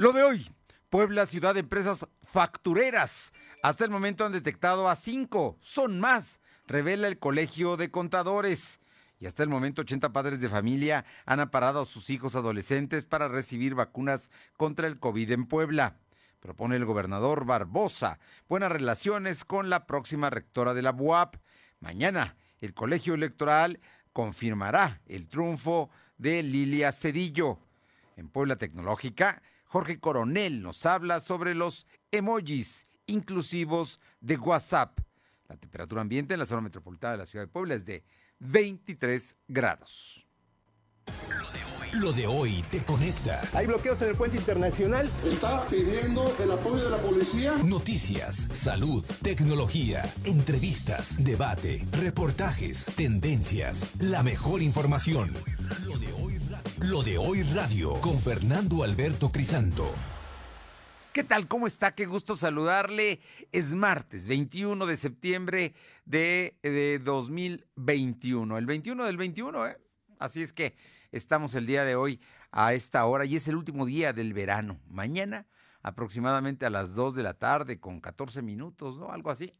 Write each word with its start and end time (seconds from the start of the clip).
Lo 0.00 0.14
de 0.14 0.22
hoy, 0.22 0.50
Puebla, 0.88 1.26
ciudad 1.26 1.52
de 1.52 1.60
empresas 1.60 2.06
factureras. 2.22 3.34
Hasta 3.62 3.84
el 3.84 3.90
momento 3.90 4.24
han 4.24 4.32
detectado 4.32 4.88
a 4.88 4.96
cinco, 4.96 5.58
son 5.60 6.00
más, 6.00 6.40
revela 6.66 7.06
el 7.06 7.18
Colegio 7.18 7.76
de 7.76 7.90
Contadores. 7.90 8.80
Y 9.18 9.26
hasta 9.26 9.42
el 9.42 9.50
momento 9.50 9.82
80 9.82 10.10
padres 10.10 10.40
de 10.40 10.48
familia 10.48 11.04
han 11.26 11.38
aparado 11.38 11.82
a 11.82 11.84
sus 11.84 12.08
hijos 12.08 12.34
adolescentes 12.34 13.04
para 13.04 13.28
recibir 13.28 13.74
vacunas 13.74 14.30
contra 14.56 14.86
el 14.86 14.98
COVID 14.98 15.32
en 15.32 15.44
Puebla. 15.44 15.98
Propone 16.40 16.76
el 16.76 16.86
gobernador 16.86 17.44
Barbosa 17.44 18.20
buenas 18.48 18.72
relaciones 18.72 19.44
con 19.44 19.68
la 19.68 19.86
próxima 19.86 20.30
rectora 20.30 20.72
de 20.72 20.80
la 20.80 20.92
BUAP. 20.92 21.36
Mañana 21.78 22.36
el 22.62 22.72
colegio 22.72 23.12
electoral 23.12 23.80
confirmará 24.14 25.02
el 25.04 25.28
triunfo 25.28 25.90
de 26.16 26.42
Lilia 26.42 26.90
Cedillo. 26.90 27.58
En 28.16 28.30
Puebla 28.30 28.56
Tecnológica, 28.56 29.42
Jorge 29.70 30.00
Coronel 30.00 30.62
nos 30.62 30.84
habla 30.84 31.20
sobre 31.20 31.54
los 31.54 31.86
emojis 32.10 32.88
inclusivos 33.06 34.00
de 34.20 34.36
WhatsApp. 34.36 34.98
La 35.48 35.56
temperatura 35.56 36.02
ambiente 36.02 36.34
en 36.34 36.40
la 36.40 36.46
zona 36.46 36.60
metropolitana 36.60 37.12
de 37.12 37.18
la 37.18 37.26
ciudad 37.26 37.44
de 37.44 37.52
Puebla 37.52 37.76
es 37.76 37.84
de 37.84 38.02
23 38.40 39.36
grados. 39.46 40.26
Lo 42.00 42.12
de 42.12 42.26
hoy 42.26 42.64
te 42.70 42.84
conecta. 42.84 43.40
Hay 43.52 43.66
bloqueos 43.66 44.02
en 44.02 44.08
el 44.08 44.16
puente 44.16 44.38
internacional. 44.38 45.08
Está 45.24 45.64
pidiendo 45.66 46.32
el 46.42 46.50
apoyo 46.50 46.82
de 46.82 46.90
la 46.90 46.96
policía. 46.96 47.54
Noticias, 47.64 48.48
salud, 48.50 49.04
tecnología, 49.22 50.02
entrevistas, 50.24 51.22
debate, 51.22 51.84
reportajes, 51.92 52.86
tendencias, 52.96 54.00
la 54.00 54.24
mejor 54.24 54.62
información. 54.62 55.32
Lo 55.86 55.98
de 55.98 56.12
hoy 56.14 56.39
Lo 56.90 57.04
de 57.04 57.18
hoy 57.18 57.42
radio 57.54 57.92
con 58.00 58.18
Fernando 58.18 58.82
Alberto 58.82 59.30
Crisanto. 59.30 59.88
¿Qué 61.12 61.22
tal? 61.22 61.46
¿Cómo 61.46 61.68
está? 61.68 61.94
Qué 61.94 62.04
gusto 62.04 62.34
saludarle. 62.34 63.20
Es 63.52 63.74
martes 63.74 64.26
21 64.26 64.84
de 64.86 64.96
septiembre 64.96 65.74
de, 66.04 66.56
de 66.64 66.98
2021. 66.98 68.58
El 68.58 68.66
21 68.66 69.04
del 69.04 69.16
21, 69.16 69.68
¿eh? 69.68 69.78
Así 70.18 70.42
es 70.42 70.52
que 70.52 70.74
estamos 71.12 71.54
el 71.54 71.66
día 71.66 71.84
de 71.84 71.94
hoy 71.94 72.20
a 72.50 72.72
esta 72.74 73.04
hora 73.04 73.24
y 73.24 73.36
es 73.36 73.46
el 73.46 73.54
último 73.54 73.86
día 73.86 74.12
del 74.12 74.34
verano. 74.34 74.80
Mañana, 74.88 75.46
aproximadamente 75.82 76.66
a 76.66 76.70
las 76.70 76.96
2 76.96 77.14
de 77.14 77.22
la 77.22 77.34
tarde, 77.34 77.78
con 77.78 78.00
14 78.00 78.42
minutos, 78.42 78.98
¿no? 78.98 79.12
Algo 79.12 79.30
así. 79.30 79.54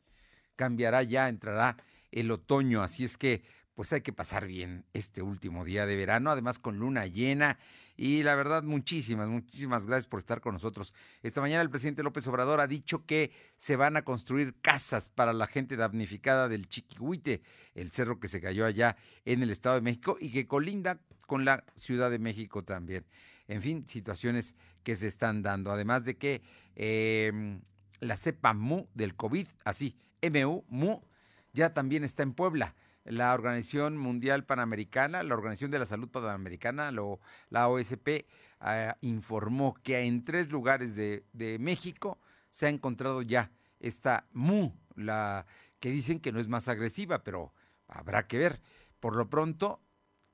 Cambiará 0.57 1.05
ya, 1.05 1.29
entrará 1.29 1.77
el 2.11 2.33
otoño. 2.33 2.83
Así 2.83 3.05
es 3.05 3.17
que, 3.17 3.45
pues 3.81 3.95
hay 3.95 4.03
que 4.03 4.13
pasar 4.13 4.47
bien 4.47 4.85
este 4.93 5.23
último 5.23 5.65
día 5.65 5.87
de 5.87 5.97
verano, 5.97 6.31
además 6.31 6.59
con 6.59 6.79
luna 6.79 7.07
llena. 7.07 7.59
Y 7.97 8.23
la 8.25 8.35
verdad, 8.35 8.63
muchísimas, 8.63 9.27
muchísimas 9.27 9.87
gracias 9.87 10.07
por 10.07 10.19
estar 10.21 10.43
con 10.43 10.53
nosotros. 10.53 10.93
Esta 11.23 11.41
mañana 11.41 11.63
el 11.63 11.71
presidente 11.71 12.03
López 12.03 12.27
Obrador 12.27 12.61
ha 12.61 12.67
dicho 12.67 13.07
que 13.07 13.33
se 13.57 13.77
van 13.77 13.97
a 13.97 14.03
construir 14.03 14.55
casas 14.61 15.09
para 15.09 15.33
la 15.33 15.47
gente 15.47 15.77
damnificada 15.77 16.47
del 16.47 16.69
Chiquihuite, 16.69 17.41
el 17.75 17.91
cerro 17.91 18.21
que 18.21 18.29
se 18.29 18.43
cayó 18.43 18.67
allá 18.67 18.99
en 19.25 19.43
el 19.43 19.49
Estado 19.51 19.77
de 19.77 19.81
México 19.81 20.19
y 20.21 20.31
que 20.31 20.47
colinda 20.47 21.01
con 21.27 21.47
la 21.47 21.65
Ciudad 21.75 22.11
de 22.11 22.19
México 22.19 22.63
también. 22.63 23.07
En 23.49 23.63
fin, 23.63 23.89
situaciones 23.89 24.57
que 24.83 24.95
se 24.95 25.07
están 25.07 25.41
dando. 25.41 25.73
Además 25.73 26.05
de 26.05 26.19
que 26.19 26.43
eh, 26.77 27.59
la 28.01 28.19
cepa 28.19 28.53
MU 28.53 28.89
del 28.93 29.17
COVID, 29.17 29.47
así, 29.65 29.97
MU, 30.21 30.67
MU, 30.69 31.01
ya 31.55 31.73
también 31.73 32.05
está 32.05 32.23
en 32.23 32.35
Puebla. 32.35 32.75
La 33.05 33.33
Organización 33.33 33.97
Mundial 33.97 34.45
Panamericana, 34.45 35.23
la 35.23 35.35
Organización 35.35 35.71
de 35.71 35.79
la 35.79 35.87
Salud 35.87 36.09
Panamericana, 36.09 36.91
lo, 36.91 37.21
la 37.49 37.69
OSP, 37.69 38.09
eh, 38.09 38.95
informó 39.01 39.75
que 39.83 40.01
en 40.01 40.23
tres 40.23 40.51
lugares 40.51 40.97
de, 40.97 41.25
de, 41.33 41.59
México 41.59 42.19
se 42.51 42.67
ha 42.67 42.69
encontrado 42.69 43.23
ya 43.23 43.51
esta 43.79 44.27
MU, 44.33 44.75
la 44.97 45.47
que 45.81 45.91
dicen 45.91 46.21
que 46.21 46.31
no 46.31 46.41
es 46.41 46.49
más 46.49 46.69
agresiva, 46.69 47.25
pero 47.25 47.55
habrá 47.89 48.27
que 48.27 48.39
ver. 48.39 48.61
Por 49.01 49.17
lo 49.17 49.31
pronto, 49.31 49.81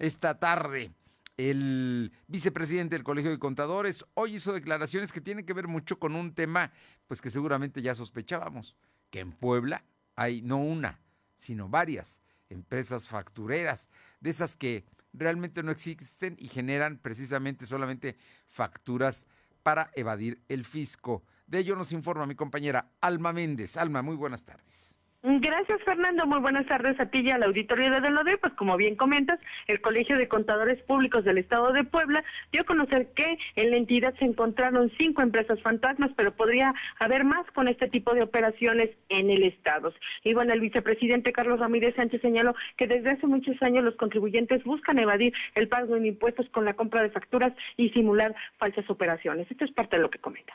esta 0.00 0.40
tarde. 0.40 0.90
El 1.36 2.12
vicepresidente 2.26 2.96
del 2.96 3.04
Colegio 3.04 3.30
de 3.30 3.38
Contadores 3.38 4.04
hoy 4.14 4.36
hizo 4.36 4.52
declaraciones 4.52 5.12
que 5.12 5.20
tienen 5.20 5.46
que 5.46 5.52
ver 5.52 5.68
mucho 5.68 5.98
con 5.98 6.16
un 6.16 6.34
tema, 6.34 6.72
pues 7.06 7.20
que 7.20 7.30
seguramente 7.30 7.82
ya 7.82 7.94
sospechábamos, 7.94 8.76
que 9.10 9.20
en 9.20 9.32
Puebla 9.32 9.84
hay 10.16 10.42
no 10.42 10.58
una, 10.58 11.00
sino 11.36 11.68
varias 11.68 12.22
empresas 12.48 13.08
factureras, 13.08 13.90
de 14.20 14.30
esas 14.30 14.56
que 14.56 14.84
realmente 15.12 15.62
no 15.62 15.70
existen 15.70 16.36
y 16.38 16.48
generan 16.48 16.98
precisamente 16.98 17.66
solamente 17.66 18.16
facturas 18.46 19.26
para 19.62 19.90
evadir 19.94 20.40
el 20.48 20.64
fisco. 20.64 21.24
De 21.46 21.58
ello 21.58 21.76
nos 21.76 21.92
informa 21.92 22.26
mi 22.26 22.34
compañera 22.34 22.86
Alma 23.00 23.32
Méndez. 23.32 23.76
Alma, 23.76 24.02
muy 24.02 24.16
buenas 24.16 24.44
tardes. 24.44 24.98
Gracias, 25.26 25.82
Fernando. 25.84 26.26
Muy 26.26 26.38
buenas 26.40 26.66
tardes 26.66 27.00
a 27.00 27.06
ti 27.06 27.20
y 27.20 27.30
al 27.30 27.42
auditorio 27.44 27.90
de 27.90 28.02
Delode. 28.02 28.36
Pues 28.36 28.52
como 28.52 28.76
bien 28.76 28.94
comentas, 28.94 29.40
el 29.68 29.80
Colegio 29.80 30.18
de 30.18 30.28
Contadores 30.28 30.82
Públicos 30.82 31.24
del 31.24 31.38
Estado 31.38 31.72
de 31.72 31.82
Puebla 31.82 32.22
dio 32.52 32.60
a 32.60 32.66
conocer 32.66 33.08
que 33.16 33.38
en 33.56 33.70
la 33.70 33.78
entidad 33.78 34.14
se 34.18 34.26
encontraron 34.26 34.92
cinco 34.98 35.22
empresas 35.22 35.62
fantasmas, 35.62 36.10
pero 36.14 36.36
podría 36.36 36.74
haber 36.98 37.24
más 37.24 37.50
con 37.52 37.68
este 37.68 37.88
tipo 37.88 38.12
de 38.12 38.22
operaciones 38.22 38.90
en 39.08 39.30
el 39.30 39.44
Estado. 39.44 39.94
Y 40.24 40.34
bueno, 40.34 40.52
el 40.52 40.60
vicepresidente 40.60 41.32
Carlos 41.32 41.58
Ramírez 41.58 41.96
Sánchez 41.96 42.20
señaló 42.20 42.54
que 42.76 42.86
desde 42.86 43.12
hace 43.12 43.26
muchos 43.26 43.56
años 43.62 43.82
los 43.82 43.96
contribuyentes 43.96 44.62
buscan 44.64 44.98
evadir 44.98 45.32
el 45.54 45.68
pago 45.68 45.94
de 45.94 46.06
impuestos 46.06 46.46
con 46.50 46.66
la 46.66 46.74
compra 46.74 47.02
de 47.02 47.08
facturas 47.08 47.54
y 47.78 47.88
simular 47.90 48.34
falsas 48.58 48.90
operaciones. 48.90 49.50
Esto 49.50 49.64
es 49.64 49.72
parte 49.72 49.96
de 49.96 50.02
lo 50.02 50.10
que 50.10 50.18
comenta. 50.18 50.52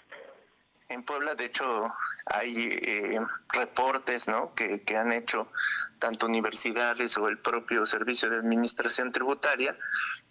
En 0.89 1.03
Puebla, 1.03 1.35
de 1.35 1.45
hecho, 1.45 1.93
hay 2.25 2.67
eh, 2.71 3.19
reportes 3.49 4.27
¿no? 4.27 4.53
que, 4.55 4.81
que, 4.81 4.97
han 4.97 5.11
hecho 5.11 5.51
tanto 5.99 6.25
universidades 6.25 7.15
o 7.17 7.27
el 7.27 7.37
propio 7.37 7.85
Servicio 7.85 8.29
de 8.29 8.37
Administración 8.37 9.11
Tributaria, 9.11 9.77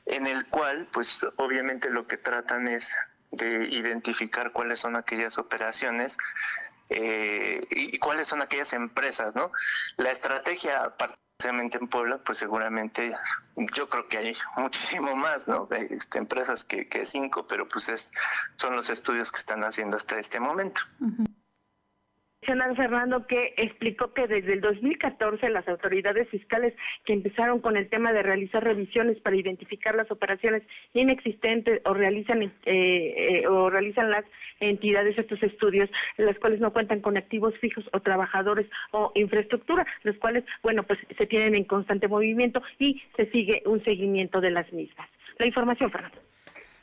en 0.06 0.26
el 0.26 0.46
cual, 0.48 0.88
pues 0.92 1.24
obviamente 1.36 1.90
lo 1.90 2.08
que 2.08 2.16
tratan 2.16 2.66
es 2.66 2.92
de 3.30 3.68
identificar 3.68 4.52
cuáles 4.52 4.80
son 4.80 4.96
aquellas 4.96 5.38
operaciones 5.38 6.18
eh, 6.90 7.66
y, 7.70 7.98
cuáles 7.98 8.26
son 8.26 8.40
aquellas 8.40 8.72
empresas, 8.72 9.36
¿no? 9.36 9.52
La 9.96 10.10
estrategia 10.10 10.94
precisamente 11.38 11.78
en 11.78 11.86
Puebla, 11.86 12.18
pues 12.18 12.38
seguramente 12.38 13.14
yo 13.72 13.88
creo 13.88 14.08
que 14.08 14.18
hay 14.18 14.32
muchísimo 14.56 15.14
más, 15.14 15.46
¿no? 15.46 15.68
Este, 15.70 16.18
empresas 16.18 16.64
que, 16.64 16.88
cinco, 17.04 17.46
pero 17.46 17.68
pues 17.68 17.88
es, 17.88 18.12
son 18.56 18.74
los 18.74 18.90
estudios 18.90 19.30
que 19.30 19.38
están 19.38 19.62
haciendo 19.62 19.96
hasta 19.96 20.18
este 20.18 20.40
momento. 20.40 20.80
Fernando, 22.76 23.26
que 23.26 23.52
explicó 23.58 24.14
que 24.14 24.26
desde 24.26 24.54
el 24.54 24.60
2014 24.62 25.50
las 25.50 25.68
autoridades 25.68 26.28
fiscales 26.30 26.74
que 27.04 27.12
empezaron 27.12 27.60
con 27.60 27.76
el 27.76 27.90
tema 27.90 28.12
de 28.12 28.22
realizar 28.22 28.64
revisiones 28.64 29.20
para 29.20 29.36
identificar 29.36 29.94
las 29.94 30.10
operaciones 30.10 30.62
inexistentes 30.94 31.82
o 31.84 31.92
realizan 31.92 32.42
eh, 32.42 32.50
eh, 32.64 33.46
o 33.46 33.68
realizan 33.68 34.10
las 34.10 34.24
entidades 34.60 35.18
estos 35.18 35.42
estudios, 35.42 35.90
las 36.16 36.38
cuales 36.38 36.60
no 36.60 36.72
cuentan 36.72 37.00
con 37.00 37.18
activos 37.18 37.54
fijos 37.58 37.84
o 37.92 38.00
trabajadores 38.00 38.66
o 38.92 39.12
infraestructura, 39.14 39.86
los 40.04 40.16
cuales, 40.16 40.44
bueno, 40.62 40.84
pues 40.84 40.98
se 41.18 41.26
tienen 41.26 41.54
en 41.54 41.64
constante 41.64 42.08
movimiento 42.08 42.62
y 42.78 43.02
se 43.16 43.30
sigue 43.30 43.62
un 43.66 43.84
seguimiento 43.84 44.40
de 44.40 44.50
las 44.50 44.72
mismas. 44.72 45.08
La 45.38 45.46
información, 45.46 45.90
Fernando. 45.90 46.18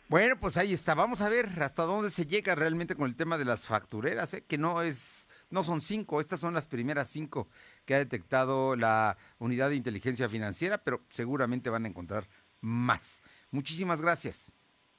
Bueno, 0.08 0.36
pues 0.40 0.56
ahí 0.58 0.74
está. 0.74 0.94
Vamos 0.94 1.22
a 1.22 1.30
ver 1.30 1.48
hasta 1.60 1.84
dónde 1.84 2.12
se 2.12 2.28
llega 2.28 2.54
realmente 2.54 2.96
con 2.96 3.08
el 3.08 3.16
tema 3.16 3.40
de 3.40 3.46
las 3.46 3.66
factureras, 3.66 4.36
¿eh? 4.36 4.44
que 4.48 4.60
no 4.60 4.84
es, 4.84 5.25
no 5.50 5.64
son 5.64 5.82
cinco, 5.82 6.20
estas 6.20 6.40
son 6.40 6.54
las 6.54 6.68
primeras 6.68 7.10
cinco 7.10 7.48
que 7.86 7.96
ha 7.96 8.00
detectado 8.00 8.76
la 8.76 9.18
unidad 9.40 9.70
de 9.70 9.76
inteligencia 9.76 10.30
financiera, 10.30 10.78
pero 10.80 11.02
seguramente 11.10 11.70
van 11.70 11.86
a 11.86 11.88
encontrar 11.88 12.28
más. 12.62 13.24
Muchísimas 13.52 14.02
gracias. 14.02 14.52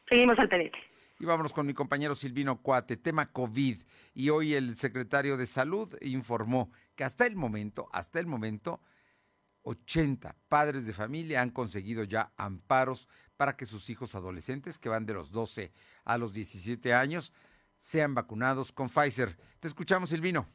Seguimos 0.09 0.39
al 0.39 0.49
pendiente. 0.49 0.79
Y 1.19 1.25
vámonos 1.25 1.55
con 1.55 1.67
mi 1.67 1.73
compañero 1.73 2.15
Silvino 2.15 2.61
Cuate, 2.61 2.97
tema 2.97 3.33
COVID. 3.33 3.79
Y 4.15 4.29
hoy 4.29 4.55
el 4.55 4.77
secretario 4.77 5.37
de 5.37 5.47
Salud 5.47 5.95
informó 6.03 6.71
que 6.95 7.05
hasta 7.05 7.27
el 7.27 7.37
momento, 7.37 7.89
hasta 7.93 8.21
el 8.21 8.27
momento, 8.27 8.81
80 9.63 10.37
padres 10.49 10.87
de 10.87 10.93
familia 10.93 11.41
han 11.41 11.51
conseguido 11.51 12.05
ya 12.05 12.33
amparos 12.37 13.09
para 13.37 13.57
que 13.57 13.67
sus 13.67 13.91
hijos 13.91 14.15
adolescentes, 14.15 14.79
que 14.79 14.89
van 14.89 15.07
de 15.07 15.15
los 15.15 15.31
12 15.31 15.73
a 16.05 16.19
los 16.19 16.33
17 16.35 16.95
años, 16.95 17.33
sean 17.77 18.15
vacunados 18.15 18.73
con 18.73 18.89
Pfizer. 18.89 19.37
Te 19.61 19.69
escuchamos, 19.69 20.11
Silvino. 20.11 20.49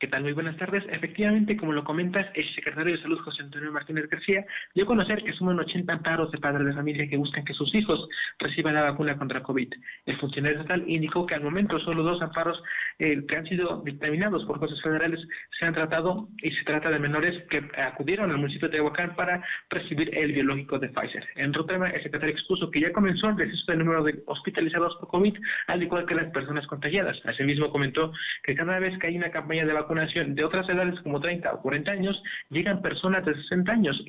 ¿Qué 0.00 0.06
tal? 0.06 0.22
Muy 0.22 0.32
buenas 0.32 0.56
tardes. 0.56 0.84
Efectivamente, 0.92 1.56
como 1.56 1.72
lo 1.72 1.82
comentas, 1.82 2.24
el 2.34 2.54
secretario 2.54 2.94
de 2.94 3.02
Salud, 3.02 3.18
José 3.18 3.42
Antonio 3.42 3.72
Martínez 3.72 4.08
García, 4.08 4.46
dio 4.72 4.84
a 4.84 4.86
conocer 4.86 5.24
que 5.24 5.32
suman 5.32 5.58
80 5.58 5.92
amparos 5.92 6.30
de 6.30 6.38
padres 6.38 6.68
de 6.68 6.72
familia 6.72 7.08
que 7.08 7.16
buscan 7.16 7.44
que 7.44 7.52
sus 7.52 7.74
hijos 7.74 8.08
reciban 8.38 8.74
la 8.74 8.82
vacuna 8.82 9.18
contra 9.18 9.42
COVID. 9.42 9.74
El 10.06 10.16
funcionario 10.18 10.60
estatal 10.60 10.84
indicó 10.86 11.26
que 11.26 11.34
al 11.34 11.42
momento 11.42 11.80
solo 11.80 12.04
dos 12.04 12.22
amparos 12.22 12.62
eh, 13.00 13.26
que 13.26 13.36
han 13.36 13.46
sido 13.46 13.82
dictaminados 13.84 14.44
por 14.44 14.60
jueces 14.60 14.80
federales 14.82 15.18
se 15.58 15.66
han 15.66 15.74
tratado 15.74 16.28
y 16.44 16.52
se 16.52 16.62
trata 16.62 16.90
de 16.90 17.00
menores 17.00 17.42
que 17.50 17.68
acudieron 17.82 18.30
al 18.30 18.38
municipio 18.38 18.68
de 18.68 18.76
Tehuacán 18.76 19.16
para 19.16 19.44
recibir 19.68 20.16
el 20.16 20.30
biológico 20.30 20.78
de 20.78 20.90
Pfizer. 20.90 21.26
En 21.34 21.50
otro 21.50 21.64
tema, 21.64 21.90
el 21.90 22.04
secretario 22.04 22.36
expuso 22.36 22.70
que 22.70 22.82
ya 22.82 22.92
comenzó 22.92 23.30
el 23.30 23.36
descenso 23.36 23.64
del 23.66 23.80
número 23.80 24.04
de 24.04 24.22
hospitalizados 24.26 24.94
por 25.00 25.08
COVID, 25.08 25.34
al 25.66 25.82
igual 25.82 26.06
que 26.06 26.14
las 26.14 26.30
personas 26.30 26.68
contagiadas. 26.68 27.20
Asimismo, 27.24 27.72
comentó 27.72 28.12
que 28.44 28.54
cada 28.54 28.78
vez 28.78 28.96
que 29.00 29.08
hay 29.08 29.16
una 29.16 29.32
campaña 29.32 29.66
de 29.66 29.72
vacunación, 29.72 29.87
vacunación 29.88 30.34
de 30.34 30.44
otras 30.44 30.68
edades 30.68 31.00
como 31.00 31.18
30 31.18 31.50
o 31.50 31.62
40 31.62 31.90
años, 31.90 32.22
llegan 32.50 32.82
personas 32.82 33.24
de 33.24 33.34
60 33.34 33.72
años. 33.72 34.04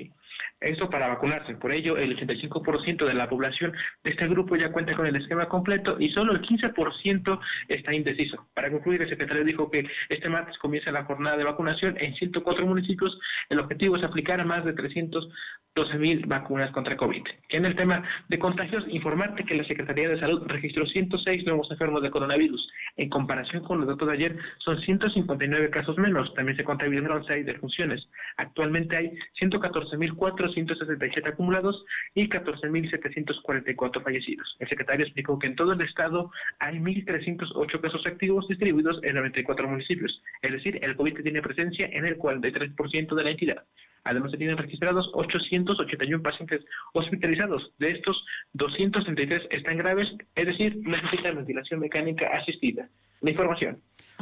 Esto 0.62 0.90
para 0.90 1.08
vacunarse. 1.08 1.56
Por 1.56 1.72
ello, 1.72 1.98
el 1.98 2.18
85% 2.18 3.06
de 3.06 3.14
la 3.14 3.30
población 3.30 3.72
de 4.04 4.12
este 4.12 4.28
grupo 4.28 4.58
ya 4.58 4.74
cuenta 4.74 4.94
con 4.94 5.06
el 5.06 5.16
esquema 5.16 5.48
completo 5.48 5.96
y 6.00 6.10
solo 6.10 6.34
el 6.34 6.42
15% 6.42 7.40
está 7.70 7.94
indeciso. 7.94 8.46
Para 8.54 8.70
concluir, 8.70 9.02
el 9.02 9.10
secretario 9.10 9.46
dijo 9.46 9.72
que 9.72 9.88
este 10.10 10.28
martes 10.28 10.58
comienza 10.58 10.92
la 10.92 11.06
jornada 11.06 11.38
de 11.38 11.46
vacunación 11.46 11.96
en 12.00 12.14
104 12.14 12.66
municipios. 12.66 13.18
El 13.50 13.60
objetivo 13.60 13.96
es 13.96 14.04
aplicar 14.04 14.44
más 14.46 14.66
de 14.66 14.74
312 14.74 15.98
mil 15.98 16.26
vacunas 16.26 16.72
contra 16.72 16.98
COVID. 16.98 17.24
En 17.50 17.66
el 17.66 17.78
tema 17.78 18.04
de 18.28 18.38
contagios, 18.38 18.84
informarte 18.90 19.46
que 19.46 19.56
la 19.56 19.64
Secretaría 19.64 20.10
de 20.10 20.20
Salud 20.20 20.44
registró 20.48 20.86
106 20.86 21.46
nuevos 21.46 21.72
enfermos 21.72 22.02
de 22.02 22.12
coronavirus. 22.12 22.70
En 22.98 23.10
comparación 23.10 23.64
con 23.64 23.80
los 23.80 23.88
datos 23.88 24.10
de 24.10 24.14
ayer, 24.14 24.38
son 24.58 24.78
159 24.82 25.70
casos 25.70 25.98
menos. 25.98 26.34
También 26.34 26.58
se 26.58 26.66
contabilizaron 26.66 27.24
6 27.24 27.46
defunciones. 27.46 28.06
Actualmente 28.36 28.98
hay 28.98 29.12
114.004 29.40 30.49
167 30.54 31.30
acumulados 31.30 31.86
y 32.13 32.30
14.744 32.30 34.04
fallecidos. 34.04 34.56
El 34.60 34.69
secretario 34.69 35.06
explicó 35.06 35.38
que 35.40 35.48
en 35.48 35.56
todo 35.56 35.74
el 35.74 35.81
estado 35.81 36.31
hay 36.60 36.78
1.308 36.78 37.81
casos 37.81 38.06
activos 38.06 38.48
distribuidos 38.48 39.00
en 39.04 39.16
94 39.16 39.68
municipios, 39.68 40.22
es 40.42 40.51
decir, 40.51 40.80
el 40.81 40.96
COVID 40.96 41.22
tiene 41.22 41.42
presencia 41.42 41.88
en 41.88 42.06
el 42.06 42.18
43% 42.18 43.16
de 43.16 43.24
la 43.24 43.31
entidad. 43.31 43.63
Además, 44.04 44.31
se 44.31 44.38
tienen 44.38 44.57
registrados 44.57 45.10
881 45.13 46.24
pacientes 46.24 46.66
hospitalizados. 46.94 47.72
De 47.80 47.92
estos, 47.92 48.25
233 48.54 49.48
están 49.52 49.78
graves, 49.78 50.07
es 50.36 50.48
decir, 50.48 50.78
necesitan 50.78 51.36
ventilación 51.36 51.80
mecánica 51.80 52.28
asistida. 52.38 52.90
La 53.22 53.31
información. 53.31 53.81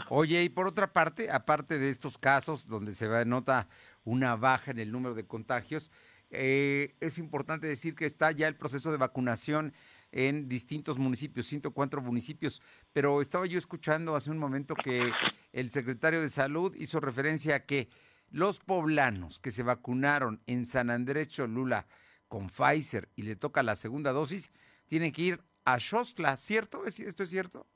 Oye, 0.10 0.44
y 0.44 0.50
por 0.50 0.68
otra 0.68 0.92
parte, 0.92 1.30
aparte 1.32 1.78
de 1.78 1.90
estos 1.90 2.18
casos 2.18 2.68
donde 2.68 2.94
se 2.94 3.08
nota 3.26 3.68
una 4.04 4.36
baja 4.36 4.72
en 4.72 4.80
el 4.80 4.92
número 4.92 5.14
de 5.16 5.28
contagios, 5.28 5.92
eh, 6.30 6.96
es 7.00 7.18
importante 7.18 7.68
decir 7.68 7.96
que 7.96 8.06
está 8.06 8.32
ya 8.32 8.48
el 8.48 8.56
proceso 8.56 8.92
de 8.92 8.98
vacunación 8.98 9.74
en 10.12 10.48
distintos 10.48 10.98
municipios, 10.98 11.48
104 11.48 12.02
municipios, 12.02 12.62
pero 12.94 13.22
estaba 13.22 13.46
yo 13.46 13.58
escuchando 13.58 14.16
hace 14.16 14.32
un 14.32 14.38
momento 14.38 14.76
que 14.76 15.12
el 15.52 15.72
secretario 15.72 16.22
de 16.22 16.30
Salud 16.30 16.76
hizo 16.76 17.00
referencia 17.00 17.56
a 17.56 17.66
que 17.66 17.90
los 18.30 18.60
poblanos 18.60 19.40
que 19.40 19.52
se 19.52 19.64
vacunaron 19.64 20.42
en 20.48 20.66
San 20.66 20.90
Andrés 20.90 21.30
Cholula 21.30 21.88
con 22.28 22.48
Pfizer 22.48 23.10
y 23.16 23.24
le 23.24 23.36
toca 23.36 23.64
la 23.64 23.76
segunda 23.76 24.12
dosis, 24.12 24.52
tienen 24.88 25.12
que 25.12 25.22
ir 25.22 25.40
a 25.66 25.80
Xostla, 25.80 26.36
¿cierto? 26.38 26.86
¿Esto 26.86 27.24
es 27.24 27.30
cierto? 27.30 27.68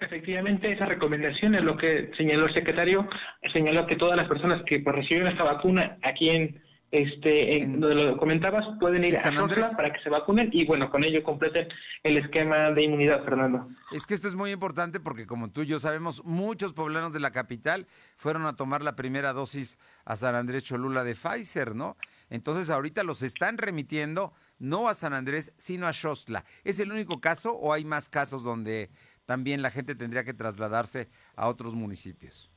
Efectivamente, 0.00 0.70
esa 0.72 0.86
recomendación 0.86 1.56
es 1.56 1.62
lo 1.62 1.76
que 1.76 2.12
señaló 2.16 2.46
el 2.46 2.54
secretario, 2.54 3.08
señaló 3.52 3.86
que 3.86 3.96
todas 3.96 4.16
las 4.16 4.28
personas 4.28 4.62
que 4.64 4.78
pues, 4.78 4.94
recibieron 4.94 5.32
esta 5.32 5.42
vacuna 5.42 5.98
aquí 6.02 6.28
en 6.30 6.62
este 6.90 7.58
en, 7.58 7.80
donde 7.80 7.96
lo 7.96 8.16
comentabas 8.16 8.64
pueden 8.80 9.04
ir 9.04 9.16
a 9.16 9.30
Xostla 9.30 9.70
para 9.76 9.92
que 9.92 10.00
se 10.00 10.08
vacunen 10.08 10.48
y 10.52 10.64
bueno, 10.64 10.90
con 10.90 11.04
ello 11.04 11.22
completen 11.22 11.68
el 12.02 12.16
esquema 12.16 12.70
de 12.70 12.82
inmunidad, 12.82 13.24
Fernando. 13.24 13.68
Es 13.92 14.06
que 14.06 14.14
esto 14.14 14.28
es 14.28 14.34
muy 14.34 14.50
importante 14.52 14.98
porque 15.00 15.26
como 15.26 15.50
tú 15.50 15.62
y 15.62 15.66
yo 15.66 15.78
sabemos, 15.78 16.24
muchos 16.24 16.72
poblanos 16.72 17.12
de 17.12 17.20
la 17.20 17.30
capital 17.30 17.86
fueron 18.16 18.46
a 18.46 18.56
tomar 18.56 18.82
la 18.82 18.96
primera 18.96 19.32
dosis 19.32 19.78
a 20.04 20.16
San 20.16 20.34
Andrés 20.34 20.64
Cholula 20.64 21.04
de 21.04 21.14
Pfizer, 21.14 21.74
¿no? 21.74 21.96
Entonces 22.30 22.70
ahorita 22.70 23.02
los 23.02 23.22
están 23.22 23.58
remitiendo 23.58 24.32
no 24.58 24.88
a 24.88 24.94
San 24.94 25.12
Andrés, 25.12 25.52
sino 25.56 25.86
a 25.86 25.92
Xostla. 25.92 26.44
¿Es 26.64 26.80
el 26.80 26.90
único 26.90 27.20
caso 27.20 27.52
o 27.52 27.72
hay 27.72 27.84
más 27.84 28.08
casos 28.08 28.42
donde 28.42 28.90
también 29.26 29.62
la 29.62 29.70
gente 29.70 29.94
tendría 29.94 30.24
que 30.24 30.34
trasladarse 30.34 31.08
a 31.36 31.48
otros 31.48 31.74
municipios? 31.74 32.50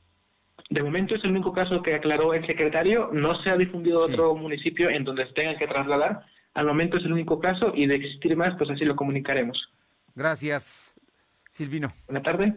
De 0.70 0.82
momento 0.82 1.14
es 1.14 1.22
el 1.24 1.32
único 1.32 1.52
caso 1.52 1.82
que 1.82 1.94
aclaró 1.94 2.32
el 2.34 2.46
secretario. 2.46 3.10
No 3.12 3.34
se 3.42 3.50
ha 3.50 3.56
difundido 3.56 4.04
otro 4.04 4.34
municipio 4.34 4.88
en 4.88 5.04
donde 5.04 5.26
se 5.26 5.34
tengan 5.34 5.58
que 5.58 5.66
trasladar. 5.66 6.24
Al 6.54 6.66
momento 6.66 6.96
es 6.96 7.04
el 7.04 7.12
único 7.12 7.38
caso 7.40 7.72
y 7.74 7.86
de 7.86 7.96
existir 7.96 8.36
más, 8.36 8.56
pues 8.56 8.70
así 8.70 8.84
lo 8.84 8.96
comunicaremos. 8.96 9.70
Gracias, 10.14 10.94
Silvino. 11.50 11.92
Buenas 12.06 12.22
tardes. 12.22 12.54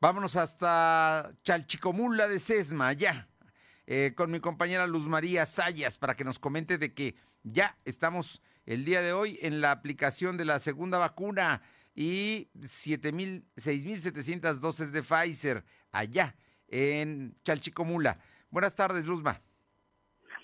Vámonos 0.00 0.36
hasta 0.36 1.32
Chalchicomula 1.42 2.28
de 2.28 2.38
Sesma, 2.38 2.92
ya, 2.92 3.26
eh, 3.86 4.12
con 4.16 4.30
mi 4.30 4.40
compañera 4.40 4.86
Luz 4.86 5.08
María 5.08 5.44
Sayas, 5.44 5.98
para 5.98 6.14
que 6.14 6.24
nos 6.24 6.38
comente 6.38 6.78
de 6.78 6.94
que 6.94 7.16
ya 7.42 7.76
estamos 7.84 8.40
el 8.64 8.84
día 8.84 9.02
de 9.02 9.12
hoy 9.12 9.40
en 9.42 9.60
la 9.60 9.72
aplicación 9.72 10.36
de 10.36 10.44
la 10.44 10.60
segunda 10.60 10.98
vacuna 10.98 11.62
y 11.94 12.48
6.700 12.58 14.60
dosis 14.60 14.92
de 14.92 15.02
Pfizer 15.02 15.64
allá 15.90 16.36
en 16.68 17.34
Chalchicomula. 17.42 18.18
Buenas 18.50 18.76
tardes, 18.76 19.04
Luzma. 19.04 19.40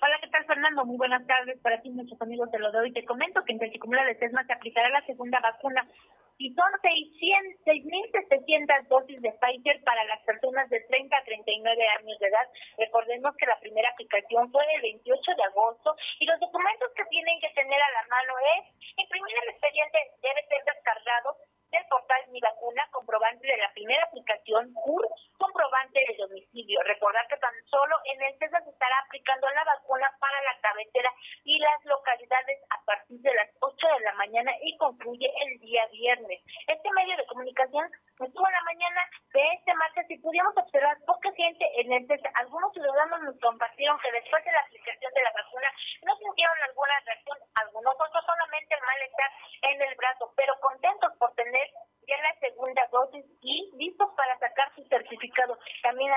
Hola, 0.03 0.19
¿qué 0.21 0.29
tal, 0.29 0.45
Fernando? 0.47 0.85
Muy 0.85 0.97
buenas 0.97 1.25
tardes 1.27 1.59
para 1.61 1.81
ti, 1.81 1.91
muchos 1.91 2.21
amigos 2.21 2.51
de 2.51 2.59
lo 2.59 2.73
de 2.73 2.79
hoy. 2.79 2.93
Te 2.93 3.05
comento 3.05 3.45
que 3.45 3.53
en 3.53 3.61
Chalchicomula 3.61 4.05
de 4.05 4.19
Sesma 4.19 4.45
se 4.45 4.53
aplicará 4.53 4.89
la 4.91 5.07
segunda 5.07 5.41
vacuna 5.41 5.89
y 6.37 6.53
son 6.55 6.67
6.700 6.83 8.89
dosis 8.89 9.23
de 9.23 9.33
Pfizer 9.33 9.83
para 9.85 10.05
las 10.05 10.21
personas 10.23 10.69
de 10.69 10.81
30 10.81 11.17
a 11.17 11.25
39 11.25 11.89
años 12.01 12.19
de 12.19 12.27
edad. 12.27 12.49
Recordemos 12.79 13.37
que 13.37 13.47
la 13.47 13.61
primera 13.61 13.89
aplicación 13.91 14.51
fue 14.51 14.65
el 14.75 14.83
28 14.83 15.35
de 15.37 15.45
agosto 15.45 15.95
y 16.19 16.27
los 16.27 16.41
documentos 16.41 16.91
que 16.97 17.05
tienen 17.07 17.39
que 17.41 17.51
tener 17.55 17.81
a 17.81 17.93
la 18.03 18.09
mano 18.11 18.35
es 18.59 18.67
imprimir 18.99 19.37
el 19.43 19.51
expediente, 19.51 19.99
debe 20.23 20.43
ser 20.49 20.65
descargado 20.65 21.37
del 21.75 21.87
portal 21.91 22.23
Mi 22.29 22.41
Vacuna, 22.41 22.87
comprobante 22.93 23.47
de 23.47 23.57
la 23.57 23.73
primera 23.73 24.05
aplicación, 24.05 24.73
CUR, 24.75 25.09
comprobante 25.39 26.01
de 26.07 26.17
domicilio. 26.17 26.81
Recordar 26.85 27.27
que 27.29 27.37
tan 27.37 27.55
solo 27.67 27.97
en 28.05 28.23
el 28.23 28.39
CESA 28.39 28.61
se 28.63 28.71
estará 28.71 28.99
aplicando 29.05 29.49
la 29.51 29.65
vacuna 29.65 30.09
para 30.21 30.41
la 30.43 30.59
cabecera 30.61 31.11
y 31.45 31.59
las 31.59 31.85
localidades 31.85 32.59
a 32.71 32.85
partir 32.85 33.21
de 33.21 33.35
las 33.35 33.51
8 33.61 33.87
de 33.99 34.05
la 34.05 34.15
mañana 34.15 34.53
y 34.63 34.77
concluye 34.79 35.31
el 35.43 35.59
día 35.61 35.87
viernes. 35.93 36.41
Este 36.67 36.91
medio 36.93 37.17
de 37.17 37.27
comunicación 37.27 37.91
estuvo 38.21 38.47
en 38.47 38.55
la 38.55 38.63
mañana 38.63 39.03
de 39.33 39.43
este 39.53 39.75
martes 39.75 40.07
y 40.11 40.19
pudimos 40.19 40.57
observar 40.57 40.97
poca 41.07 41.31
gente 41.33 41.65
en 41.81 41.93
el 41.93 42.07
CESA. 42.07 42.31
Algunos 42.41 42.73
ciudadanos 42.73 43.21
nos 43.23 43.41
compartieron 43.41 43.99
que 44.01 44.13
después 44.13 44.45
de 44.45 44.53
la 44.53 44.61
aplicación 44.61 45.13
de 45.13 45.23
la 45.23 45.33
vacuna 45.33 45.69
no 46.03 46.17
sintieron 46.17 46.59
alguna 46.63 46.95
reacción, 47.05 47.39
algunos 47.55 47.95
otros 47.95 48.25
solamente 48.25 48.75
el 48.75 48.87
malestar 48.87 49.31
en 49.63 49.83
el 49.83 49.95
brazo, 49.97 50.33
pero 50.37 50.55
contentos 50.61 51.13
por 51.19 51.35
tener 51.35 51.69
ya 52.07 52.17
la 52.21 52.39
segunda 52.39 52.83
dosis 52.93 53.25
y 53.41 53.71
listos 53.77 54.11
para 54.17 54.39
sacar 54.39 54.73
su 54.75 54.85
certificado. 54.85 55.59
También 55.83 56.13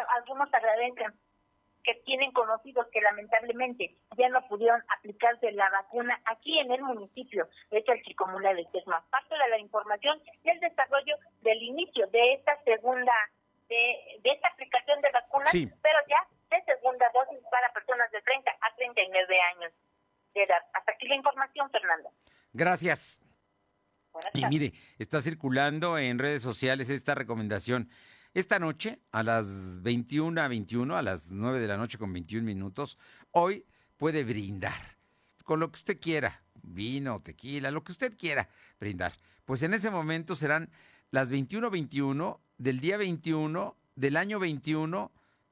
tienen 2.07 2.31
conocidos 2.31 2.87
que 2.91 3.01
lamentablemente 3.01 3.95
ya 4.17 4.29
no 4.29 4.41
pudieron 4.47 4.81
aplicarse 4.97 5.51
la 5.51 5.69
vacuna 5.69 6.19
aquí 6.25 6.57
en 6.57 6.71
el 6.71 6.81
municipio 6.81 7.47
de 7.69 7.83
Chalchicomula 7.83 8.53
de 8.53 8.65
más 8.85 9.03
Parte 9.11 9.35
de 9.35 9.49
la 9.49 9.59
información 9.59 10.19
y 10.43 10.49
el 10.49 10.59
desarrollo 10.61 11.15
del 11.41 11.61
inicio 11.61 12.07
de 12.07 12.33
esta 12.33 12.57
segunda, 12.63 13.13
de, 13.67 14.19
de 14.23 14.31
esta 14.31 14.47
aplicación 14.47 15.01
de 15.01 15.11
vacunas, 15.11 15.51
pero 15.51 15.99
ya 16.07 16.27
de 16.49 16.63
segunda 16.63 17.05
dosis 17.13 17.45
para 17.51 17.71
personas 17.73 18.09
de 18.11 18.21
30 18.21 18.51
a 18.51 18.75
39 18.75 19.35
años 19.55 19.73
de 20.33 20.43
edad. 20.43 20.63
Hasta 20.73 20.93
aquí 20.93 21.07
la 21.09 21.15
información, 21.15 21.69
Fernando. 21.69 22.09
Gracias. 22.53 23.19
Y 24.33 24.35
mire, 24.49 24.73
está 24.97 25.21
circulando 25.21 25.97
en 25.97 26.19
redes 26.19 26.41
sociales 26.41 26.89
esta 26.89 27.15
recomendación. 27.15 27.89
Esta 28.33 28.59
noche, 28.59 28.99
a 29.11 29.23
las 29.23 29.81
21 29.81 30.41
a 30.41 30.47
21, 30.47 30.95
a 30.95 31.01
las 31.01 31.31
9 31.31 31.59
de 31.59 31.67
la 31.67 31.77
noche 31.77 31.97
con 31.97 32.13
21 32.13 32.45
minutos, 32.45 32.97
hoy 33.31 33.65
puede 33.97 34.23
brindar 34.23 34.97
con 35.43 35.59
lo 35.59 35.71
que 35.71 35.77
usted 35.77 35.99
quiera, 35.99 36.43
vino, 36.61 37.21
tequila, 37.21 37.71
lo 37.71 37.83
que 37.83 37.93
usted 37.93 38.15
quiera 38.17 38.49
brindar. 38.79 39.13
Pues 39.45 39.63
en 39.63 39.73
ese 39.73 39.89
momento 39.89 40.35
serán 40.35 40.69
las 41.09 41.31
21-21 41.31 42.39
del 42.57 42.79
día 42.79 42.97
21 42.97 43.77
del 43.95 44.17
año 44.17 44.39
21 44.39 45.11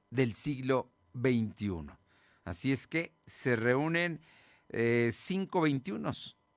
del 0.10 0.34
siglo 0.34 0.92
XXI. 1.14 1.88
Así 2.44 2.72
es 2.72 2.88
que 2.88 3.14
se 3.26 3.56
reúnen 3.56 4.22
eh, 4.70 5.12
cinco 5.14 5.62
21. 5.62 6.12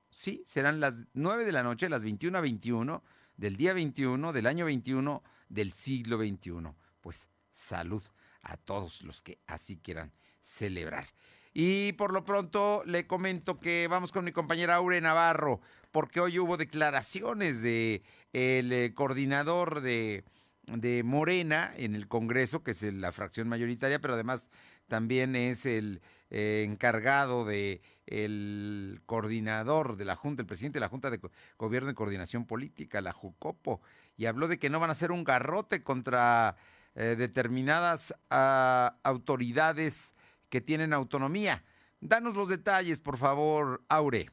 Sí, 0.09 0.41
serán 0.45 0.79
las 0.79 1.05
9 1.13 1.45
de 1.45 1.51
la 1.51 1.63
noche, 1.63 1.89
las 1.89 2.03
21 2.03 2.37
a 2.37 2.41
21 2.41 3.03
del 3.37 3.55
día 3.57 3.73
21 3.73 4.33
del 4.33 4.47
año 4.47 4.65
21 4.65 5.23
del 5.49 5.71
siglo 5.71 6.17
XXI. 6.17 6.73
Pues 7.01 7.29
salud 7.51 8.03
a 8.41 8.57
todos 8.57 9.01
los 9.03 9.21
que 9.21 9.39
así 9.45 9.77
quieran 9.77 10.11
celebrar. 10.41 11.07
Y 11.53 11.93
por 11.93 12.13
lo 12.13 12.23
pronto 12.23 12.83
le 12.85 13.07
comento 13.07 13.59
que 13.59 13.87
vamos 13.87 14.11
con 14.11 14.25
mi 14.25 14.31
compañera 14.31 14.75
Aure 14.75 15.01
Navarro, 15.01 15.61
porque 15.91 16.19
hoy 16.19 16.39
hubo 16.39 16.57
declaraciones 16.57 17.61
de 17.61 18.03
el 18.33 18.71
eh, 18.71 18.93
coordinador 18.93 19.81
de, 19.81 20.23
de 20.67 21.03
Morena 21.03 21.73
en 21.75 21.95
el 21.95 22.07
Congreso, 22.07 22.63
que 22.63 22.71
es 22.71 22.83
la 22.83 23.11
fracción 23.11 23.47
mayoritaria, 23.47 23.99
pero 23.99 24.13
además 24.13 24.49
también 24.87 25.35
es 25.35 25.65
el 25.65 26.01
eh, 26.29 26.65
encargado 26.67 27.45
de 27.45 27.81
el 28.09 29.01
coordinador 29.05 29.95
de 29.95 30.05
la 30.05 30.15
Junta, 30.15 30.41
el 30.41 30.47
presidente 30.47 30.77
de 30.77 30.81
la 30.81 30.89
Junta 30.89 31.09
de 31.09 31.19
Gobierno 31.57 31.91
y 31.91 31.93
Coordinación 31.93 32.45
Política, 32.45 33.01
la 33.01 33.13
JUCOPO, 33.13 33.81
y 34.17 34.25
habló 34.25 34.47
de 34.47 34.59
que 34.59 34.69
no 34.69 34.79
van 34.79 34.89
a 34.89 34.93
hacer 34.93 35.11
un 35.11 35.23
garrote 35.23 35.83
contra 35.83 36.55
eh, 36.95 37.15
determinadas 37.17 38.13
ah, 38.29 38.97
autoridades 39.03 40.15
que 40.49 40.61
tienen 40.61 40.91
autonomía. 40.93 41.63
Danos 42.01 42.35
los 42.35 42.49
detalles, 42.49 42.99
por 42.99 43.17
favor, 43.17 43.83
Aure. 43.89 44.29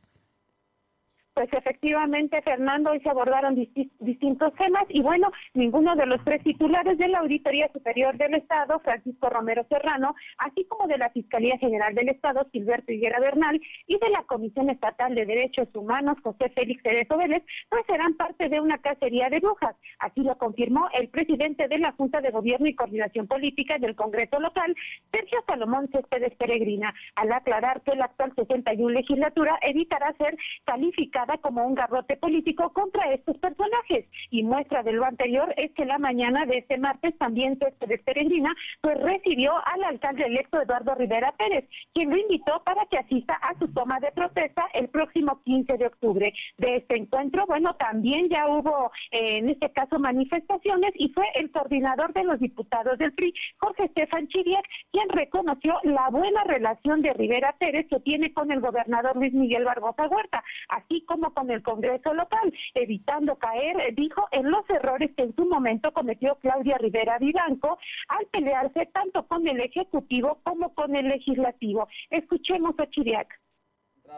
Pues 1.37 1.53
efectivamente, 1.53 2.41
Fernando, 2.41 2.93
hoy 2.93 3.01
se 3.01 3.11
abordaron 3.11 3.57
distintos 4.01 4.55
temas 4.55 4.85
y 4.89 5.03
bueno, 5.03 5.31
ninguno 5.53 5.95
de 5.95 6.07
los 6.07 6.25
tres 6.25 6.43
titulares 6.43 6.97
de 6.97 7.09
la 7.09 7.19
Auditoría 7.19 7.71
Superior 7.75 8.17
del 8.17 8.37
Estado, 8.37 8.81
Francisco 8.81 9.29
Romero 9.29 9.67
Serrano, 9.69 10.15
así 10.39 10.65
como 10.65 10.89
de 10.89 10.97
la 10.97 11.11
Fiscalía 11.11 11.59
General 11.59 11.95
del 11.95 12.09
Estado, 12.09 12.49
Gilberto 12.53 12.91
Higuera 12.91 13.21
Bernal, 13.21 13.61
y 13.87 13.99
de 13.99 14.09
la 14.09 14.23
Comisión 14.23 14.71
Estatal 14.71 15.15
de 15.15 15.27
Derechos 15.27 15.69
Humanos, 15.75 16.17
José 16.23 16.49
Félix 16.55 16.83
Cerezo 16.83 17.19
Vélez, 17.19 17.43
pues 17.69 17.85
serán 17.85 18.15
parte 18.15 18.49
de 18.49 18.59
una 18.59 18.79
cacería 18.79 19.29
de 19.29 19.41
brujas. 19.41 19.77
Así 19.99 20.23
lo 20.23 20.39
confirmó 20.39 20.89
el 20.99 21.09
presidente 21.11 21.69
de 21.69 21.77
la 21.77 21.93
Junta 21.93 22.23
de 22.23 22.31
Gobierno 22.31 22.67
y 22.67 22.75
Coordinación 22.75 23.27
Política 23.27 23.77
del 23.77 23.95
Congreso 23.95 24.41
local, 24.41 24.75
Sergio 25.13 25.45
Salomón 25.47 25.91
Céspedes 25.93 26.35
Peregrina, 26.37 26.95
al 27.15 27.31
aclarar 27.31 27.83
que 27.83 27.95
la 27.95 28.07
actual 28.07 28.33
61 28.35 28.89
legislatura 28.89 29.59
evitará 29.61 30.15
ser 30.15 30.35
calificada 30.65 31.26
como 31.39 31.67
un 31.67 31.75
garrote 31.75 32.17
político 32.17 32.73
contra 32.73 33.13
estos 33.13 33.37
personajes. 33.39 34.07
Y 34.31 34.43
muestra 34.43 34.83
de 34.83 34.93
lo 34.93 35.05
anterior 35.05 35.53
es 35.57 35.73
que 35.73 35.85
la 35.85 35.99
mañana 35.99 36.47
de 36.47 36.59
este 36.59 36.79
martes 36.79 37.17
también 37.19 37.59
Céspedes 37.59 38.03
Peregrina 38.03 38.55
pues 38.81 38.99
recibió 39.01 39.53
al 39.67 39.85
alcalde 39.85 40.25
electo 40.25 40.61
Eduardo 40.61 40.95
Rivera 40.95 41.33
Pérez, 41.33 41.69
quien 41.93 42.11
lo 42.11 42.17
invitó 42.17 42.63
para 42.65 42.87
que 42.87 42.99
asista 42.99 43.35
a 43.35 43.59
su 43.59 43.69
toma 43.73 44.01
de 44.01 44.13
protesta 44.13 44.65
el 44.75 44.89
próximo 44.89 45.41
15 45.45 45.77
de 45.77 45.87
octubre. 45.87 46.33
De 46.59 46.77
este 46.77 46.97
encuentro, 46.97 47.47
bueno, 47.47 47.75
también 47.77 48.29
ya 48.29 48.49
hubo 48.49 48.91
eh, 49.11 49.39
en 49.39 49.49
este 49.51 49.71
caso 49.71 49.99
manifestaciones 49.99 50.93
y 50.95 51.09
fue 51.11 51.25
el 51.35 51.51
coordinador 51.51 52.13
de 52.13 52.25
los 52.25 52.39
diputados 52.39 52.99
del 52.99 53.13
PRI, 53.13 53.35
Jorge 53.59 53.85
Estefan 53.85 54.29
Chiriac, 54.29 54.65
quien 54.93 55.09
reconoció 55.09 55.79
la 55.83 56.09
buena 56.11 56.45
relación 56.45 57.03
de 57.03 57.13
Rivera 57.13 57.55
Pérez 57.59 57.87
que 57.89 58.01
tiene 58.01 58.33
con 58.33 58.51
el 58.51 58.61
gobernador 58.61 59.17
Luis 59.17 59.33
Miguel 59.33 59.65
Barbosa 59.65 60.09
Huerta, 60.09 60.45
así 60.69 61.05
como 61.07 61.16
con 61.35 61.51
el 61.51 61.63
Congreso 61.63 62.15
local, 62.15 62.53
evitando 62.75 63.37
caer, 63.37 63.95
dijo, 63.95 64.27
en 64.33 64.51
los 64.51 64.69
errores 64.71 65.11
que 65.17 65.25
en 65.25 65.35
su 65.35 65.47
momento 65.47 65.93
cometió 65.93 66.37
Claudia 66.37 66.79
Rivera 66.79 67.19
Vivanco 67.19 67.79
al 68.09 68.27
pelearse 68.27 68.87
tanto 68.93 69.27
con 69.27 69.47
el 69.47 69.61
Ejecutivo 69.61 70.39
como 70.43 70.75
con 70.75 70.95
el 70.95 71.09
Legislativo. 71.09 71.89
Escuchemos 72.11 72.79
a 72.79 72.89
Chiriac. 72.91 73.29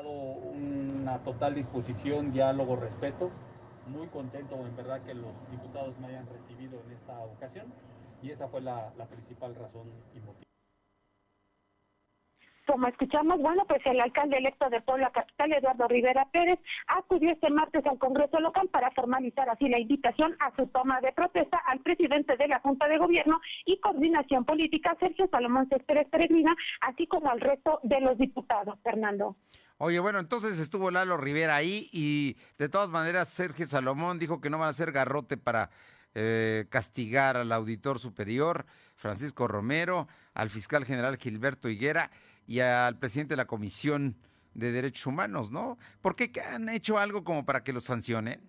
Una 0.04 1.18
total 1.24 1.54
disposición, 1.54 2.32
diálogo, 2.32 2.76
respeto. 2.76 3.30
Muy 3.86 4.06
contento 4.08 4.54
en 4.56 4.76
verdad 4.76 5.02
que 5.02 5.14
los 5.14 5.32
diputados 5.50 5.98
me 5.98 6.08
hayan 6.08 6.26
recibido 6.26 6.78
en 6.84 6.92
esta 6.92 7.18
ocasión 7.20 7.72
y 8.22 8.30
esa 8.30 8.48
fue 8.48 8.60
la, 8.60 8.92
la 8.98 9.06
principal 9.06 9.54
razón 9.54 9.88
y 10.14 10.20
motivo. 10.20 10.47
Como 12.68 12.86
escuchamos, 12.86 13.40
bueno, 13.40 13.64
pues 13.66 13.80
el 13.86 13.98
alcalde 13.98 14.36
electo 14.36 14.68
de 14.68 14.82
Puebla 14.82 15.10
Capital, 15.10 15.54
Eduardo 15.54 15.88
Rivera 15.88 16.26
Pérez, 16.30 16.58
acudió 16.86 17.32
este 17.32 17.48
martes 17.48 17.82
al 17.86 17.98
Congreso 17.98 18.38
local 18.40 18.68
para 18.68 18.90
formalizar 18.90 19.48
así 19.48 19.70
la 19.70 19.78
invitación 19.78 20.36
a 20.38 20.54
su 20.54 20.66
toma 20.66 21.00
de 21.00 21.10
protesta 21.12 21.56
al 21.66 21.80
presidente 21.80 22.36
de 22.36 22.46
la 22.46 22.60
Junta 22.60 22.86
de 22.86 22.98
Gobierno 22.98 23.40
y 23.64 23.80
Coordinación 23.80 24.44
Política, 24.44 24.94
Sergio 25.00 25.26
Salomón 25.30 25.66
Céspedes 25.70 26.08
Peregrina, 26.10 26.54
así 26.82 27.06
como 27.06 27.30
al 27.30 27.40
resto 27.40 27.80
de 27.84 28.02
los 28.02 28.18
diputados. 28.18 28.78
Fernando. 28.84 29.36
Oye, 29.78 29.98
bueno, 29.98 30.18
entonces 30.18 30.58
estuvo 30.58 30.90
Lalo 30.90 31.16
Rivera 31.16 31.56
ahí 31.56 31.88
y 31.90 32.36
de 32.58 32.68
todas 32.68 32.90
maneras 32.90 33.28
Sergio 33.28 33.64
Salomón 33.64 34.18
dijo 34.18 34.42
que 34.42 34.50
no 34.50 34.58
van 34.58 34.66
a 34.66 34.70
hacer 34.70 34.92
garrote 34.92 35.38
para 35.38 35.70
eh, 36.14 36.66
castigar 36.68 37.38
al 37.38 37.50
auditor 37.50 37.98
superior 37.98 38.66
Francisco 38.96 39.48
Romero, 39.48 40.06
al 40.34 40.50
fiscal 40.50 40.84
general 40.84 41.16
Gilberto 41.16 41.70
Higuera 41.70 42.10
y 42.48 42.60
al 42.60 42.98
presidente 42.98 43.34
de 43.34 43.36
la 43.36 43.46
Comisión 43.46 44.16
de 44.54 44.72
Derechos 44.72 45.06
Humanos, 45.06 45.52
¿no? 45.52 45.78
¿Por 46.00 46.16
qué 46.16 46.32
han 46.40 46.68
hecho 46.70 46.98
algo 46.98 47.22
como 47.22 47.44
para 47.44 47.62
que 47.62 47.74
los 47.74 47.84
sancionen? 47.84 48.40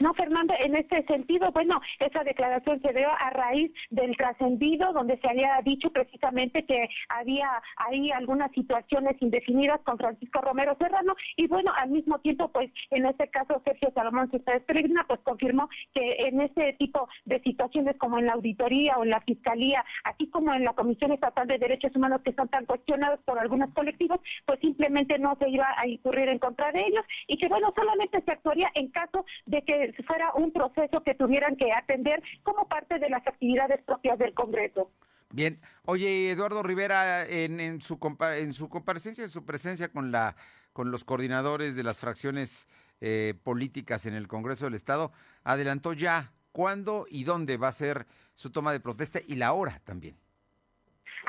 No, 0.00 0.14
Fernando, 0.14 0.54
en 0.58 0.76
este 0.76 1.04
sentido, 1.04 1.52
bueno, 1.52 1.78
esa 1.98 2.24
declaración 2.24 2.80
se 2.80 2.94
dio 2.94 3.08
a 3.10 3.30
raíz 3.30 3.70
del 3.90 4.16
trascendido 4.16 4.94
donde 4.94 5.18
se 5.18 5.28
había 5.28 5.60
dicho 5.62 5.90
precisamente 5.90 6.64
que 6.64 6.88
había 7.10 7.62
ahí 7.76 8.10
algunas 8.10 8.50
situaciones 8.52 9.20
indefinidas 9.20 9.78
con 9.82 9.98
Francisco 9.98 10.40
Romero 10.40 10.74
Serrano 10.78 11.14
y 11.36 11.46
bueno, 11.48 11.70
al 11.76 11.90
mismo 11.90 12.18
tiempo, 12.20 12.48
pues 12.48 12.70
en 12.90 13.04
este 13.04 13.28
caso 13.28 13.60
Sergio 13.62 13.92
Salomón 13.94 14.30
César 14.30 14.62
pues 15.06 15.20
confirmó 15.20 15.68
que 15.92 16.16
en 16.28 16.40
este 16.40 16.72
tipo 16.74 17.06
de 17.26 17.40
situaciones 17.42 17.94
como 17.98 18.18
en 18.18 18.26
la 18.26 18.32
auditoría 18.32 18.96
o 18.96 19.04
en 19.04 19.10
la 19.10 19.20
fiscalía, 19.20 19.84
así 20.04 20.28
como 20.30 20.54
en 20.54 20.64
la 20.64 20.72
Comisión 20.72 21.12
Estatal 21.12 21.46
de 21.46 21.58
Derechos 21.58 21.94
Humanos 21.94 22.22
que 22.24 22.32
son 22.32 22.48
tan 22.48 22.64
cuestionados 22.64 23.20
por 23.26 23.38
algunos 23.38 23.70
colectivos, 23.74 24.18
pues 24.46 24.60
simplemente 24.60 25.18
no 25.18 25.36
se 25.38 25.50
iba 25.50 25.66
a 25.76 25.86
incurrir 25.86 26.30
en 26.30 26.38
contra 26.38 26.72
de 26.72 26.80
ellos 26.86 27.04
y 27.26 27.36
que 27.36 27.48
bueno, 27.48 27.70
solamente 27.76 28.22
se 28.22 28.32
actuaría 28.32 28.70
en 28.74 28.88
caso 28.88 29.26
de 29.44 29.60
que 29.62 29.89
si 29.96 30.02
fuera 30.02 30.32
un 30.34 30.52
proceso 30.52 31.02
que 31.02 31.14
tuvieran 31.14 31.56
que 31.56 31.72
atender 31.72 32.22
como 32.42 32.68
parte 32.68 32.98
de 32.98 33.08
las 33.10 33.26
actividades 33.26 33.82
propias 33.84 34.18
del 34.18 34.34
Congreso. 34.34 34.90
Bien, 35.32 35.60
oye 35.84 36.30
Eduardo 36.30 36.62
Rivera, 36.62 37.24
en, 37.26 37.60
en, 37.60 37.80
su 37.80 37.98
en 38.36 38.52
su 38.52 38.68
comparecencia, 38.68 39.22
en 39.22 39.30
su 39.30 39.44
presencia 39.44 39.88
con 39.92 40.10
la 40.10 40.34
con 40.72 40.90
los 40.90 41.04
coordinadores 41.04 41.76
de 41.76 41.82
las 41.82 41.98
fracciones 41.98 42.68
eh, 43.00 43.34
políticas 43.42 44.06
en 44.06 44.14
el 44.14 44.28
Congreso 44.28 44.66
del 44.66 44.74
Estado, 44.74 45.12
adelantó 45.42 45.92
ya 45.92 46.32
cuándo 46.52 47.06
y 47.08 47.24
dónde 47.24 47.56
va 47.56 47.68
a 47.68 47.72
ser 47.72 48.06
su 48.34 48.50
toma 48.50 48.72
de 48.72 48.80
protesta 48.80 49.20
y 49.26 49.36
la 49.36 49.52
hora 49.52 49.80
también. 49.84 50.16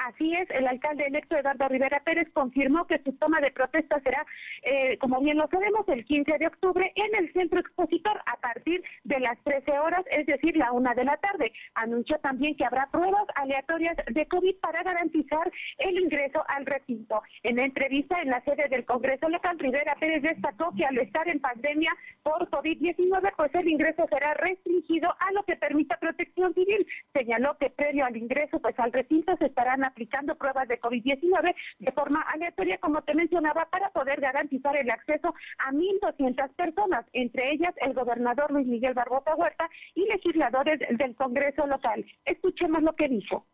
Así 0.07 0.33
es, 0.33 0.49
el 0.49 0.67
alcalde 0.67 1.05
electo 1.05 1.37
Eduardo 1.37 1.67
Rivera 1.67 2.01
Pérez 2.03 2.27
confirmó 2.33 2.87
que 2.87 2.97
su 3.03 3.13
toma 3.13 3.39
de 3.39 3.51
protesta 3.51 3.99
será, 3.99 4.25
eh, 4.63 4.97
como 4.97 5.21
bien 5.21 5.37
lo 5.37 5.47
sabemos, 5.47 5.87
el 5.89 6.05
15 6.05 6.39
de 6.39 6.47
octubre 6.47 6.91
en 6.95 7.15
el 7.15 7.31
centro 7.33 7.59
expositor 7.59 8.19
a 8.25 8.37
partir 8.37 8.83
de 9.03 9.19
las 9.19 9.37
13 9.43 9.77
horas, 9.77 10.03
es 10.09 10.25
decir, 10.25 10.57
la 10.57 10.71
una 10.71 10.95
de 10.95 11.03
la 11.03 11.17
tarde. 11.17 11.51
Anunció 11.75 12.17
también 12.19 12.55
que 12.55 12.65
habrá 12.65 12.87
pruebas 12.91 13.27
aleatorias 13.35 13.95
de 14.07 14.27
COVID 14.27 14.55
para 14.55 14.81
garantizar 14.81 15.51
el 15.77 15.99
ingreso 15.99 16.43
al 16.47 16.65
recinto. 16.65 17.21
En 17.43 17.59
entrevista 17.59 18.19
en 18.21 18.31
la 18.31 18.41
sede 18.41 18.69
del 18.69 18.85
Congreso 18.85 19.29
local, 19.29 19.59
Rivera 19.59 19.95
Pérez 19.99 20.23
destacó 20.23 20.73
que 20.75 20.85
al 20.85 20.97
estar 20.97 21.27
en 21.27 21.39
pandemia 21.39 21.95
por 22.23 22.49
COVID-19, 22.49 23.33
pues 23.35 23.53
el 23.55 23.67
ingreso 23.67 24.05
será 24.09 24.33
restringido 24.35 25.09
a 25.19 25.31
lo 25.33 25.43
que 25.43 25.55
permita 25.55 25.97
protección 25.97 26.53
civil. 26.53 26.85
Señaló 27.13 27.57
que 27.57 27.69
previo 27.69 28.05
al 28.05 28.17
ingreso, 28.17 28.59
pues 28.59 28.77
al 28.79 28.91
recinto 28.91 29.35
se 29.37 29.45
estarán 29.45 29.83
aplicando 29.83 30.35
pruebas 30.35 30.67
de 30.67 30.79
COVID-19 30.79 31.55
de 31.79 31.91
forma 31.91 32.21
aleatoria, 32.21 32.77
como 32.77 33.01
te 33.01 33.15
mencionaba, 33.15 33.67
para 33.71 33.89
poder 33.89 34.21
garantizar 34.21 34.75
el 34.75 34.89
acceso 34.89 35.33
a 35.59 35.71
1.200 35.71 36.49
personas, 36.55 37.05
entre 37.13 37.51
ellas 37.51 37.73
el 37.77 37.93
gobernador 37.93 38.51
Luis 38.51 38.67
Miguel 38.67 38.93
Barbosa 38.93 39.35
Huerta 39.35 39.69
y 39.95 40.05
legisladores 40.07 40.79
del 40.79 41.15
Congreso 41.15 41.65
local. 41.67 42.05
Escuchemos 42.25 42.83
lo 42.83 42.93
que 42.95 43.07
dijo. 43.07 43.45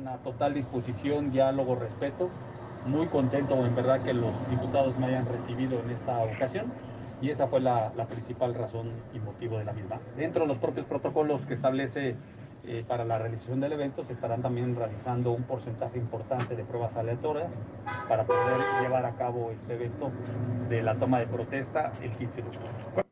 Una 0.00 0.18
total 0.18 0.54
disposición, 0.54 1.30
diálogo, 1.30 1.74
respeto. 1.74 2.30
Muy 2.86 3.06
contento 3.08 3.66
en 3.66 3.74
verdad 3.74 4.02
que 4.02 4.14
los 4.14 4.48
diputados 4.48 4.96
me 4.98 5.06
hayan 5.06 5.26
recibido 5.26 5.80
en 5.80 5.90
esta 5.90 6.22
ocasión 6.22 6.72
y 7.20 7.30
esa 7.30 7.48
fue 7.48 7.60
la, 7.60 7.92
principal 8.08 8.54
razón 8.54 8.90
y 9.14 9.18
motivo 9.18 9.58
de 9.58 9.64
la 9.64 9.72
misma. 9.72 9.98
Dentro 10.16 10.42
de 10.42 10.48
los 10.48 10.58
propios 10.58 10.86
protocolos 10.86 11.46
que 11.46 11.54
establece 11.54 12.16
eh, 12.64 12.84
para 12.86 13.04
la 13.04 13.18
realización 13.18 13.60
del 13.60 13.72
evento 13.72 14.04
se 14.04 14.12
estarán 14.12 14.42
también 14.42 14.76
realizando 14.76 15.32
un 15.32 15.44
porcentaje 15.44 15.98
importante 15.98 16.56
de 16.56 16.64
pruebas 16.64 16.96
aleatorias 16.96 17.50
para 18.08 18.24
poder 18.24 18.58
llevar 18.82 19.06
a 19.06 19.14
cabo 19.16 19.50
este 19.50 19.74
evento 19.74 20.10
de 20.68 20.82
la 20.82 20.94
toma 20.96 21.18
de 21.20 21.26
protesta 21.26 21.92
el 22.02 22.12
15 22.12 22.42
de 22.42 22.48
octubre. 22.48 23.07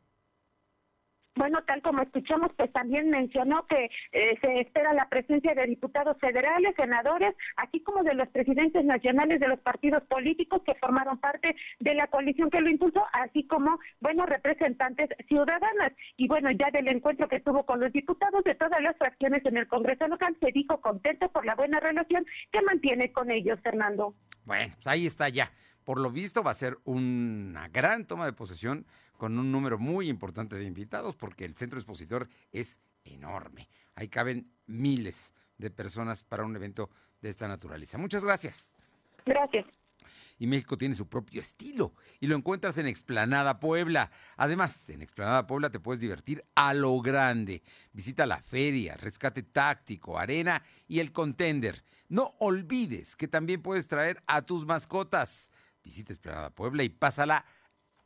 Bueno, 1.46 1.62
tal 1.64 1.80
como 1.80 2.02
escuchamos, 2.02 2.50
pues 2.56 2.72
también 2.72 3.08
mencionó 3.08 3.68
que 3.68 3.88
eh, 4.10 4.36
se 4.40 4.62
espera 4.62 4.92
la 4.92 5.08
presencia 5.08 5.54
de 5.54 5.64
diputados 5.66 6.18
federales, 6.18 6.74
senadores, 6.74 7.36
así 7.54 7.84
como 7.84 8.02
de 8.02 8.14
los 8.14 8.26
presidentes 8.30 8.84
nacionales 8.84 9.38
de 9.38 9.46
los 9.46 9.60
partidos 9.60 10.02
políticos 10.08 10.60
que 10.66 10.74
formaron 10.74 11.20
parte 11.20 11.54
de 11.78 11.94
la 11.94 12.08
coalición 12.08 12.50
que 12.50 12.60
lo 12.60 12.68
impulsó, 12.68 13.04
así 13.12 13.46
como, 13.46 13.78
bueno, 14.00 14.26
representantes 14.26 15.08
ciudadanas. 15.28 15.92
Y 16.16 16.26
bueno, 16.26 16.50
ya 16.50 16.68
del 16.72 16.88
encuentro 16.88 17.28
que 17.28 17.38
tuvo 17.38 17.64
con 17.64 17.78
los 17.78 17.92
diputados 17.92 18.42
de 18.42 18.56
todas 18.56 18.82
las 18.82 18.96
fracciones 18.96 19.46
en 19.46 19.56
el 19.56 19.68
Congreso 19.68 20.08
local, 20.08 20.36
se 20.40 20.50
dijo 20.50 20.80
contento 20.80 21.28
por 21.28 21.46
la 21.46 21.54
buena 21.54 21.78
relación 21.78 22.26
que 22.50 22.60
mantiene 22.62 23.12
con 23.12 23.30
ellos, 23.30 23.60
Fernando. 23.62 24.16
Bueno, 24.44 24.74
pues 24.74 24.86
ahí 24.88 25.06
está 25.06 25.28
ya. 25.28 25.52
Por 25.84 26.00
lo 26.00 26.10
visto 26.10 26.42
va 26.42 26.50
a 26.50 26.54
ser 26.54 26.76
una 26.82 27.68
gran 27.68 28.04
toma 28.04 28.26
de 28.26 28.32
posesión 28.32 28.84
con 29.16 29.38
un 29.38 29.50
número 29.50 29.78
muy 29.78 30.08
importante 30.08 30.56
de 30.56 30.64
invitados 30.64 31.16
porque 31.16 31.44
el 31.44 31.56
centro 31.56 31.78
expositor 31.78 32.28
es 32.52 32.80
enorme. 33.04 33.68
Ahí 33.94 34.08
caben 34.08 34.50
miles 34.66 35.34
de 35.58 35.70
personas 35.70 36.22
para 36.22 36.44
un 36.44 36.54
evento 36.56 36.90
de 37.20 37.30
esta 37.30 37.48
naturaleza. 37.48 37.98
Muchas 37.98 38.24
gracias. 38.24 38.70
Gracias. 39.24 39.66
Y 40.38 40.46
México 40.46 40.76
tiene 40.76 40.94
su 40.94 41.08
propio 41.08 41.40
estilo 41.40 41.94
y 42.20 42.26
lo 42.26 42.36
encuentras 42.36 42.76
en 42.76 42.86
Explanada 42.86 43.58
Puebla. 43.58 44.10
Además, 44.36 44.90
en 44.90 45.00
Explanada 45.00 45.46
Puebla 45.46 45.70
te 45.70 45.80
puedes 45.80 45.98
divertir 45.98 46.44
a 46.54 46.74
lo 46.74 47.00
grande. 47.00 47.62
Visita 47.92 48.26
la 48.26 48.42
feria, 48.42 48.96
rescate 48.96 49.42
táctico, 49.42 50.18
arena 50.18 50.62
y 50.86 51.00
el 51.00 51.12
contender. 51.12 51.82
No 52.08 52.34
olvides 52.38 53.16
que 53.16 53.28
también 53.28 53.62
puedes 53.62 53.88
traer 53.88 54.22
a 54.26 54.42
tus 54.42 54.66
mascotas. 54.66 55.50
Visita 55.82 56.12
Explanada 56.12 56.50
Puebla 56.50 56.84
y 56.84 56.90
pásala 56.90 57.46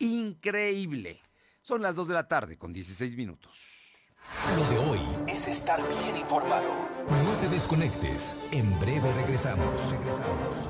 increíble. 0.01 1.23
Son 1.61 1.83
las 1.83 1.95
2 1.97 2.09
de 2.09 2.15
la 2.15 2.27
tarde 2.27 2.59
con 2.59 2.73
16 2.73 3.17
minutos. 3.17 3.57
Lo 4.57 4.65
de 4.69 4.79
hoy 4.79 5.01
es 5.29 5.49
estar 5.49 5.81
bien 6.03 6.17
informado. 6.17 6.89
No 7.09 7.41
te 7.41 7.49
desconectes. 7.49 8.37
En 8.53 8.79
breve 8.79 9.13
regresamos. 9.15 9.93
Regresamos. 9.93 10.69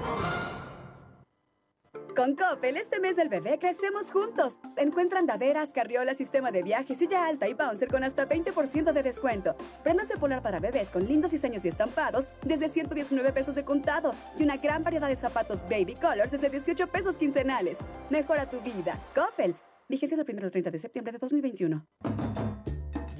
Con 2.17 2.35
Coppel, 2.35 2.77
este 2.77 2.99
mes 2.99 3.17
del 3.17 3.29
bebé 3.29 3.59
crecemos 3.59 4.11
juntos. 4.11 4.57
Encuentra 4.77 5.21
andaderas, 5.21 5.71
carriolas, 5.71 6.17
sistema 6.17 6.51
de 6.51 6.63
viaje, 6.63 6.95
silla 6.95 7.27
alta 7.27 7.49
y 7.49 7.55
bouncer 7.55 7.89
con 7.89 8.03
hasta 8.05 8.29
20% 8.29 8.93
de 8.93 9.03
descuento. 9.03 9.55
Prendas 9.83 10.09
de 10.09 10.17
polar 10.17 10.43
para 10.43 10.59
bebés 10.59 10.91
con 10.91 11.07
lindos 11.07 11.31
diseños 11.31 11.65
y 11.65 11.69
estampados 11.69 12.27
desde 12.43 12.69
119 12.69 13.33
pesos 13.33 13.55
de 13.55 13.65
contado. 13.65 14.13
Y 14.39 14.43
una 14.43 14.57
gran 14.57 14.83
variedad 14.83 15.09
de 15.09 15.17
zapatos 15.17 15.63
baby 15.63 15.95
colors 15.95 16.31
desde 16.31 16.51
18 16.51 16.89
pesos 16.89 17.17
quincenales. 17.17 17.79
Mejora 18.11 18.49
tu 18.49 18.61
vida. 18.61 18.99
Coppel. 19.15 19.55
Vigencia 19.89 20.17
del 20.17 20.27
1 20.29 20.45
al 20.45 20.51
30 20.51 20.71
de 20.71 20.79
septiembre 20.79 21.13
de 21.13 21.19
2021. 21.19 21.87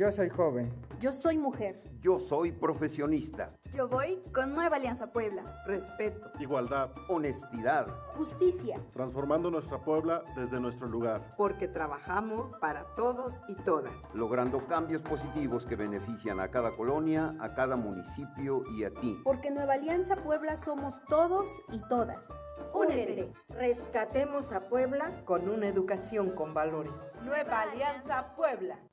Yo 0.01 0.11
soy 0.11 0.31
joven. 0.31 0.73
Yo 0.99 1.13
soy 1.13 1.37
mujer. 1.37 1.83
Yo 2.01 2.19
soy 2.19 2.53
profesionista. 2.53 3.49
Yo 3.75 3.87
voy 3.87 4.19
con 4.33 4.55
Nueva 4.55 4.77
Alianza 4.77 5.13
Puebla. 5.13 5.63
Respeto. 5.67 6.31
Igualdad. 6.41 6.91
Honestidad. 7.11 7.87
Justicia. 8.17 8.81
Transformando 8.95 9.51
nuestra 9.51 9.77
Puebla 9.85 10.25
desde 10.35 10.59
nuestro 10.59 10.89
lugar. 10.89 11.21
Porque 11.37 11.69
trabajamos 11.69 12.57
para 12.57 12.85
todos 12.95 13.43
y 13.47 13.55
todas. 13.57 13.93
Logrando 14.15 14.67
cambios 14.67 15.03
positivos 15.03 15.67
que 15.67 15.77
benefician 15.77 16.41
a 16.41 16.49
cada 16.49 16.71
colonia, 16.71 17.35
a 17.39 17.55
cada 17.55 17.77
municipio 17.77 18.65
y 18.75 18.85
a 18.85 18.91
ti. 18.91 19.21
Porque 19.23 19.51
Nueva 19.51 19.75
Alianza 19.75 20.17
Puebla 20.17 20.57
somos 20.57 21.03
todos 21.11 21.61
y 21.73 21.79
todas. 21.91 22.27
Únete. 22.73 23.31
Rescatemos 23.51 24.51
a 24.53 24.69
Puebla 24.69 25.23
con 25.27 25.49
una 25.51 25.69
educación 25.69 26.31
con 26.31 26.55
valores. 26.55 26.93
Nueva 27.23 27.63
Alianza 27.63 28.35
Puebla. 28.35 28.79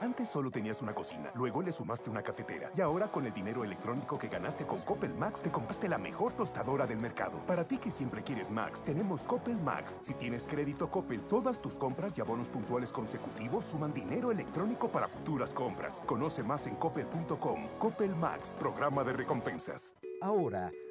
Antes 0.00 0.28
solo 0.28 0.48
tenías 0.48 0.80
una 0.80 0.94
cocina, 0.94 1.32
luego 1.34 1.60
le 1.60 1.72
sumaste 1.72 2.08
una 2.08 2.22
cafetera 2.22 2.70
y 2.76 2.80
ahora 2.80 3.10
con 3.10 3.26
el 3.26 3.32
dinero 3.32 3.64
electrónico 3.64 4.16
que 4.16 4.28
ganaste 4.28 4.64
con 4.64 4.78
Coppel 4.82 5.12
Max 5.12 5.42
te 5.42 5.50
compraste 5.50 5.88
la 5.88 5.98
mejor 5.98 6.34
tostadora 6.34 6.86
del 6.86 6.98
mercado. 6.98 7.38
Para 7.48 7.66
ti 7.66 7.78
que 7.78 7.90
siempre 7.90 8.22
quieres 8.22 8.48
Max, 8.48 8.80
tenemos 8.84 9.22
Coppel 9.22 9.56
Max. 9.56 9.98
Si 10.02 10.14
tienes 10.14 10.44
crédito 10.44 10.88
Coppel, 10.88 11.22
todas 11.22 11.60
tus 11.60 11.74
compras 11.74 12.16
y 12.16 12.20
abonos 12.20 12.48
puntuales 12.48 12.92
consecutivos 12.92 13.64
suman 13.64 13.92
dinero 13.92 14.30
electrónico 14.30 14.88
para 14.88 15.08
futuras 15.08 15.52
compras. 15.52 16.00
Conoce 16.06 16.44
más 16.44 16.68
en 16.68 16.76
coppel.com. 16.76 17.66
Coppel 17.78 18.14
Max, 18.14 18.56
programa 18.56 19.02
de 19.02 19.14
recompensas. 19.14 19.96
Ahora, 20.20 20.70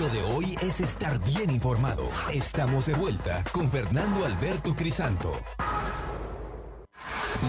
Lo 0.00 0.08
de 0.10 0.22
hoy 0.22 0.54
es 0.62 0.80
estar 0.80 1.18
bien 1.24 1.50
informado. 1.50 2.08
Estamos 2.32 2.86
de 2.86 2.94
vuelta 2.94 3.42
con 3.52 3.68
Fernando 3.68 4.24
Alberto 4.24 4.76
Crisanto. 4.76 5.32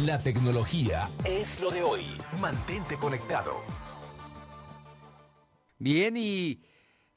La 0.03 0.17
tecnología 0.17 1.07
es 1.27 1.61
lo 1.61 1.69
de 1.69 1.83
hoy. 1.83 2.01
Mantente 2.41 2.95
conectado. 2.95 3.51
Bien, 5.77 6.17
y 6.17 6.63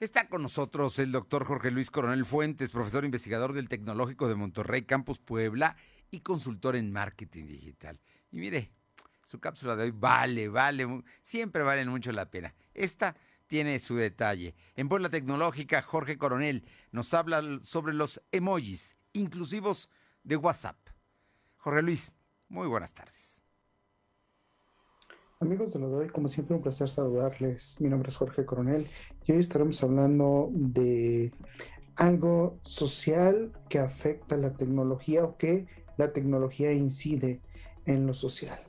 está 0.01 0.29
con 0.29 0.43
nosotros 0.43 0.99
el 0.99 1.13
doctor 1.13 1.47
Jorge 1.47 1.71
Luis 1.71 1.91
Coronel 1.91 2.27
Fuentes, 2.27 2.71
profesor 2.71 3.07
investigador 3.07 3.55
del 3.55 3.71
Tecnológico 3.71 4.29
de 4.29 4.35
Monterrey, 4.35 4.83
Campus 4.83 5.19
Puebla 5.19 5.77
y 6.11 6.21
consultor 6.21 6.77
en 6.77 6.93
marketing 6.93 7.47
digital. 7.47 7.99
Y 8.31 8.39
mire, 8.39 8.71
su 9.25 9.41
cápsula 9.41 9.77
de 9.77 9.85
hoy 9.85 9.93
vale, 9.93 10.49
vale, 10.49 10.87
siempre 11.23 11.63
vale 11.63 11.87
mucho 11.87 12.13
la 12.13 12.31
pena. 12.31 12.55
Esta 12.75 13.17
tiene 13.51 13.81
su 13.81 13.97
detalle. 13.97 14.55
En 14.77 14.89
Puebla 14.89 15.11
Tecnológica, 15.11 15.83
Jorge 15.83 16.17
Coronel 16.17 16.65
nos 16.93 17.13
habla 17.13 17.43
sobre 17.63 17.93
los 17.93 18.23
emojis 18.31 18.97
inclusivos 19.13 19.91
de 20.23 20.37
WhatsApp. 20.37 20.77
Jorge 21.57 21.83
Luis, 21.83 22.15
muy 22.49 22.69
buenas 22.69 22.95
tardes. 22.95 23.43
Amigos 25.41 25.73
de 25.73 25.81
lo 25.81 25.91
de 25.91 25.97
hoy, 25.97 26.09
como 26.11 26.29
siempre, 26.29 26.55
un 26.55 26.63
placer 26.63 26.89
saludarles. 26.89 27.81
Mi 27.81 27.89
nombre 27.89 28.11
es 28.11 28.17
Jorge 28.17 28.47
Coronel 28.47 28.89
y 29.27 29.33
hoy 29.33 29.41
estaremos 29.41 29.83
hablando 29.83 30.51
de 30.53 31.33
algo 31.97 32.61
social 32.63 33.51
que 33.69 33.81
afecta 33.81 34.37
la 34.37 34.53
tecnología 34.53 35.25
o 35.25 35.37
que 35.37 35.67
la 35.97 36.13
tecnología 36.13 36.73
incide 36.73 37.41
en 37.85 38.07
lo 38.07 38.15
social. 38.15 38.63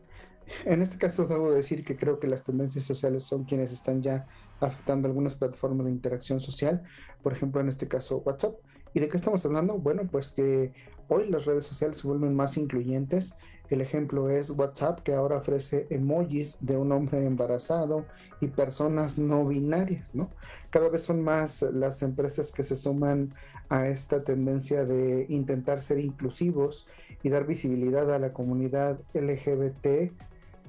En 0.65 0.82
este 0.82 0.98
caso 0.98 1.28
debo 1.28 1.52
decir 1.52 1.86
que 1.86 1.96
creo 1.96 2.20
que 2.20 2.28
las 2.28 2.44
tendencias 2.44 2.84
sociales 2.84 3.24
son 3.24 3.44
quienes 3.44 3.72
están 3.72 4.02
ya 4.02 4.28
afectando 4.62 5.08
algunas 5.08 5.36
plataformas 5.36 5.86
de 5.86 5.91
interacción 5.91 6.39
social, 6.39 6.84
por 7.21 7.34
ejemplo 7.34 7.62
en 7.62 7.69
este 7.69 7.88
caso 7.88 8.21
WhatsApp. 8.26 8.56
¿Y 8.93 9.00
de 9.00 9.08
qué 9.08 9.17
estamos 9.17 9.45
hablando? 9.45 9.78
Bueno, 9.78 10.04
pues 10.12 10.32
que 10.32 10.74
hoy 11.08 11.30
las 11.30 11.45
redes 11.45 11.65
sociales 11.65 11.97
se 11.97 12.08
vuelven 12.08 12.36
más 12.36 12.58
incluyentes, 12.58 13.36
El 13.69 13.80
ejemplo 13.80 14.30
es 14.30 14.50
WhatsApp, 14.50 15.00
que 15.00 15.13
ahora 15.13 15.38
ofrece 15.38 15.88
emojis 15.89 16.58
de 16.60 16.76
un 16.76 16.91
hombre 16.91 17.26
embarazado 17.26 18.06
y 18.41 18.47
personas 18.47 19.17
no 19.17 19.47
binarias, 19.47 20.13
¿no? 20.13 20.30
Cada 20.71 20.89
vez 20.89 21.04
son 21.04 21.24
más 21.24 21.62
las 21.62 22.04
empresas 22.04 22.52
que 22.52 22.63
se 22.63 22.76
suman 22.76 23.34
a 23.69 23.88
esta 23.88 24.26
tendencia 24.26 24.84
de 24.84 25.26
intentar 25.30 25.82
ser 25.82 26.00
inclusivos 26.00 26.86
y 27.24 27.30
dar 27.30 27.47
visibilidad 27.47 28.13
a 28.13 28.19
la 28.19 28.34
comunidad 28.34 29.00
LGBT. 29.13 30.12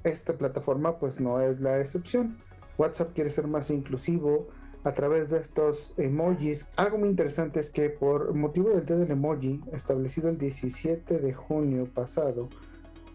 Esta 0.04 0.34
plataforma 0.34 0.98
pues 0.98 1.18
no 1.18 1.40
es 1.40 1.60
la 1.60 1.80
excepción. 1.80 2.38
WhatsApp 2.78 3.12
quiere 3.14 3.30
ser 3.30 3.46
más 3.46 3.70
inclusivo 3.70 4.48
a 4.84 4.92
través 4.92 5.30
de 5.30 5.38
estos 5.38 5.94
emojis. 5.96 6.68
Algo 6.76 6.98
muy 6.98 7.08
interesante 7.08 7.60
es 7.60 7.70
que 7.70 7.90
por 7.90 8.34
motivo 8.34 8.70
del 8.70 8.84
día 8.84 8.96
del 8.96 9.10
emoji, 9.10 9.60
establecido 9.72 10.28
el 10.28 10.38
17 10.38 11.18
de 11.18 11.32
junio 11.32 11.86
pasado, 11.92 12.48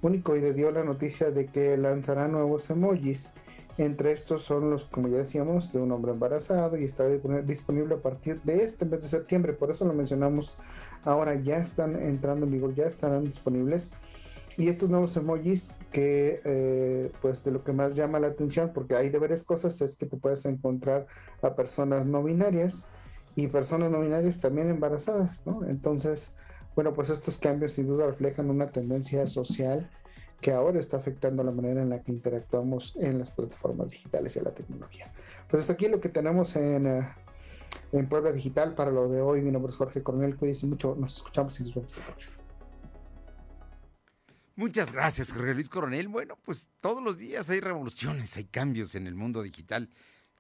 Unicoide 0.02 0.54
dio 0.54 0.72
la 0.72 0.84
noticia 0.84 1.32
de 1.32 1.48
que 1.48 1.76
lanzará 1.78 2.28
nuevos 2.28 2.70
emojis. 2.70 3.32
Entre 3.78 4.12
estos 4.12 4.43
son 4.43 4.72
los, 4.72 4.86
como 4.86 5.08
ya 5.08 5.17
decíamos, 5.17 5.72
de 5.72 5.80
un 5.80 5.91
hombre 5.91 6.12
embarazado 6.12 6.78
y 6.78 6.84
está 6.84 7.08
disponible 7.08 7.96
a 7.96 8.02
partir 8.02 8.41
de 8.41 8.63
este 8.63 8.86
mes 8.86 9.04
de 9.04 9.10
septiembre. 9.10 9.54
Por 9.54 9.70
eso 9.70 9.86
lo 9.86 9.93
mencionamos 9.93 10.58
ahora, 11.04 11.36
ya 11.36 11.58
están 11.58 11.96
entrando 11.96 12.46
en 12.46 12.54
vigor, 12.54 12.74
ya 12.74 12.86
estarán 12.86 13.26
disponibles. 13.26 13.91
Y 14.58 14.70
estos 14.70 14.89
nuevos 14.89 15.15
emojis 15.15 15.72
que 15.91 16.41
eh, 16.43 17.12
pues 17.22 17.43
de 17.43 17.52
lo 17.52 17.63
que 17.63 17.74
más 17.74 17.96
llama 17.96 18.20
la 18.20 18.28
atención, 18.28 18.72
porque 18.74 18.96
hay 18.96 19.10
de 19.10 19.20
varias 19.20 19.43
cosas, 19.43 19.80
es 19.82 19.96
que 19.96 20.08
te 20.08 20.17
puedes 20.17 20.46
encontrar 20.46 21.06
a 21.43 21.56
personas 21.56 22.08
no 22.08 22.24
binarias 22.24 22.88
y 23.36 23.48
personas 23.48 23.91
no 23.91 24.02
binarias 24.02 24.39
también 24.39 24.70
embarazadas, 24.70 25.46
¿no? 25.46 25.63
Entonces, 25.67 26.34
bueno, 26.76 26.93
pues 26.93 27.12
estos 27.12 27.38
cambios 27.38 27.74
sin 27.74 27.86
duda 27.86 28.08
reflejan 28.08 28.50
una 28.50 28.72
tendencia 28.72 29.28
social 29.28 29.89
que 30.41 30.52
ahora 30.52 30.80
está 30.80 30.98
afectando 30.98 31.43
la 31.43 31.52
manera 31.52 31.82
en 31.84 31.89
la 31.89 32.02
que 32.02 32.12
interactuamos 32.12 32.96
en 32.98 33.20
las 33.20 33.30
plataformas 33.30 33.91
digitales 33.91 34.36
y 34.36 34.39
la 34.39 34.52
tecnología. 34.52 35.12
Pues 35.50 35.62
hasta 35.62 35.74
aquí 35.74 35.88
lo 35.88 36.00
que 36.00 36.10
tenemos 36.10 36.56
en, 36.56 36.88
eh, 36.88 37.08
en 37.91 38.10
Puebla 38.10 38.32
Digital 38.32 38.74
para 38.74 38.91
lo 38.91 39.08
de 39.08 39.22
hoy. 39.22 39.41
Mi 39.41 39.52
nombre 39.52 39.72
es 39.72 39.78
Jorge 39.78 40.02
Coronel, 40.02 40.36
cuídense 40.36 40.65
mucho, 40.65 40.96
nos 41.00 41.17
escuchamos 41.17 41.60
y 41.60 41.63
nos 41.63 41.76
vemos 41.76 41.96
la. 41.96 42.47
Muchas 44.58 44.91
gracias, 44.91 45.32
Jorge 45.32 45.54
Luis 45.54 45.70
Coronel. 45.70 46.08
Bueno, 46.08 46.36
pues 46.43 46.65
todos 46.82 47.04
los 47.04 47.20
días 47.20 47.48
hay 47.52 47.60
revoluciones, 47.60 48.36
hay 48.38 48.46
cambios 48.46 48.96
en 48.96 49.06
el 49.06 49.13
mundo 49.13 49.43
digital, 49.43 49.88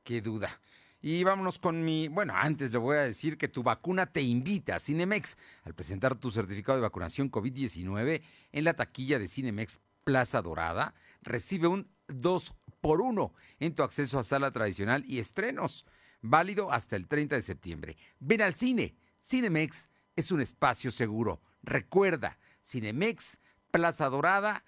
qué 0.03 0.21
duda. 0.21 0.59
Y 1.03 1.23
vámonos 1.23 1.59
con 1.59 1.85
mi, 1.85 2.07
bueno, 2.07 2.33
antes 2.35 2.71
le 2.71 2.79
voy 2.79 2.97
a 2.97 3.01
decir 3.01 3.37
que 3.37 3.47
tu 3.47 3.61
vacuna 3.61 4.07
te 4.07 4.23
invita 4.23 4.75
a 4.75 4.79
Cinemex 4.79 5.37
al 5.65 5.75
presentar 5.75 6.15
tu 6.15 6.31
certificado 6.31 6.79
de 6.79 6.81
vacunación 6.81 7.29
COVID-19 7.29 8.23
en 8.53 8.63
la 8.63 8.73
taquilla 8.73 9.19
de 9.19 9.27
Cinemex 9.27 9.79
Plaza 10.03 10.41
Dorada. 10.41 10.95
Recibe 11.21 11.67
un 11.67 11.87
2 12.07 12.55
por 12.81 13.01
1 13.01 13.31
en 13.59 13.75
tu 13.75 13.83
acceso 13.83 14.17
a 14.17 14.23
sala 14.23 14.49
tradicional 14.49 15.05
y 15.05 15.19
estrenos, 15.19 15.85
válido 16.21 16.71
hasta 16.71 16.95
el 16.95 17.05
30 17.05 17.35
de 17.35 17.41
septiembre. 17.43 17.97
Ven 18.19 18.41
al 18.41 18.55
cine. 18.55 18.95
Cinemex 19.21 19.89
es 20.15 20.31
un 20.31 20.41
espacio 20.41 20.89
seguro. 20.89 21.39
Recuerda, 21.61 22.39
Cinemex 22.65 23.37
Plaza 23.71 24.09
Dorada, 24.09 24.63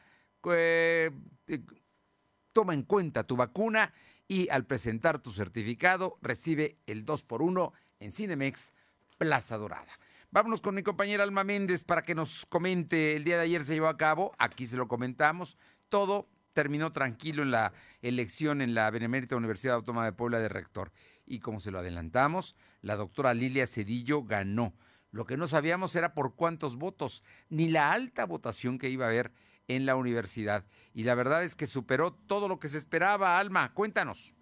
eh, 0.52 1.12
toma 2.54 2.74
en 2.74 2.84
cuenta 2.84 3.24
tu 3.24 3.36
vacuna 3.36 3.94
y 4.28 4.50
al 4.50 4.66
presentar 4.66 5.20
tu 5.20 5.32
certificado 5.32 6.18
recibe 6.22 6.78
el 6.86 7.06
2 7.06 7.24
por 7.24 7.42
1 7.42 7.74
en 8.00 8.12
Cinemex 8.12 8.74
Plaza 9.18 9.58
Dorada. 9.58 9.92
Vámonos 10.32 10.62
con 10.62 10.76
mi 10.76 10.84
compañera 10.84 11.24
Alma 11.24 11.44
Méndez 11.44 11.84
para 11.84 12.04
que 12.04 12.14
nos 12.14 12.46
comente. 12.46 13.16
El 13.16 13.24
día 13.24 13.38
de 13.38 13.44
ayer 13.44 13.64
se 13.64 13.74
llevó 13.74 13.88
a 13.88 13.98
cabo, 13.98 14.36
aquí 14.38 14.68
se 14.68 14.78
lo 14.78 14.88
comentamos, 14.88 15.58
todo 15.90 16.30
terminó 16.54 16.92
tranquilo 16.92 17.42
en 17.42 17.52
la 17.52 17.74
elección 18.02 18.62
en 18.62 18.76
la 18.76 18.92
Benemérita 18.92 19.36
Universidad 19.36 19.76
Autónoma 19.76 20.06
de 20.06 20.14
Puebla 20.14 20.40
de 20.40 20.50
rector. 20.50 20.92
Y 21.26 21.40
como 21.40 21.60
se 21.60 21.72
lo 21.72 21.80
adelantamos, 21.80 22.56
la 22.82 22.96
doctora 22.96 23.34
Lilia 23.34 23.66
Cedillo 23.66 24.24
ganó. 24.24 24.74
Lo 25.12 25.26
que 25.26 25.38
no 25.38 25.48
sabíamos 25.48 25.96
era 25.96 26.14
por 26.14 26.36
cuántos 26.36 26.76
votos, 26.76 27.24
ni 27.50 27.68
la 27.68 27.92
alta 27.92 28.26
votación 28.26 28.78
que 28.78 28.90
iba 28.90 29.06
a 29.06 29.10
haber 29.10 29.32
en 29.68 29.86
la 29.86 29.96
universidad. 29.96 30.66
Y 30.94 31.04
la 31.04 31.16
verdad 31.16 31.44
es 31.44 31.56
que 31.56 31.68
superó 31.68 32.14
todo 32.14 32.48
lo 32.48 32.60
que 32.60 32.68
se 32.68 32.78
esperaba. 32.78 33.40
Alma, 33.40 33.74
cuéntanos. 33.74 34.36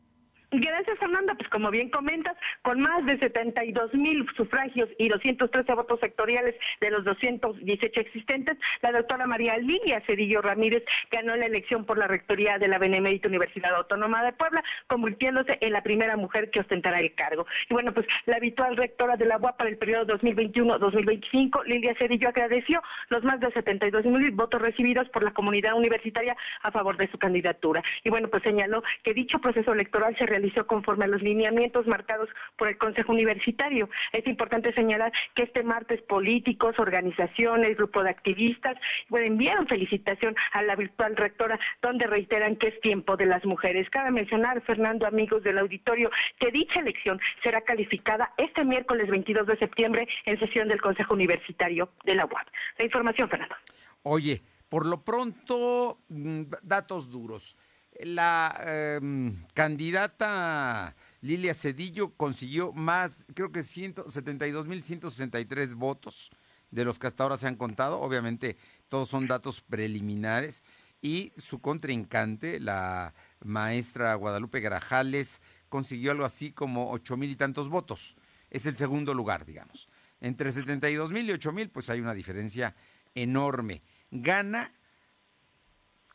Gracias, 0.50 0.98
Fernanda. 0.98 1.36
Pues 1.36 1.50
como 1.50 1.70
bien 1.72 1.90
comentas, 1.90 2.38
con 2.62 2.80
más 2.80 3.06
de 3.06 3.20
72 3.20 3.94
mil 3.94 4.26
sufragios 4.38 4.90
y 4.98 5.10
213 5.10 5.74
votos 5.74 6.00
sectoriales 6.00 6.56
de 6.80 6.90
los 6.90 7.04
218 7.04 8.00
existentes, 8.00 8.58
la 8.82 8.94
doctora 8.94 9.28
María 9.28 9.58
Lilia 9.58 10.02
Cedillo 10.06 10.42
Ramírez 10.42 10.86
ganó 11.12 11.36
la 11.36 11.48
elección 11.48 11.84
por 11.84 11.98
la 11.98 12.08
rectoría 12.08 12.58
de 12.60 12.70
la 12.70 12.78
Benemérita 12.78 13.28
Universidad 13.28 13.76
Autónoma 13.76 14.24
de 14.24 14.32
Puebla, 14.32 14.64
convirtiéndose 14.88 15.58
en 15.60 15.74
la 15.74 15.84
primera 15.84 16.16
mujer 16.16 16.50
que 16.50 16.62
ostentará 16.62 17.02
el 17.02 17.14
cargo. 17.14 17.46
Y 17.70 17.74
bueno, 17.74 17.94
pues 17.94 18.08
la 18.26 18.38
habitual 18.38 18.78
rectora 18.78 19.18
de 19.18 19.26
la 19.26 19.38
UAP 19.38 19.58
para 19.58 19.70
el 19.70 19.78
periodo 19.78 20.18
2021-2025, 20.18 21.66
Lilia 21.66 21.94
Cedillo 21.96 22.30
agradeció 22.30 22.82
los 23.10 23.22
más 23.26 23.42
de 23.42 23.52
72 23.52 24.06
mil 24.06 24.32
votos 24.32 24.62
recibidos 24.62 25.10
por 25.10 25.24
la 25.24 25.34
comunidad 25.34 25.74
universitaria 25.74 26.38
a 26.62 26.72
favor 26.72 26.96
de 26.96 27.12
su 27.12 27.18
candidatura. 27.18 27.84
Y 28.06 28.10
bueno, 28.10 28.30
pues 28.30 28.44
señaló 28.44 28.82
que 29.04 29.14
dicho 29.14 29.40
proceso 29.40 29.74
electoral 29.74 30.16
se 30.18 30.26
realizó 30.26 30.37
conforme 30.68 31.06
a 31.06 31.08
los 31.08 31.22
lineamientos 31.22 31.88
marcados 31.88 32.30
por 32.58 32.68
el 32.68 32.78
Consejo 32.78 33.12
Universitario. 33.12 33.90
Es 34.12 34.26
importante 34.28 34.74
señalar 34.74 35.12
que 35.36 35.44
este 35.44 35.64
martes 35.64 36.02
políticos, 36.04 36.78
organizaciones, 36.80 37.78
grupo 37.78 38.04
de 38.04 38.10
activistas 38.10 38.78
bueno, 39.10 39.28
enviaron 39.28 39.68
felicitación 39.68 40.36
a 40.54 40.62
la 40.64 40.76
virtual 40.76 41.16
rectora 41.16 41.60
donde 41.82 42.08
reiteran 42.08 42.56
que 42.56 42.68
es 42.68 42.82
tiempo 42.82 43.18
de 43.18 43.26
las 43.26 43.46
mujeres. 43.46 43.90
Cabe 43.90 44.12
mencionar, 44.12 44.62
Fernando, 44.62 45.06
amigos 45.06 45.44
del 45.44 45.58
auditorio, 45.58 46.10
que 46.40 46.52
dicha 46.52 46.80
elección 46.80 47.20
será 47.44 47.62
calificada 47.62 48.34
este 48.38 48.64
miércoles 48.64 49.10
22 49.10 49.48
de 49.48 49.58
septiembre 49.58 50.08
en 50.26 50.40
sesión 50.40 50.68
del 50.68 50.82
Consejo 50.82 51.14
Universitario 51.14 51.90
de 52.06 52.16
la 52.16 52.26
UAP. 52.26 52.48
La 52.78 52.86
información, 52.86 53.30
Fernando. 53.30 53.56
Oye, 54.04 54.42
por 54.70 54.86
lo 54.86 55.04
pronto, 55.04 56.00
mm, 56.10 56.44
datos 56.62 57.10
duros 57.10 57.58
la 58.02 58.60
em, 58.66 59.46
candidata 59.54 60.96
Lilia 61.22 61.54
Cedillo 61.54 62.16
consiguió 62.16 62.74
más, 62.74 63.28
creo 63.34 63.52
que 63.52 63.62
172.163 63.62 65.76
votos 65.76 66.32
de 66.72 66.86
los 66.86 67.00
que 67.00 67.08
hasta 67.08 67.24
ahora 67.24 67.38
se 67.38 67.48
han 67.48 67.56
contado. 67.56 68.00
Obviamente, 68.00 68.58
todos 68.90 69.10
son 69.10 69.28
datos 69.28 69.62
preliminares. 69.62 70.64
Y 71.02 71.32
su 71.38 71.60
contrincante, 71.60 72.60
la 72.60 73.14
maestra 73.44 74.16
Guadalupe 74.16 74.60
Grajales, 74.60 75.42
consiguió 75.70 76.12
algo 76.12 76.26
así 76.26 76.52
como 76.52 76.92
ocho 76.92 77.18
mil 77.18 77.32
y 77.32 77.36
tantos 77.36 77.70
votos. 77.70 78.16
Es 78.50 78.66
el 78.66 78.78
segundo 78.78 79.14
lugar, 79.14 79.46
digamos. 79.46 79.90
Entre 80.22 80.52
72 80.52 81.12
mil 81.12 81.30
y 81.30 81.34
8 81.34 81.52
mil, 81.52 81.70
pues 81.70 81.90
hay 81.90 82.00
una 82.00 82.14
diferencia 82.14 82.76
enorme. 83.14 83.84
Gana 84.10 84.74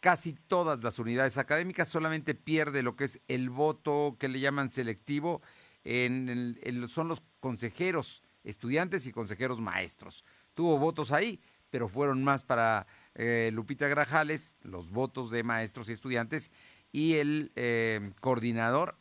casi 0.03 0.33
todas 0.33 0.83
las 0.83 0.99
unidades 0.99 1.39
académicas, 1.39 1.89
solamente 1.89 2.35
pierde 2.35 2.83
lo 2.83 2.97
que 2.97 3.05
es 3.05 3.21
el 3.29 3.51
voto 3.51 4.17
que 4.19 4.27
le 4.27 4.41
llaman 4.41 4.69
selectivo, 4.69 5.43
son 5.85 7.07
los 7.07 7.23
consejeros 7.39 8.25
estudiantes 8.43 9.07
y 9.07 9.13
consejeros 9.13 9.61
maestros. 9.61 10.25
Tuvo 10.55 10.77
votos 10.77 11.13
ahí, 11.13 11.41
pero 11.71 11.89
fueron 11.89 12.25
más 12.25 12.43
para 12.43 12.89
eh, 13.15 13.51
Lupita 13.53 13.87
Grajales, 13.87 14.57
los 14.63 14.91
votos 14.91 15.31
de 15.31 15.45
maestros 15.45 15.89
y 15.89 15.93
estudiantes, 15.93 16.51
y 16.91 17.15
el 17.15 17.53
eh, 17.55 18.13
coordinador, 18.21 18.99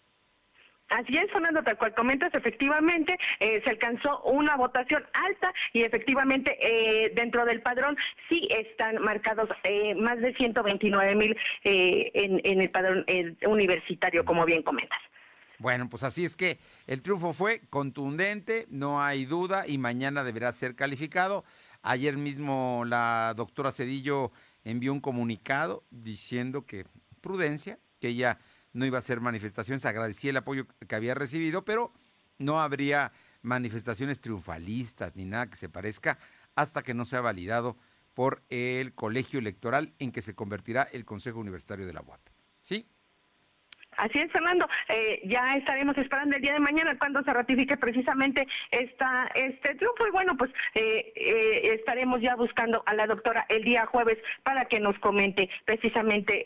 Así 0.91 1.17
es, 1.17 1.31
Fernando, 1.31 1.63
tal 1.63 1.77
cual 1.77 1.95
comentas, 1.95 2.33
efectivamente 2.33 3.17
eh, 3.39 3.61
se 3.63 3.69
alcanzó 3.69 4.21
una 4.23 4.57
votación 4.57 5.01
alta 5.13 5.53
y 5.71 5.83
efectivamente 5.83 6.57
eh, 6.59 7.13
dentro 7.15 7.45
del 7.45 7.61
padrón 7.61 7.95
sí 8.27 8.49
están 8.51 9.01
marcados 9.01 9.49
eh, 9.63 9.95
más 9.95 10.19
de 10.19 10.33
129 10.33 11.15
mil 11.15 11.37
en, 11.63 12.41
en, 12.43 12.61
el 12.61 12.69
padrón 12.71 13.05
universitario, 13.47 14.25
como 14.25 14.45
bien 14.45 14.63
comentas. 14.63 14.99
Bueno, 15.59 15.87
pues 15.89 16.03
así 16.03 16.25
es 16.25 16.35
que 16.35 16.59
el 16.87 17.01
triunfo 17.01 17.31
fue 17.31 17.61
contundente, 17.69 18.65
no 18.69 19.01
hay 19.01 19.23
duda, 19.23 19.65
y 19.67 19.77
mañana 19.77 20.25
deberá 20.25 20.51
ser 20.51 20.75
calificado. 20.75 21.45
Ayer 21.83 22.17
mismo 22.17 22.83
la 22.85 23.33
doctora 23.37 23.71
Cedillo 23.71 24.31
envió 24.65 24.91
un 24.91 24.99
comunicado 24.99 25.83
diciendo 25.89 26.65
que 26.65 26.85
prudencia, 27.21 27.79
que 28.01 28.09
ella 28.09 28.39
no 28.73 28.85
iba 28.85 28.97
a 28.97 28.99
hacer 28.99 29.21
manifestaciones, 29.21 29.85
agradecía 29.85 30.29
el 30.29 30.37
apoyo 30.37 30.67
que 30.87 30.95
había 30.95 31.13
recibido, 31.13 31.65
pero 31.65 31.93
no 32.37 32.61
habría 32.61 33.11
manifestaciones 33.41 34.21
triunfalistas 34.21 35.15
ni 35.15 35.25
nada 35.25 35.49
que 35.49 35.55
se 35.55 35.69
parezca 35.69 36.19
hasta 36.55 36.83
que 36.83 36.93
no 36.93 37.05
sea 37.05 37.21
validado 37.21 37.77
por 38.13 38.43
el 38.49 38.93
colegio 38.93 39.39
electoral 39.39 39.93
en 39.99 40.11
que 40.11 40.21
se 40.21 40.35
convertirá 40.35 40.83
el 40.83 41.05
Consejo 41.05 41.39
Universitario 41.39 41.85
de 41.85 41.93
la 41.93 42.01
UAP. 42.01 42.21
¿Sí? 42.61 42.87
Así 43.97 44.19
es, 44.19 44.31
Fernando. 44.31 44.67
Eh, 44.87 45.21
ya 45.25 45.55
estaremos 45.57 45.97
esperando 45.97 46.35
el 46.35 46.41
día 46.41 46.53
de 46.53 46.59
mañana 46.59 46.97
cuando 46.97 47.21
se 47.23 47.33
ratifique 47.33 47.77
precisamente 47.77 48.47
esta, 48.71 49.27
este 49.35 49.75
triunfo. 49.75 50.07
Y 50.07 50.11
bueno, 50.11 50.35
pues 50.37 50.51
eh, 50.73 51.11
eh, 51.15 51.73
estaremos 51.75 52.21
ya 52.21 52.35
buscando 52.35 52.83
a 52.85 52.93
la 52.93 53.07
doctora 53.07 53.45
el 53.49 53.63
día 53.63 53.85
jueves 53.85 54.17
para 54.43 54.65
que 54.65 54.79
nos 54.79 54.97
comente 54.99 55.49
precisamente 55.65 56.43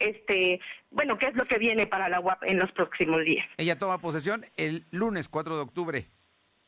este, 0.00 0.60
bueno, 0.90 1.18
qué 1.18 1.26
es 1.26 1.34
lo 1.34 1.44
que 1.44 1.58
viene 1.58 1.86
para 1.86 2.08
la 2.08 2.20
UAP 2.20 2.44
en 2.44 2.58
los 2.58 2.70
próximos 2.72 3.24
días. 3.24 3.46
Ella 3.56 3.78
toma 3.78 3.98
posesión 3.98 4.44
el 4.56 4.84
lunes 4.90 5.28
4 5.28 5.56
de 5.56 5.62
octubre. 5.62 6.06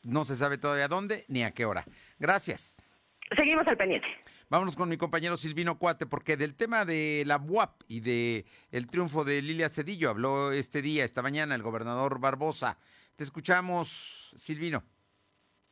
No 0.03 0.23
se 0.23 0.35
sabe 0.35 0.57
todavía 0.57 0.87
dónde 0.87 1.25
ni 1.27 1.43
a 1.43 1.51
qué 1.51 1.65
hora. 1.65 1.83
Gracias. 2.19 2.77
Seguimos 3.35 3.67
al 3.67 3.77
pendiente. 3.77 4.07
Vámonos 4.51 4.75
con 4.75 4.89
mi 4.89 4.97
compañero 4.97 5.37
Silvino 5.37 5.79
Cuate, 5.79 6.05
porque 6.05 6.35
del 6.35 6.55
tema 6.55 6.83
de 6.83 7.23
la 7.25 7.37
UAP 7.37 7.83
y 7.87 8.01
de 8.01 8.45
el 8.69 8.85
triunfo 8.87 9.23
de 9.23 9.41
Lilia 9.41 9.69
Cedillo 9.69 10.09
habló 10.09 10.51
este 10.51 10.81
día, 10.81 11.05
esta 11.05 11.21
mañana, 11.21 11.55
el 11.55 11.63
gobernador 11.63 12.19
Barbosa. 12.19 12.77
Te 13.15 13.23
escuchamos, 13.23 14.33
Silvino 14.35 14.83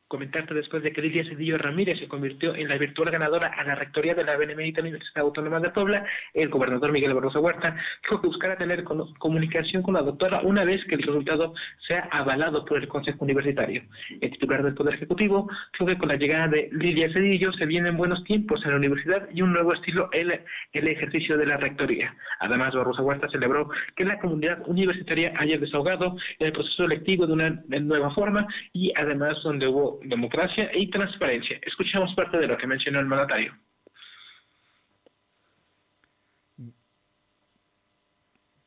comentarte 0.09 0.55
después 0.55 0.81
de 0.81 0.91
que 0.91 1.03
Lidia 1.03 1.23
Cedillo 1.23 1.59
Ramírez 1.59 1.99
se 1.99 2.07
convirtió 2.07 2.55
en 2.55 2.67
la 2.67 2.77
virtual 2.77 3.11
ganadora 3.11 3.47
a 3.47 3.63
la 3.63 3.75
rectoría 3.75 4.15
de 4.15 4.23
la 4.23 4.37
Benemérita 4.37 4.81
Universidad 4.81 5.23
Autónoma 5.23 5.59
de 5.59 5.69
Puebla, 5.69 6.03
el 6.33 6.49
gobernador 6.49 6.91
Miguel 6.91 7.13
Barroso 7.13 7.39
Huerta 7.39 7.75
dijo 8.01 8.19
que 8.19 8.27
buscará 8.27 8.57
tener 8.57 8.83
comunicación 8.83 9.83
con 9.83 9.93
la 9.93 10.01
doctora 10.01 10.41
una 10.41 10.65
vez 10.65 10.83
que 10.85 10.95
el 10.95 11.03
resultado 11.03 11.53
sea 11.87 12.09
avalado 12.11 12.65
por 12.65 12.79
el 12.79 12.87
Consejo 12.87 13.23
Universitario. 13.23 13.83
El 14.19 14.31
titular 14.31 14.63
del 14.63 14.73
Poder 14.73 14.95
Ejecutivo 14.95 15.47
dijo 15.73 15.85
que 15.85 15.97
con 15.99 16.09
la 16.09 16.15
llegada 16.15 16.47
de 16.47 16.69
Lidia 16.71 17.13
Cedillo 17.13 17.53
se 17.53 17.67
vienen 17.67 17.95
buenos 17.95 18.23
tiempos 18.23 18.65
en 18.65 18.71
la 18.71 18.77
universidad 18.77 19.29
y 19.31 19.43
un 19.43 19.53
nuevo 19.53 19.73
estilo 19.73 20.09
en 20.11 20.41
el 20.73 20.87
ejercicio 20.87 21.37
de 21.37 21.45
la 21.45 21.57
rectoría. 21.57 22.15
Además, 22.39 22.73
Barroso 22.73 23.03
Huerta 23.03 23.29
celebró 23.29 23.69
que 23.95 24.05
la 24.05 24.17
comunidad 24.17 24.67
universitaria 24.67 25.33
haya 25.37 25.59
desahogado 25.59 26.17
el 26.39 26.51
proceso 26.51 26.85
electivo 26.85 27.27
de 27.27 27.33
una 27.33 27.63
nueva 27.67 28.09
forma 28.15 28.47
y 28.73 28.91
además 28.95 29.37
donde 29.43 29.67
hubo 29.67 29.98
democracia 30.03 30.69
y 30.73 30.89
transparencia. 30.89 31.59
Escuchamos 31.65 32.13
parte 32.15 32.37
de 32.37 32.47
lo 32.47 32.57
que 32.57 32.67
mencionó 32.67 32.99
el 32.99 33.05
mandatario. 33.05 33.57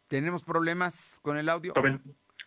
¿Tenemos 0.09 0.43
problemas 0.45 1.21
con 1.23 1.39
el 1.39 1.49
audio? 1.49 1.73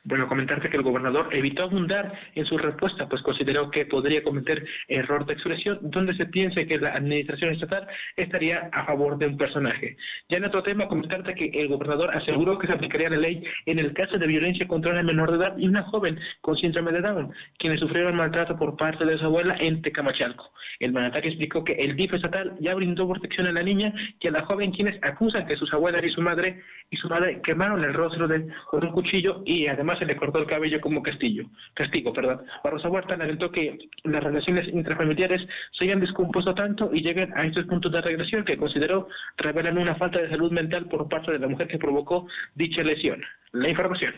Bueno, 0.08 0.28
comentarte 0.28 0.70
que 0.70 0.78
el 0.78 0.84
gobernador 0.84 1.30
evitó 1.32 1.64
abundar 1.64 2.14
en 2.36 2.46
su 2.46 2.60
respuesta, 2.60 3.10
pues 3.10 3.24
consideró 3.24 3.72
que 3.72 3.88
podría 3.88 4.22
cometer 4.22 4.64
error 4.88 5.26
de 5.26 5.34
expresión 5.34 5.80
donde 5.82 6.16
se 6.16 6.28
piense 6.28 6.68
que 6.68 6.78
la 6.78 6.92
administración 6.92 7.54
estatal 7.54 7.88
estaría 8.16 8.70
a 8.72 8.86
favor 8.86 9.18
de 9.18 9.26
un 9.26 9.36
personaje. 9.36 9.98
Ya 10.30 10.38
en 10.38 10.46
otro 10.46 10.62
tema, 10.62 10.88
comentarte 10.88 11.34
que 11.34 11.46
el 11.60 11.70
gobernador 11.70 12.16
aseguró 12.16 12.60
que 12.60 12.68
se 12.68 12.74
aplicaría 12.74 13.10
la 13.10 13.18
ley 13.18 13.44
en 13.66 13.80
el 13.80 13.94
caso 13.94 14.20
de 14.20 14.28
violencia 14.28 14.68
contra 14.68 14.92
una 14.92 15.02
menor 15.02 15.32
de 15.32 15.38
edad 15.38 15.58
y 15.58 15.68
una 15.68 15.82
joven 15.82 16.20
con 16.42 16.56
síndrome 16.56 16.92
de 16.92 17.02
Down, 17.02 17.34
quienes 17.58 17.80
sufrieron 17.80 18.16
maltrato 18.16 18.56
por 18.58 18.78
parte 18.78 19.06
de 19.06 19.18
su 19.18 19.26
abuela 19.26 19.56
en 19.60 19.82
Tecamachalco. 19.82 20.52
El 20.80 20.92
mandatario 20.92 21.32
explicó 21.32 21.64
que 21.64 21.74
el 21.74 21.96
DIF 21.96 22.14
estatal 22.14 22.56
ya 22.60 22.76
brindó 22.76 23.10
protección 23.10 23.48
a 23.48 23.52
la 23.52 23.64
niña 23.64 23.92
y 24.20 24.28
a 24.28 24.32
la 24.32 24.46
joven 24.46 24.72
quienes 24.72 25.04
acusan 25.04 25.48
que 25.48 25.56
sus 25.56 25.74
abuelas 25.74 26.04
y 26.04 26.10
su 26.10 26.22
madre 26.22 26.62
y 26.92 26.98
su 26.98 27.10
madre 27.10 27.42
quemaron 27.44 27.84
el 27.84 27.94
rostro 27.94 28.28
de, 28.28 28.48
con 28.70 28.86
un 28.86 28.92
cuchillo 28.92 29.42
y 29.46 29.66
además 29.66 29.95
se 29.98 30.06
le 30.06 30.16
cortó 30.16 30.40
el 30.40 30.48
cabello 30.48 30.82
como 30.82 31.02
castillo, 31.02 31.46
castigo. 31.74 32.14
Perdón. 32.14 32.46
Barroso 32.64 32.90
Huerta 32.90 33.18
lamentó 33.18 33.52
que 33.52 33.78
las 34.04 34.24
relaciones 34.24 34.68
intrafamiliares 34.68 35.42
se 35.78 35.86
hayan 35.86 36.00
descompuesto 36.00 36.54
tanto 36.54 36.94
y 36.94 37.02
lleguen 37.02 37.34
a 37.38 37.46
estos 37.46 37.66
puntos 37.66 37.92
de 37.92 38.02
regresión 38.02 38.46
que 38.46 38.58
consideró 38.58 39.08
revelan 39.38 39.78
una 39.78 39.96
falta 39.96 40.20
de 40.20 40.30
salud 40.30 40.52
mental 40.52 40.88
por 40.88 41.08
parte 41.10 41.32
de 41.32 41.40
la 41.40 41.48
mujer 41.48 41.68
que 41.68 41.78
provocó 41.78 42.28
dicha 42.56 42.84
lesión. 42.84 43.22
La 43.52 43.70
información. 43.70 44.14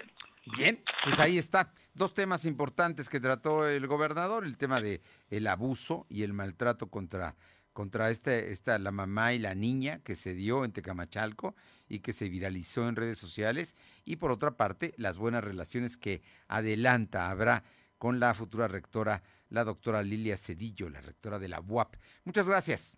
Bien, 0.57 0.79
pues 1.03 1.19
ahí 1.19 1.37
está. 1.37 1.71
Dos 1.93 2.13
temas 2.13 2.45
importantes 2.45 3.09
que 3.09 3.19
trató 3.19 3.67
el 3.67 3.87
gobernador, 3.87 4.45
el 4.45 4.57
tema 4.57 4.79
de 4.79 5.01
el 5.29 5.47
abuso 5.47 6.05
y 6.09 6.23
el 6.23 6.33
maltrato 6.33 6.89
contra 6.89 7.35
contra 7.73 8.09
este, 8.09 8.51
esta, 8.51 8.79
la 8.79 8.91
mamá 8.91 9.33
y 9.33 9.39
la 9.39 9.53
niña 9.53 9.99
que 10.03 10.15
se 10.15 10.33
dio 10.33 10.65
en 10.65 10.71
Tecamachalco 10.71 11.55
y 11.89 11.99
que 11.99 12.13
se 12.13 12.29
viralizó 12.29 12.87
en 12.87 12.95
redes 12.95 13.17
sociales, 13.17 13.75
y 14.05 14.17
por 14.17 14.31
otra 14.31 14.51
parte, 14.51 14.93
las 14.97 15.17
buenas 15.17 15.43
relaciones 15.43 15.97
que 15.97 16.21
adelanta 16.47 17.29
habrá 17.29 17.63
con 17.97 18.19
la 18.19 18.33
futura 18.33 18.67
rectora, 18.67 19.23
la 19.49 19.63
doctora 19.63 20.03
Lilia 20.03 20.37
Cedillo, 20.37 20.89
la 20.89 21.01
rectora 21.01 21.39
de 21.39 21.47
la 21.47 21.59
UAP. 21.59 21.95
Muchas 22.25 22.47
gracias. 22.47 22.97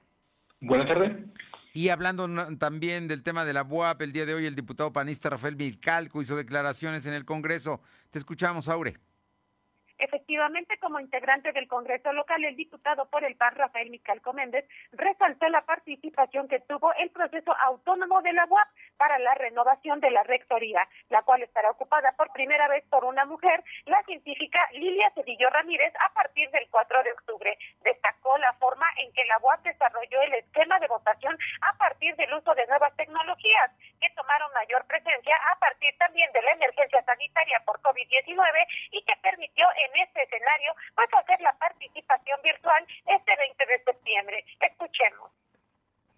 Buenas 0.61 0.87
tardes. 0.87 1.25
Y 1.73 1.89
hablando 1.89 2.27
también 2.57 3.07
del 3.07 3.23
tema 3.23 3.45
de 3.45 3.53
la 3.53 3.63
UAP, 3.63 4.01
el 4.01 4.11
día 4.11 4.25
de 4.25 4.33
hoy 4.33 4.45
el 4.45 4.55
diputado 4.55 4.91
panista 4.91 5.29
Rafael 5.29 5.55
Milcalco 5.55 6.21
hizo 6.21 6.35
declaraciones 6.35 7.05
en 7.05 7.13
el 7.13 7.25
Congreso. 7.25 7.81
Te 8.09 8.19
escuchamos, 8.19 8.67
Aure. 8.67 8.97
Efectivamente, 9.99 10.77
como 10.79 11.01
integrante 11.01 11.51
del 11.51 11.67
Congreso 11.67 12.13
local, 12.13 12.43
el 12.45 12.55
diputado 12.55 13.05
por 13.09 13.25
el 13.25 13.35
PAN, 13.35 13.53
Rafael 13.55 13.89
Micalco 13.89 14.31
Méndez, 14.31 14.65
resaltó 14.93 15.49
la 15.49 15.61
participación 15.65 16.47
que 16.47 16.61
tuvo 16.61 16.93
el 16.93 17.09
proceso 17.09 17.53
autónomo 17.59 18.21
de 18.21 18.31
la 18.31 18.45
UAP 18.45 18.67
para 18.95 19.19
la 19.19 19.35
renovación 19.35 19.99
de 19.99 20.09
la 20.11 20.23
rectoría, 20.23 20.87
la 21.09 21.21
cual 21.23 21.43
estará 21.43 21.71
ocupada 21.71 22.13
por 22.15 22.31
primera 22.31 22.69
vez 22.69 22.85
por 22.89 23.03
una 23.03 23.25
mujer, 23.25 23.61
la 23.85 24.01
científica 24.03 24.59
Lilia 24.71 25.11
Cedillo 25.15 25.49
Ramírez, 25.49 25.93
a 25.99 26.13
partir 26.13 26.49
del 26.51 26.65
4 26.69 27.03
de 27.03 27.11
octubre. 27.11 27.57
Destacó 27.83 28.37
la 28.37 28.53
forma 28.53 28.85
en 29.03 29.11
que 29.11 29.25
la 29.25 29.37
UAP 29.39 29.63
desarrolló 29.63 30.21
el 30.21 30.33
esquema 30.35 30.79
de 30.79 30.87
votación 30.87 31.37
a 31.59 31.77
partir 31.77 32.15
del 32.15 32.33
uso 32.33 32.55
de 32.55 32.65
nuevas 32.67 32.95
tecnologías, 32.95 33.71
que 33.99 34.09
tomaron 34.11 34.49
mayor 34.53 34.85
presencia 34.87 35.35
a 35.51 35.59
partir 35.59 35.93
también 35.97 36.31
de 36.31 36.41
la 36.41 36.51
emergencia 36.51 37.03
sanitaria 37.03 37.61
por 37.65 37.81
COVID-19 37.81 38.65
y 38.91 39.01
que 39.03 39.15
permitió 39.21 39.67
en 39.75 39.88
en 39.93 40.01
este 40.07 40.23
escenario, 40.23 40.73
pues 40.95 41.09
hacer 41.13 41.41
la 41.41 41.53
participación 41.57 42.39
virtual 42.43 42.85
este 43.05 43.31
20 43.37 43.65
de 43.65 43.83
septiembre. 43.83 44.45
Escuchemos. 44.59 45.31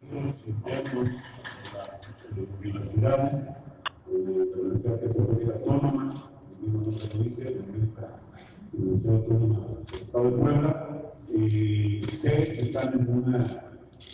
Las 0.02 0.96
universidades, 2.60 3.58
la 4.08 4.12
Universidad 4.12 5.04
es 5.04 5.50
autónoma, 5.50 6.32
nuestra 6.62 7.10
provincia, 7.10 7.46
la 7.46 7.52
Universidad 8.74 9.16
Autónoma 9.16 9.60
del 9.86 10.02
Estado 10.02 10.32
de 10.32 10.38
Puebla, 10.38 10.72
y 11.30 12.04
sé 12.04 12.32
que 12.32 12.62
están 12.62 12.94
en, 12.94 13.10
una, 13.10 13.38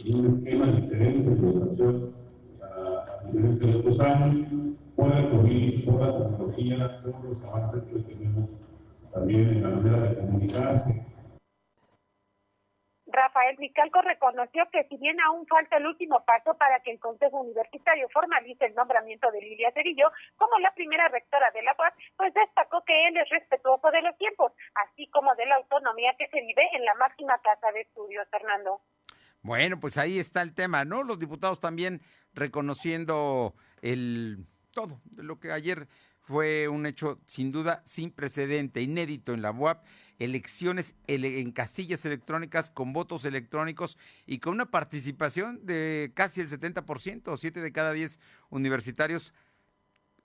en 0.06 0.16
un 0.16 0.38
esquema 0.38 0.66
diferente 0.68 1.30
de 1.30 1.50
educación 1.50 2.16
a, 2.62 3.26
diferencia 3.26 3.72
de 3.72 3.76
otros 3.78 4.00
años, 4.00 4.48
por 4.96 5.16
el 5.16 5.30
COVID, 5.30 5.86
por 5.86 6.02
la 6.02 6.18
tecnología, 6.18 7.02
todos 7.02 7.24
los 7.24 7.46
avances 7.46 7.84
que 7.86 8.00
tenemos 8.00 8.67
también 9.18 9.50
en 9.50 9.64
la 9.64 9.70
manera 9.70 10.10
de 10.10 10.16
comunicarse. 10.16 11.08
Rafael 13.08 13.58
Micalco 13.58 14.02
reconoció 14.02 14.64
que 14.72 14.84
si 14.90 14.98
bien 14.98 15.20
aún 15.22 15.48
falta 15.48 15.78
el 15.78 15.88
último 15.88 16.24
paso 16.26 16.56
para 16.58 16.82
que 16.82 16.92
el 16.92 17.00
Consejo 17.00 17.42
Universitario 17.42 18.08
formalice 18.14 18.66
el 18.66 18.76
nombramiento 18.76 19.32
de 19.32 19.42
Lilia 19.42 19.72
Cerillo 19.74 20.12
como 20.36 20.60
la 20.60 20.72
primera 20.76 21.08
rectora 21.08 21.50
de 21.52 21.64
la 21.64 21.76
UAS, 21.80 21.94
pues 22.16 22.34
destacó 22.34 22.84
que 22.86 23.08
él 23.08 23.18
es 23.18 23.30
respetuoso 23.30 23.90
de 23.90 24.02
los 24.02 24.16
tiempos, 24.18 24.52
así 24.86 25.08
como 25.10 25.34
de 25.36 25.46
la 25.46 25.56
autonomía 25.56 26.14
que 26.20 26.28
se 26.28 26.42
vive 26.42 26.64
en 26.74 26.86
la 26.86 26.94
máxima 26.96 27.40
casa 27.40 27.72
de 27.72 27.82
estudios, 27.82 28.28
Fernando. 28.30 28.82
Bueno, 29.42 29.80
pues 29.80 29.98
ahí 29.98 30.20
está 30.20 30.42
el 30.42 30.54
tema, 30.54 30.84
¿no? 30.84 31.04
Los 31.04 31.18
diputados 31.18 31.60
también 31.60 32.02
reconociendo 32.34 33.56
el 33.82 34.46
todo, 34.74 35.00
lo 35.16 35.40
que 35.40 35.52
ayer 35.52 35.88
fue 36.28 36.68
un 36.68 36.86
hecho 36.86 37.22
sin 37.26 37.54
duda 37.54 37.82
sin 37.86 38.12
precedente, 38.12 38.82
inédito 38.82 39.34
en 39.34 39.42
la 39.42 39.52
UAP, 39.52 39.86
elecciones 40.20 40.94
en 41.08 41.52
casillas 41.54 42.06
electrónicas 42.06 42.70
con 42.70 42.92
votos 42.92 43.24
electrónicos 43.24 43.98
y 44.26 44.40
con 44.40 44.54
una 44.54 44.66
participación 44.66 45.66
de 45.66 46.12
casi 46.14 46.42
el 46.42 46.50
70%, 46.50 47.38
siete 47.38 47.62
de 47.62 47.72
cada 47.72 47.94
diez 47.94 48.20
universitarios 48.50 49.34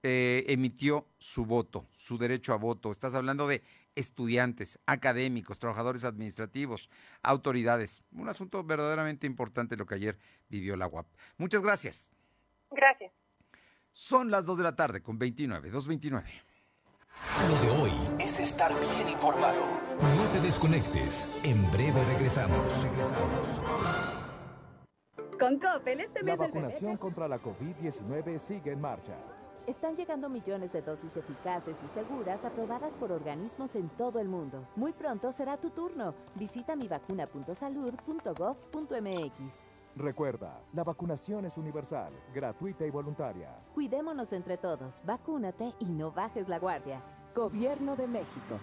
eh, 0.03 0.45
emitió 0.49 1.07
su 1.19 1.47
voto, 1.47 1.87
su 1.93 2.19
derecho 2.19 2.53
a 2.53 2.57
voto. 2.57 2.91
Estás 2.91 3.15
hablando 3.15 3.47
de 3.47 3.63
estudiantes, 3.95 4.81
académicos, 4.87 5.61
trabajadores 5.61 6.03
administrativos, 6.03 6.91
autoridades. 7.23 8.03
Un 8.11 8.29
asunto 8.29 8.65
verdaderamente 8.65 9.29
importante 9.29 9.77
lo 9.77 9.87
que 9.87 9.95
ayer 9.95 10.19
vivió 10.49 10.75
la 10.77 10.89
UAP. 10.89 11.07
Muchas 11.37 11.63
gracias. 11.63 12.11
Gracias. 12.73 13.22
Son 13.93 14.31
las 14.31 14.47
2 14.47 14.57
de 14.59 14.65
la 14.65 14.75
tarde 14.75 15.01
con 15.03 15.19
29, 15.19 15.71
2.29. 15.71 16.25
Lo 17.49 17.59
de 17.61 17.71
hoy 17.83 17.91
es 18.19 18.41
estar 18.41 18.73
bien 18.73 19.09
informado. 19.13 19.63
No 20.01 20.25
te 20.33 20.41
desconectes. 20.41 21.29
En 21.45 21.71
breve 21.71 22.03
regresamos. 22.07 22.85
Regresamos. 22.85 23.61
Con 25.39 25.59
Coppel, 25.59 26.01
este 26.01 26.23
mes 26.23 26.39
La 26.39 26.47
vacunación 26.47 26.97
contra 26.97 27.29
la 27.29 27.39
COVID-19 27.39 28.39
sigue 28.39 28.73
en 28.73 28.81
marcha. 28.81 29.13
Están 29.67 29.95
llegando 29.95 30.31
millones 30.31 30.73
de 30.73 30.81
dosis 30.81 31.19
eficaces 31.19 31.77
y 31.85 31.89
seguras 31.89 32.47
aprobadas 32.47 32.95
por 32.95 33.13
organismos 33.13 33.77
en 33.77 33.91
todo 33.91 34.21
el 34.21 34.29
mundo. 34.29 34.67
Muy 34.75 34.95
pronto 34.95 35.33
será 35.33 35.59
tu 35.59 35.69
turno. 35.69 36.15
Visita 36.35 36.75
mivacuna.salud.gov.mx. 36.77 39.72
Recuerda, 39.95 40.63
la 40.73 40.85
vacunación 40.85 41.45
es 41.45 41.59
universal, 41.59 42.13
gratuita 42.35 42.87
y 42.87 42.91
voluntaria. 42.91 43.51
Cuidémonos 43.75 44.33
entre 44.33 44.57
todos, 44.57 45.03
vacúnate 45.05 45.75
y 45.81 45.85
no 45.85 46.11
bajes 46.11 46.49
la 46.49 46.59
guardia. 46.59 47.03
Gobierno 47.35 47.95
de 47.95 48.07
México. 48.07 48.59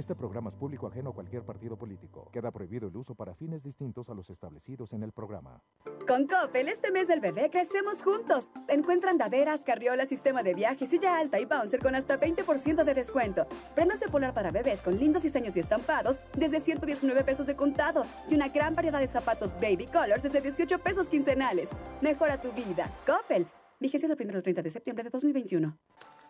Este 0.00 0.14
programa 0.14 0.48
es 0.48 0.56
público 0.56 0.86
ajeno 0.86 1.10
a 1.10 1.12
cualquier 1.12 1.42
partido 1.42 1.76
político. 1.76 2.30
Queda 2.32 2.50
prohibido 2.50 2.88
el 2.88 2.96
uso 2.96 3.14
para 3.14 3.34
fines 3.34 3.64
distintos 3.64 4.08
a 4.08 4.14
los 4.14 4.30
establecidos 4.30 4.94
en 4.94 5.02
el 5.02 5.12
programa. 5.12 5.62
Con 6.08 6.26
Coppel, 6.26 6.68
este 6.68 6.90
mes 6.90 7.06
del 7.06 7.20
bebé 7.20 7.50
crecemos 7.50 8.02
juntos. 8.02 8.48
Encuentra 8.68 9.10
andaderas, 9.10 9.60
carriolas, 9.60 10.08
sistema 10.08 10.42
de 10.42 10.54
viaje, 10.54 10.86
silla 10.86 11.18
alta 11.18 11.38
y 11.38 11.44
bouncer 11.44 11.80
con 11.80 11.94
hasta 11.94 12.18
20% 12.18 12.82
de 12.82 12.94
descuento. 12.94 13.46
Prendas 13.74 14.00
de 14.00 14.08
polar 14.08 14.32
para 14.32 14.50
bebés 14.50 14.80
con 14.80 14.98
lindos 14.98 15.22
diseños 15.22 15.54
y 15.58 15.60
estampados 15.60 16.18
desde 16.34 16.60
119 16.60 17.22
pesos 17.22 17.46
de 17.46 17.54
contado. 17.54 18.04
Y 18.30 18.36
una 18.36 18.48
gran 18.48 18.74
variedad 18.74 19.00
de 19.00 19.06
zapatos 19.06 19.52
baby 19.60 19.86
colors 19.86 20.22
desde 20.22 20.40
18 20.40 20.78
pesos 20.78 21.10
quincenales. 21.10 21.68
Mejora 22.00 22.40
tu 22.40 22.50
vida. 22.52 22.90
Coppel. 23.06 23.46
Vigencia 23.78 24.08
del 24.08 24.16
1 24.18 24.34
al 24.34 24.42
30 24.42 24.62
de 24.62 24.70
septiembre 24.70 25.04
de 25.04 25.10
2021. 25.10 25.76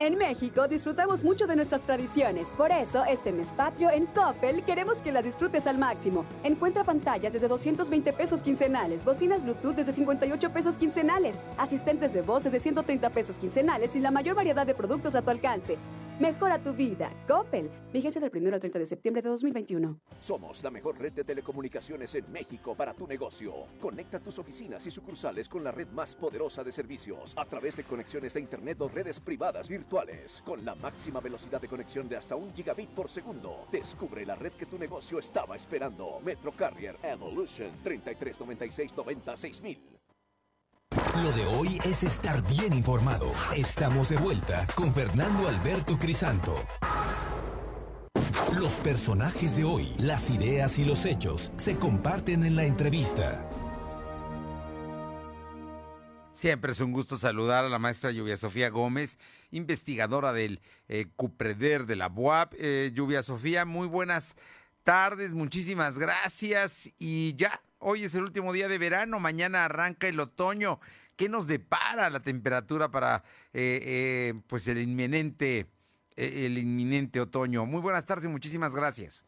En 0.00 0.16
México 0.16 0.68
disfrutamos 0.68 1.24
mucho 1.24 1.48
de 1.48 1.56
nuestras 1.56 1.80
tradiciones, 1.80 2.50
por 2.56 2.70
eso 2.70 3.04
este 3.04 3.32
mes 3.32 3.52
patrio 3.52 3.90
en 3.90 4.06
Coppel 4.06 4.62
queremos 4.62 4.98
que 4.98 5.10
las 5.10 5.24
disfrutes 5.24 5.66
al 5.66 5.76
máximo. 5.76 6.24
Encuentra 6.44 6.84
pantallas 6.84 7.32
desde 7.32 7.48
220 7.48 8.12
pesos 8.12 8.40
quincenales, 8.40 9.04
bocinas 9.04 9.42
Bluetooth 9.42 9.74
desde 9.74 9.92
58 9.92 10.50
pesos 10.50 10.76
quincenales, 10.76 11.36
asistentes 11.56 12.12
de 12.12 12.22
voz 12.22 12.44
desde 12.44 12.60
130 12.60 13.10
pesos 13.10 13.40
quincenales 13.40 13.96
y 13.96 13.98
la 13.98 14.12
mayor 14.12 14.36
variedad 14.36 14.64
de 14.64 14.76
productos 14.76 15.16
a 15.16 15.22
tu 15.22 15.30
alcance. 15.30 15.76
Mejora 16.20 16.58
tu 16.58 16.74
vida. 16.74 17.12
Coppel. 17.28 17.70
Vigencia 17.92 18.20
del 18.20 18.32
1 18.34 18.52
al 18.52 18.58
30 18.58 18.80
de 18.80 18.86
septiembre 18.86 19.22
de 19.22 19.28
2021. 19.28 20.00
Somos 20.18 20.64
la 20.64 20.70
mejor 20.70 20.98
red 20.98 21.12
de 21.12 21.22
telecomunicaciones 21.22 22.12
en 22.16 22.30
México 22.32 22.74
para 22.74 22.92
tu 22.92 23.06
negocio. 23.06 23.54
Conecta 23.80 24.18
tus 24.18 24.36
oficinas 24.40 24.84
y 24.84 24.90
sucursales 24.90 25.48
con 25.48 25.62
la 25.62 25.70
red 25.70 25.86
más 25.88 26.16
poderosa 26.16 26.64
de 26.64 26.72
servicios 26.72 27.34
a 27.36 27.44
través 27.44 27.76
de 27.76 27.84
conexiones 27.84 28.34
de 28.34 28.40
Internet 28.40 28.80
o 28.80 28.88
redes 28.88 29.20
privadas 29.20 29.68
virtuales. 29.68 30.42
Con 30.44 30.64
la 30.64 30.74
máxima 30.74 31.20
velocidad 31.20 31.60
de 31.60 31.68
conexión 31.68 32.08
de 32.08 32.16
hasta 32.16 32.34
un 32.34 32.52
gigabit 32.52 32.90
por 32.90 33.08
segundo. 33.08 33.66
Descubre 33.70 34.26
la 34.26 34.34
red 34.34 34.52
que 34.54 34.66
tu 34.66 34.76
negocio 34.76 35.20
estaba 35.20 35.54
esperando. 35.54 36.18
Metro 36.24 36.50
Carrier 36.50 36.96
Evolution 37.00 37.70
3396 37.84 38.92
96000. 38.96 39.97
Lo 41.22 41.32
de 41.32 41.46
hoy 41.46 41.78
es 41.84 42.02
estar 42.02 42.42
bien 42.48 42.72
informado. 42.72 43.32
Estamos 43.54 44.08
de 44.08 44.16
vuelta 44.16 44.66
con 44.74 44.92
Fernando 44.94 45.48
Alberto 45.48 45.98
Crisanto. 45.98 46.54
Los 48.58 48.74
personajes 48.76 49.56
de 49.56 49.64
hoy, 49.64 49.88
las 49.98 50.30
ideas 50.30 50.78
y 50.78 50.84
los 50.84 51.04
hechos 51.04 51.52
se 51.56 51.76
comparten 51.78 52.44
en 52.44 52.56
la 52.56 52.64
entrevista. 52.64 53.48
Siempre 56.32 56.72
es 56.72 56.80
un 56.80 56.92
gusto 56.92 57.18
saludar 57.18 57.64
a 57.64 57.68
la 57.68 57.78
maestra 57.78 58.12
Lluvia 58.12 58.36
Sofía 58.36 58.70
Gómez, 58.70 59.18
investigadora 59.50 60.32
del 60.32 60.60
eh, 60.88 61.06
CUPREDER 61.16 61.84
de 61.84 61.96
la 61.96 62.08
BUAP. 62.08 62.54
Eh, 62.56 62.92
Lluvia 62.94 63.22
Sofía, 63.22 63.64
muy 63.64 63.88
buenas 63.88 64.36
tardes, 64.84 65.34
muchísimas 65.34 65.98
gracias. 65.98 66.90
Y 66.98 67.34
ya, 67.34 67.60
hoy 67.78 68.04
es 68.04 68.14
el 68.14 68.22
último 68.22 68.52
día 68.52 68.68
de 68.68 68.78
verano, 68.78 69.20
mañana 69.20 69.64
arranca 69.64 70.08
el 70.08 70.20
otoño. 70.20 70.80
¿Qué 71.16 71.28
nos 71.28 71.46
depara 71.46 72.10
la 72.10 72.20
temperatura 72.20 72.90
para 72.90 73.24
eh, 73.52 73.80
eh, 73.82 74.34
pues 74.46 74.68
el 74.68 74.78
inminente, 74.78 75.66
eh, 76.16 76.46
el 76.46 76.58
inminente 76.58 77.20
otoño? 77.20 77.66
Muy 77.66 77.80
buenas 77.80 78.06
tardes 78.06 78.26
y 78.26 78.28
muchísimas 78.28 78.74
gracias. 78.74 79.26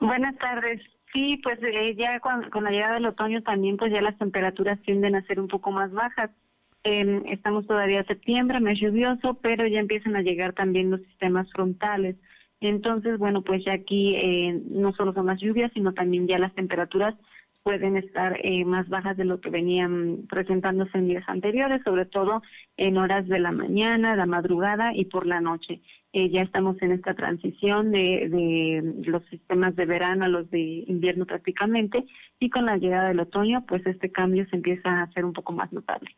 Buenas 0.00 0.36
tardes. 0.36 0.82
Sí, 1.14 1.40
pues 1.44 1.60
eh, 1.62 1.94
ya 1.96 2.18
con, 2.18 2.50
la 2.64 2.70
llegada 2.70 2.94
del 2.94 3.06
otoño 3.06 3.40
también 3.42 3.76
pues 3.76 3.92
ya 3.92 4.02
las 4.02 4.18
temperaturas 4.18 4.80
tienden 4.82 5.14
a 5.14 5.22
ser 5.26 5.38
un 5.38 5.46
poco 5.46 5.70
más 5.70 5.92
bajas. 5.92 6.30
Eh, 6.82 7.22
estamos 7.26 7.66
todavía 7.68 8.00
en 8.00 8.06
septiembre, 8.06 8.60
mes 8.60 8.80
lluvioso, 8.80 9.34
pero 9.40 9.66
ya 9.66 9.78
empiezan 9.78 10.16
a 10.16 10.22
llegar 10.22 10.52
también 10.54 10.90
los 10.90 11.00
sistemas 11.02 11.48
frontales. 11.52 12.16
Entonces, 12.60 13.16
bueno, 13.18 13.42
pues 13.42 13.64
ya 13.64 13.74
aquí 13.74 14.16
eh, 14.16 14.60
no 14.70 14.92
solo 14.94 15.12
son 15.12 15.26
las 15.26 15.40
lluvias, 15.40 15.70
sino 15.72 15.94
también 15.94 16.26
ya 16.26 16.38
las 16.38 16.54
temperaturas 16.54 17.14
pueden 17.64 17.96
estar 17.96 18.38
eh, 18.44 18.64
más 18.66 18.88
bajas 18.88 19.16
de 19.16 19.24
lo 19.24 19.40
que 19.40 19.48
venían 19.48 20.26
presentándose 20.28 20.98
en 20.98 21.08
días 21.08 21.24
anteriores, 21.26 21.82
sobre 21.82 22.04
todo 22.04 22.42
en 22.76 22.98
horas 22.98 23.26
de 23.26 23.40
la 23.40 23.52
mañana, 23.52 24.14
la 24.14 24.26
madrugada 24.26 24.94
y 24.94 25.06
por 25.06 25.26
la 25.26 25.40
noche. 25.40 25.80
Eh, 26.12 26.30
ya 26.30 26.42
estamos 26.42 26.80
en 26.82 26.92
esta 26.92 27.14
transición 27.14 27.90
de, 27.90 28.28
de 28.28 29.10
los 29.10 29.24
sistemas 29.30 29.74
de 29.76 29.86
verano 29.86 30.26
a 30.26 30.28
los 30.28 30.48
de 30.50 30.84
invierno 30.86 31.24
prácticamente 31.24 32.04
y 32.38 32.50
con 32.50 32.66
la 32.66 32.76
llegada 32.76 33.08
del 33.08 33.20
otoño, 33.20 33.64
pues 33.66 33.84
este 33.86 34.12
cambio 34.12 34.46
se 34.50 34.56
empieza 34.56 34.90
a 34.90 35.02
hacer 35.04 35.24
un 35.24 35.32
poco 35.32 35.52
más 35.52 35.72
notable. 35.72 36.14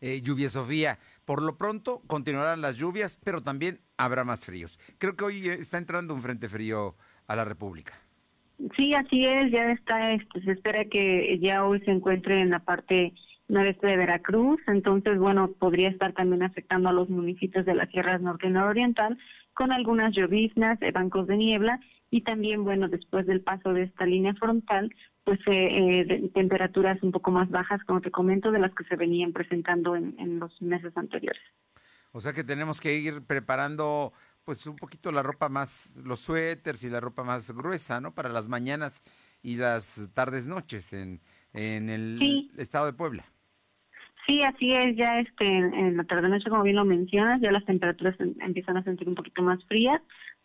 Eh, 0.00 0.20
lluvia 0.20 0.50
Sofía, 0.50 0.98
por 1.24 1.42
lo 1.42 1.56
pronto 1.56 2.02
continuarán 2.08 2.60
las 2.60 2.76
lluvias, 2.76 3.16
pero 3.24 3.40
también 3.40 3.78
habrá 3.96 4.24
más 4.24 4.44
fríos. 4.44 4.80
Creo 4.98 5.14
que 5.14 5.24
hoy 5.24 5.48
está 5.48 5.78
entrando 5.78 6.12
un 6.12 6.22
frente 6.22 6.48
frío 6.48 6.96
a 7.28 7.36
la 7.36 7.44
República. 7.44 7.94
Sí, 8.76 8.94
así 8.94 9.24
es, 9.26 9.50
ya 9.50 9.72
está, 9.72 10.12
este, 10.12 10.40
se 10.42 10.52
espera 10.52 10.84
que 10.84 11.38
ya 11.40 11.64
hoy 11.64 11.80
se 11.80 11.90
encuentre 11.90 12.40
en 12.40 12.50
la 12.50 12.60
parte 12.60 13.12
noreste 13.48 13.86
de 13.86 13.96
Veracruz, 13.96 14.60
entonces, 14.68 15.18
bueno, 15.18 15.50
podría 15.52 15.88
estar 15.88 16.12
también 16.12 16.42
afectando 16.42 16.88
a 16.88 16.92
los 16.92 17.08
municipios 17.10 17.66
de 17.66 17.74
las 17.74 17.90
sierras 17.90 18.20
norte 18.22 18.46
y 18.46 18.50
nororiental 18.50 19.18
con 19.52 19.72
algunas 19.72 20.14
lloviznas, 20.14 20.80
eh, 20.80 20.92
bancos 20.92 21.26
de 21.26 21.36
niebla 21.36 21.80
y 22.10 22.22
también, 22.22 22.64
bueno, 22.64 22.88
después 22.88 23.26
del 23.26 23.40
paso 23.40 23.72
de 23.72 23.82
esta 23.84 24.06
línea 24.06 24.34
frontal, 24.34 24.94
pues 25.24 25.40
eh, 25.46 26.00
eh, 26.00 26.04
de- 26.04 26.28
temperaturas 26.32 27.02
un 27.02 27.10
poco 27.10 27.30
más 27.30 27.50
bajas, 27.50 27.82
como 27.84 28.00
te 28.00 28.10
comento, 28.10 28.52
de 28.52 28.58
las 28.60 28.74
que 28.74 28.84
se 28.84 28.96
venían 28.96 29.32
presentando 29.32 29.96
en, 29.96 30.14
en 30.18 30.38
los 30.38 30.60
meses 30.62 30.96
anteriores. 30.96 31.42
O 32.12 32.20
sea 32.20 32.32
que 32.32 32.44
tenemos 32.44 32.80
que 32.80 32.94
ir 32.96 33.22
preparando 33.26 34.12
pues 34.44 34.66
un 34.66 34.76
poquito 34.76 35.12
la 35.12 35.22
ropa 35.22 35.48
más, 35.48 35.94
los 35.96 36.20
suéteres 36.20 36.82
y 36.84 36.90
la 36.90 37.00
ropa 37.00 37.22
más 37.24 37.50
gruesa, 37.50 38.00
¿no? 38.00 38.14
Para 38.14 38.28
las 38.28 38.48
mañanas 38.48 39.02
y 39.42 39.56
las 39.56 40.08
tardes 40.14 40.48
noches 40.48 40.92
en, 40.92 41.20
en 41.52 41.88
el 41.88 42.16
Sí. 42.18 42.50
estado 42.56 42.86
de 42.86 42.92
Puebla. 42.92 43.24
Sí, 44.26 44.40
así 44.44 44.72
es, 44.72 44.96
ya 44.96 45.18
este, 45.18 45.44
en, 45.44 45.96
la 45.96 46.04
tarde-noche, 46.04 46.48
como 46.48 46.62
bien 46.62 46.76
lo 46.76 46.84
mencionas, 46.84 47.40
ya 47.40 47.50
las 47.50 47.64
temperaturas 47.64 48.14
em- 48.20 48.34
empiezan 48.40 48.76
a 48.76 48.84
sentir 48.84 49.08
un 49.08 49.16
poquito 49.16 49.42
más 49.42 49.64
frías, 49.64 50.00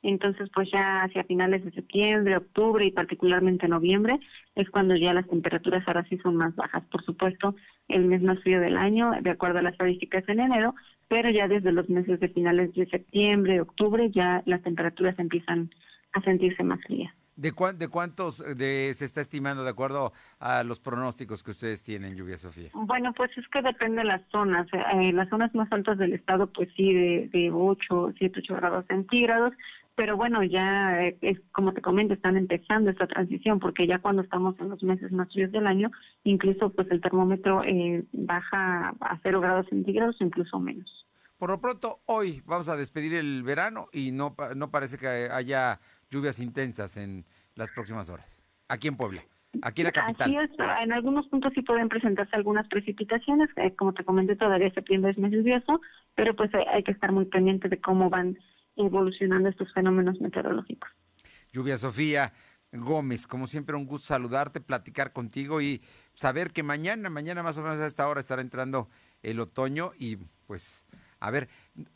entonces 0.09 0.49
pues 0.53 0.69
ya 0.71 1.03
hacia 1.03 1.23
finales 1.25 1.63
de 1.65 1.71
septiembre, 1.71 2.37
octubre 2.37 2.85
y 2.85 2.91
particularmente 2.91 3.67
noviembre 3.67 4.19
es 4.55 4.69
cuando 4.69 4.95
ya 4.95 5.13
las 5.13 5.27
temperaturas 5.27 5.83
ahora 5.87 6.05
sí 6.09 6.17
son 6.19 6.35
más 6.35 6.55
bajas. 6.55 6.83
Por 6.91 7.03
supuesto, 7.03 7.55
el 7.87 8.05
mes 8.05 8.21
más 8.21 8.39
frío 8.41 8.59
del 8.59 8.77
año, 8.77 9.11
de 9.21 9.29
acuerdo 9.29 9.59
a 9.59 9.61
las 9.61 9.73
estadísticas 9.73 10.23
en 10.27 10.39
enero, 10.39 10.73
pero 11.07 11.29
ya 11.29 11.47
desde 11.47 11.71
los 11.71 11.89
meses 11.89 12.19
de 12.19 12.29
finales 12.29 12.73
de 12.73 12.85
septiembre, 12.87 13.61
octubre, 13.61 14.09
ya 14.11 14.43
las 14.45 14.61
temperaturas 14.63 15.17
empiezan 15.19 15.69
a 16.13 16.21
sentirse 16.21 16.63
más 16.63 16.81
frías. 16.81 17.13
¿De, 17.35 17.51
cuán- 17.51 17.77
de 17.77 17.87
cuántos 17.87 18.39
de, 18.57 18.91
se 18.95 19.05
está 19.05 19.21
estimando 19.21 19.63
de 19.63 19.69
acuerdo 19.69 20.11
a 20.39 20.63
los 20.63 20.79
pronósticos 20.79 21.43
que 21.43 21.51
ustedes 21.51 21.83
tienen, 21.83 22.15
Lluvia 22.15 22.35
Sofía? 22.39 22.69
Bueno, 22.73 23.13
pues 23.13 23.29
es 23.37 23.47
que 23.49 23.61
depende 23.61 23.97
de 23.99 24.05
las 24.05 24.21
zonas. 24.31 24.65
Eh, 24.73 25.11
las 25.13 25.29
zonas 25.29 25.53
más 25.53 25.71
altas 25.71 25.99
del 25.99 26.13
estado, 26.13 26.47
pues 26.51 26.67
sí, 26.75 26.91
de, 26.91 27.29
de 27.31 27.51
8, 27.53 28.13
7, 28.17 28.39
8 28.39 28.55
grados 28.55 28.85
centígrados. 28.87 29.53
Pero 29.97 30.15
bueno, 30.15 30.43
ya 30.43 31.01
eh, 31.01 31.17
es 31.21 31.39
como 31.51 31.73
te 31.73 31.81
comento, 31.81 32.13
están 32.13 32.37
empezando 32.37 32.91
esta 32.91 33.07
transición, 33.07 33.59
porque 33.59 33.87
ya 33.87 33.97
cuando 33.97 34.21
estamos 34.21 34.55
en 34.59 34.69
los 34.69 34.83
meses 34.83 35.11
más 35.11 35.27
fríos 35.33 35.51
del 35.51 35.65
año, 35.65 35.89
incluso 36.23 36.69
pues 36.69 36.87
el 36.91 37.01
termómetro 37.01 37.63
eh, 37.63 38.05
baja 38.13 38.93
a 38.99 39.19
0 39.23 39.41
grados 39.41 39.65
centígrados, 39.69 40.15
incluso 40.19 40.59
menos. 40.59 41.07
Por 41.39 41.49
lo 41.49 41.59
pronto, 41.59 42.01
hoy 42.05 42.43
vamos 42.45 42.69
a 42.69 42.75
despedir 42.75 43.15
el 43.15 43.41
verano 43.41 43.87
y 43.91 44.11
no, 44.11 44.35
no 44.55 44.69
parece 44.69 44.99
que 44.99 45.07
haya 45.07 45.79
lluvias 46.11 46.39
intensas 46.39 46.95
en 46.95 47.25
las 47.55 47.71
próximas 47.71 48.07
horas. 48.11 48.43
Aquí 48.67 48.87
en 48.87 48.97
Puebla, 48.97 49.21
aquí 49.63 49.81
en 49.81 49.85
la 49.85 49.93
capital. 49.93 50.29
Así 50.29 50.37
es, 50.37 50.59
en 50.83 50.91
algunos 50.91 51.27
puntos 51.27 51.53
sí 51.55 51.63
pueden 51.63 51.89
presentarse 51.89 52.35
algunas 52.35 52.67
precipitaciones, 52.67 53.49
eh, 53.55 53.73
como 53.75 53.93
te 53.93 54.03
comenté 54.03 54.35
todavía 54.35 54.71
septiembre 54.75 55.09
es 55.09 55.17
mes 55.17 55.31
lluvioso, 55.31 55.81
pero 56.13 56.35
pues 56.35 56.53
hay, 56.53 56.65
hay 56.71 56.83
que 56.83 56.91
estar 56.91 57.11
muy 57.11 57.25
pendiente 57.25 57.67
de 57.67 57.81
cómo 57.81 58.11
van 58.11 58.37
evolucionando 58.77 59.49
estos 59.49 59.73
fenómenos 59.73 60.19
meteorológicos. 60.21 60.89
Lluvia 61.51 61.77
Sofía 61.77 62.33
Gómez, 62.71 63.27
como 63.27 63.47
siempre 63.47 63.75
un 63.75 63.85
gusto 63.85 64.07
saludarte, 64.07 64.61
platicar 64.61 65.13
contigo 65.13 65.61
y 65.61 65.81
saber 66.13 66.51
que 66.51 66.63
mañana, 66.63 67.09
mañana 67.09 67.43
más 67.43 67.57
o 67.57 67.61
menos 67.61 67.79
a 67.79 67.87
esta 67.87 68.07
hora 68.07 68.19
estará 68.19 68.41
entrando 68.41 68.89
el 69.23 69.39
otoño 69.39 69.91
y 69.97 70.17
pues 70.45 70.87
a 71.19 71.31
ver, 71.31 71.49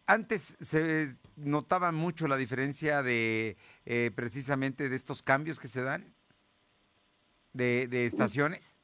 antes 0.07 0.57
se 0.59 1.07
notaba 1.35 1.91
mucho 1.91 2.27
la 2.27 2.37
diferencia 2.37 3.03
de 3.03 3.57
eh, 3.85 4.11
precisamente 4.15 4.89
de 4.89 4.95
estos 4.95 5.21
cambios 5.21 5.59
que 5.59 5.67
se 5.67 5.83
dan 5.83 6.13
de, 7.53 7.87
de 7.87 8.05
estaciones. 8.05 8.77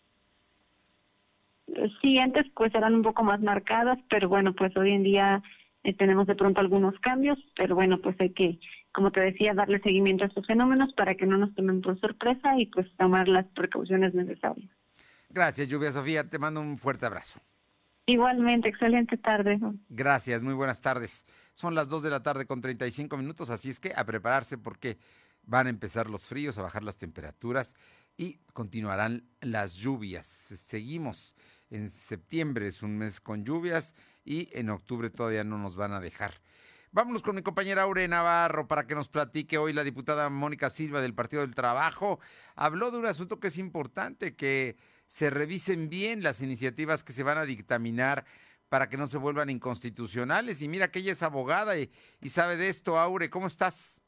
Sí, 2.01 2.19
antes 2.19 2.45
pues 2.55 2.73
eran 2.75 2.95
un 2.95 3.01
poco 3.01 3.23
más 3.23 3.41
marcadas, 3.41 3.97
pero 4.09 4.29
bueno, 4.29 4.53
pues 4.53 4.75
hoy 4.77 4.91
en 4.91 5.03
día 5.03 5.43
eh, 5.83 5.93
tenemos 5.93 6.27
de 6.27 6.35
pronto 6.35 6.59
algunos 6.59 6.99
cambios, 6.99 7.37
pero 7.55 7.75
bueno, 7.75 7.99
pues 8.01 8.15
hay 8.19 8.31
que, 8.31 8.59
como 8.91 9.11
te 9.11 9.19
decía, 9.19 9.53
darle 9.53 9.79
seguimiento 9.79 10.23
a 10.23 10.27
estos 10.27 10.45
fenómenos 10.47 10.93
para 10.93 11.15
que 11.15 11.25
no 11.25 11.37
nos 11.37 11.53
tomen 11.55 11.81
por 11.81 11.99
sorpresa 11.99 12.57
y 12.57 12.67
pues 12.67 12.87
tomar 12.97 13.27
las 13.27 13.45
precauciones 13.47 14.13
necesarias. 14.13 14.69
Gracias, 15.29 15.67
Lluvia 15.67 15.91
Sofía, 15.91 16.29
te 16.29 16.39
mando 16.39 16.61
un 16.61 16.77
fuerte 16.77 17.05
abrazo. 17.05 17.39
Igualmente, 18.05 18.69
excelente 18.69 19.17
tarde. 19.17 19.59
Gracias, 19.89 20.41
muy 20.41 20.53
buenas 20.53 20.81
tardes. 20.81 21.25
Son 21.53 21.75
las 21.75 21.89
2 21.89 22.03
de 22.03 22.09
la 22.09 22.23
tarde 22.23 22.45
con 22.45 22.61
35 22.61 23.17
minutos, 23.17 23.49
así 23.49 23.69
es 23.69 23.79
que 23.79 23.91
a 23.95 24.05
prepararse 24.05 24.57
porque 24.57 24.97
van 25.43 25.67
a 25.67 25.69
empezar 25.69 26.09
los 26.09 26.27
fríos, 26.27 26.57
a 26.57 26.61
bajar 26.61 26.83
las 26.83 26.97
temperaturas 26.97 27.75
y 28.15 28.39
continuarán 28.53 29.23
las 29.41 29.75
lluvias. 29.75 30.25
Seguimos 30.25 31.35
en 31.69 31.89
septiembre, 31.89 32.67
es 32.67 32.81
un 32.81 32.97
mes 32.97 33.19
con 33.19 33.43
lluvias 33.43 33.93
y 34.27 34.49
en 34.51 34.69
octubre 34.69 35.09
todavía 35.09 35.45
no 35.45 35.57
nos 35.57 35.75
van 35.77 35.93
a 35.93 36.01
dejar. 36.01 36.33
Vámonos 36.91 37.21
con 37.21 37.35
mi 37.35 37.41
compañera 37.41 37.83
Aure 37.83 38.07
Navarro 38.07 38.67
para 38.67 38.85
que 38.85 38.95
nos 38.95 39.07
platique 39.07 39.57
hoy 39.57 39.71
la 39.71 39.83
diputada 39.83 40.29
Mónica 40.29 40.69
Silva 40.69 41.01
del 41.01 41.13
Partido 41.13 41.41
del 41.43 41.55
Trabajo. 41.55 42.19
Habló 42.55 42.91
de 42.91 42.97
un 42.97 43.05
asunto 43.05 43.39
que 43.39 43.47
es 43.47 43.57
importante, 43.57 44.35
que 44.35 44.75
se 45.05 45.29
revisen 45.29 45.89
bien 45.89 46.23
las 46.23 46.41
iniciativas 46.41 47.03
que 47.03 47.13
se 47.13 47.23
van 47.23 47.37
a 47.37 47.45
dictaminar 47.45 48.25
para 48.67 48.89
que 48.89 48.97
no 48.97 49.07
se 49.07 49.17
vuelvan 49.17 49.49
inconstitucionales. 49.49 50.61
Y 50.61 50.67
mira 50.67 50.89
que 50.89 50.99
ella 50.99 51.13
es 51.13 51.23
abogada 51.23 51.77
y, 51.77 51.89
y 52.19 52.29
sabe 52.29 52.57
de 52.57 52.67
esto. 52.67 52.99
Aure, 52.99 53.29
¿cómo 53.29 53.47
estás? 53.47 54.03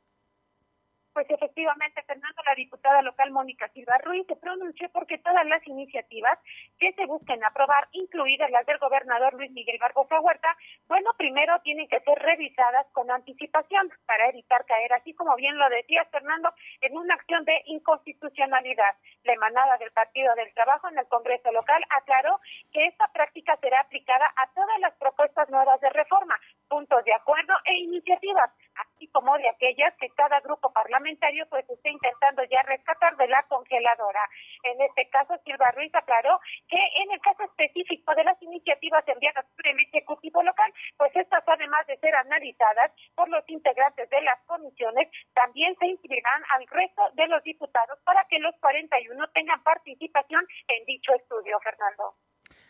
Pues 1.13 1.30
efectivamente, 1.30 2.01
Fernando, 2.03 2.41
la 2.45 2.55
diputada 2.55 3.01
local 3.01 3.32
Mónica 3.32 3.70
Silva 3.74 3.97
Ruiz 4.05 4.26
se 4.28 4.38
pronunció 4.38 4.89
porque 4.93 5.17
todas 5.17 5.45
las 5.47 5.65
iniciativas 5.67 6.39
que 6.80 6.93
se 6.93 7.05
busquen 7.05 7.43
aprobar, 7.43 7.88
incluidas 7.91 8.49
las 8.51 8.65
del 8.65 8.77
gobernador 8.80 9.34
Luis 9.34 9.51
Miguel 9.51 9.77
Barbosa 9.80 10.19
Huerta, 10.19 10.55
bueno, 10.88 11.11
primero 11.17 11.59
tienen 11.61 11.88
que 11.88 11.99
ser 11.99 12.17
revisadas 12.17 12.88
con 12.93 13.11
anticipación 13.11 13.91
para 14.05 14.30
evitar 14.30 14.65
caer, 14.65 14.93
así 14.93 15.13
como 15.13 15.36
bien 15.36 15.57
lo 15.57 15.69
decía 15.69 16.05
Fernando, 16.05 16.49
en 16.82 16.97
una 16.97 17.15
acción 17.15 17.43
de 17.45 17.61
inconstitucionalidad. 17.65 18.95
La 19.23 19.34
emanada 19.34 19.77
del 19.77 19.91
Partido 19.91 20.34
del 20.36 20.53
Trabajo 20.53 20.88
en 20.89 20.97
el 20.97 21.07
Congreso 21.07 21.51
local 21.51 21.84
aclaró 21.89 22.39
que 22.71 22.88
esta 22.88 23.07
práctica 23.11 23.57
será 23.57 23.82
aplicada 23.82 24.32
a 24.36 24.47
todas 24.53 24.80
las 24.80 24.95
propuestas 24.95 25.49
nuevas 25.49 25.80
de 25.82 25.89
reforma, 25.89 26.39
puntos 26.67 27.03
de 27.03 27.13
acuerdo 27.13 27.53
e 27.65 27.77
iniciativas, 27.80 28.51
así 28.75 29.07
como 29.09 29.38
de 29.38 29.49
aquellas 29.49 29.93
que 29.97 30.09
cada 30.15 30.39
grupo 30.39 30.71
parlamentario 30.71 31.45
pues 31.49 31.69
está 31.69 31.89
intentando 31.89 32.43
ya 32.45 32.61
rescatar 32.63 33.17
de 33.17 33.27
la 33.27 33.43
congeladora. 33.43 34.21
En 34.63 34.82
este 34.82 35.09
caso, 35.09 35.38
Silva 35.43 35.71
Ruiz 35.71 35.93
aclaró 35.93 36.39
que 36.70 36.78
en 37.03 37.11
el 37.11 37.20
caso 37.22 37.43
específico 37.43 38.13
de 38.15 38.24
las 38.24 38.41
iniciativas 38.41 39.03
enviadas 39.07 39.45
por 39.55 39.67
el 39.67 39.80
Ejecutivo 39.80 40.43
local, 40.43 40.72
pues 40.97 41.11
estas 41.15 41.43
además 41.47 41.86
de 41.88 41.97
ser 41.97 42.15
analizadas 42.15 42.91
por 43.15 43.28
los 43.30 43.43
integrantes 43.49 44.09
de 44.09 44.22
las 44.22 44.39
comisiones, 44.45 45.09
también 45.34 45.76
se 45.80 45.88
inscribirán 45.88 46.43
al 46.55 46.67
resto 46.67 47.01
de 47.15 47.28
los 47.28 47.43
diputados 47.43 47.99
para 48.05 48.26
que 48.30 48.39
los 48.39 48.55
41 48.61 49.28
tengan 49.34 49.61
participación 49.63 50.45
en 50.67 50.86
dicho 50.86 51.13
estudio, 51.13 51.59
Fernando. 51.63 52.15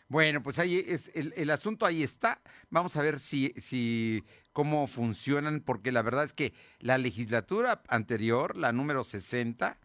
Bueno, 0.08 0.42
pues 0.42 0.58
ahí 0.58 0.82
es 0.88 1.14
el, 1.14 1.32
el, 1.36 1.50
asunto 1.50 1.86
ahí 1.86 2.02
está. 2.02 2.40
Vamos 2.68 2.96
a 2.96 3.02
ver 3.02 3.20
si, 3.20 3.50
si 3.50 4.24
cómo 4.52 4.88
funcionan, 4.88 5.60
porque 5.60 5.92
la 5.92 6.02
verdad 6.02 6.24
es 6.24 6.32
que 6.32 6.52
la 6.80 6.98
legislatura 6.98 7.82
anterior, 7.88 8.56
la 8.56 8.72
número 8.72 9.04
60, 9.04 9.78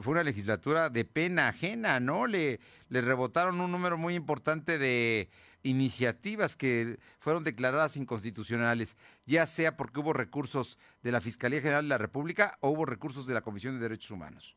fue 0.00 0.12
una 0.12 0.22
legislatura 0.22 0.90
de 0.90 1.04
pena 1.04 1.48
ajena, 1.48 2.00
¿no? 2.00 2.26
Le, 2.26 2.60
le 2.88 3.00
rebotaron 3.00 3.60
un 3.60 3.70
número 3.70 3.96
muy 3.98 4.14
importante 4.14 4.78
de 4.78 5.28
iniciativas 5.62 6.56
que 6.56 6.98
fueron 7.20 7.44
declaradas 7.44 7.96
inconstitucionales, 7.96 8.96
ya 9.26 9.46
sea 9.46 9.76
porque 9.76 10.00
hubo 10.00 10.12
recursos 10.12 10.78
de 11.02 11.12
la 11.12 11.20
Fiscalía 11.20 11.60
General 11.60 11.84
de 11.84 11.88
la 11.88 11.98
República 11.98 12.58
o 12.60 12.70
hubo 12.70 12.84
recursos 12.84 13.26
de 13.26 13.34
la 13.34 13.42
Comisión 13.42 13.74
de 13.74 13.82
Derechos 13.82 14.10
Humanos. 14.10 14.56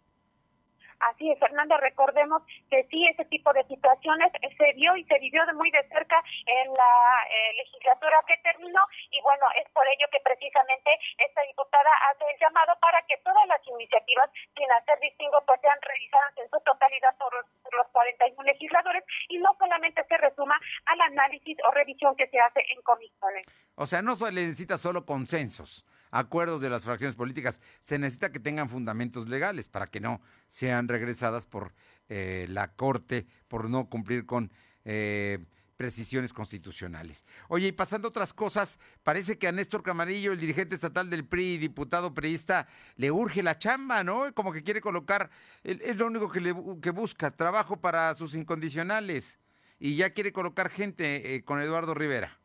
Así 1.05 1.29
es, 1.29 1.37
Fernando, 1.39 1.77
recordemos 1.77 2.41
que 2.69 2.83
sí, 2.89 3.05
ese 3.07 3.25
tipo 3.25 3.53
de 3.53 3.63
situaciones 3.65 4.31
se 4.57 4.73
vio 4.73 4.95
y 4.97 5.03
se 5.05 5.19
vivió 5.19 5.45
de 5.45 5.53
muy 5.53 5.69
de 5.69 5.87
cerca 5.89 6.17
en 6.45 6.73
la 6.73 6.95
eh, 7.29 7.53
legislatura 7.57 8.23
que 8.25 8.37
terminó 8.41 8.81
y 9.11 9.21
bueno, 9.21 9.45
es 9.61 9.69
por 9.69 9.85
ello 9.85 10.07
que 10.11 10.19
precisamente 10.23 10.89
esta 11.17 11.41
diputada 11.43 11.89
hace 12.09 12.25
el 12.33 12.39
llamado 12.39 12.73
para 12.81 13.01
que 13.03 13.17
todas 13.23 13.45
las 13.47 13.61
iniciativas, 13.67 14.29
sin 14.55 14.71
hacer 14.71 14.99
distingo, 14.99 15.37
pues 15.45 15.61
sean 15.61 15.77
revisadas 15.81 16.33
en 16.37 16.49
su 16.49 16.59
totalidad 16.65 17.15
por 17.17 17.35
por 17.65 17.75
los 17.75 17.87
41 17.91 18.43
legisladores 18.43 19.03
y 19.29 19.37
no 19.39 19.55
solamente 19.57 20.03
se 20.07 20.17
resuma 20.17 20.55
al 20.85 21.01
análisis 21.01 21.57
o 21.67 21.71
revisión 21.71 22.15
que 22.15 22.27
se 22.27 22.39
hace 22.39 22.61
en 22.73 22.81
comisiones. 22.81 23.45
O 23.75 23.85
sea, 23.85 24.01
no 24.01 24.15
se 24.15 24.31
necesita 24.31 24.77
solo 24.77 25.05
consensos 25.05 25.85
acuerdos 26.15 26.61
de 26.61 26.69
las 26.69 26.83
fracciones 26.83 27.15
políticas. 27.15 27.61
Se 27.79 27.99
necesita 27.99 28.31
que 28.31 28.39
tengan 28.39 28.69
fundamentos 28.69 29.27
legales 29.27 29.67
para 29.67 29.87
que 29.87 29.99
no 29.99 30.21
sean 30.47 30.87
regresadas 30.87 31.45
por 31.45 31.73
eh, 32.07 32.45
la 32.49 32.71
Corte 32.73 33.27
por 33.47 33.69
no 33.69 33.89
cumplir 33.89 34.25
con 34.25 34.51
eh, 34.85 35.39
precisiones 35.75 36.31
constitucionales. 36.31 37.25
Oye, 37.49 37.67
y 37.67 37.71
pasando 37.73 38.07
a 38.07 38.09
otras 38.09 38.33
cosas, 38.33 38.79
parece 39.03 39.37
que 39.37 39.47
a 39.47 39.51
Néstor 39.51 39.83
Camarillo, 39.83 40.31
el 40.31 40.39
dirigente 40.39 40.75
estatal 40.75 41.09
del 41.09 41.25
PRI 41.25 41.55
y 41.55 41.57
diputado 41.57 42.13
priista, 42.13 42.67
le 42.95 43.11
urge 43.11 43.43
la 43.43 43.57
chamba, 43.57 44.03
¿no? 44.03 44.33
Como 44.33 44.53
que 44.53 44.63
quiere 44.63 44.79
colocar, 44.79 45.29
es 45.63 45.97
lo 45.97 46.07
único 46.07 46.31
que, 46.31 46.39
le, 46.39 46.53
busca, 46.53 47.31
trabajo 47.31 47.81
para 47.81 48.13
sus 48.13 48.35
incondicionales. 48.35 49.37
Y 49.77 49.97
ya 49.97 50.11
quiere 50.11 50.31
colocar 50.31 50.69
gente 50.69 51.35
eh, 51.35 51.43
con 51.43 51.59
Eduardo 51.61 51.93
Rivera. 51.93 52.39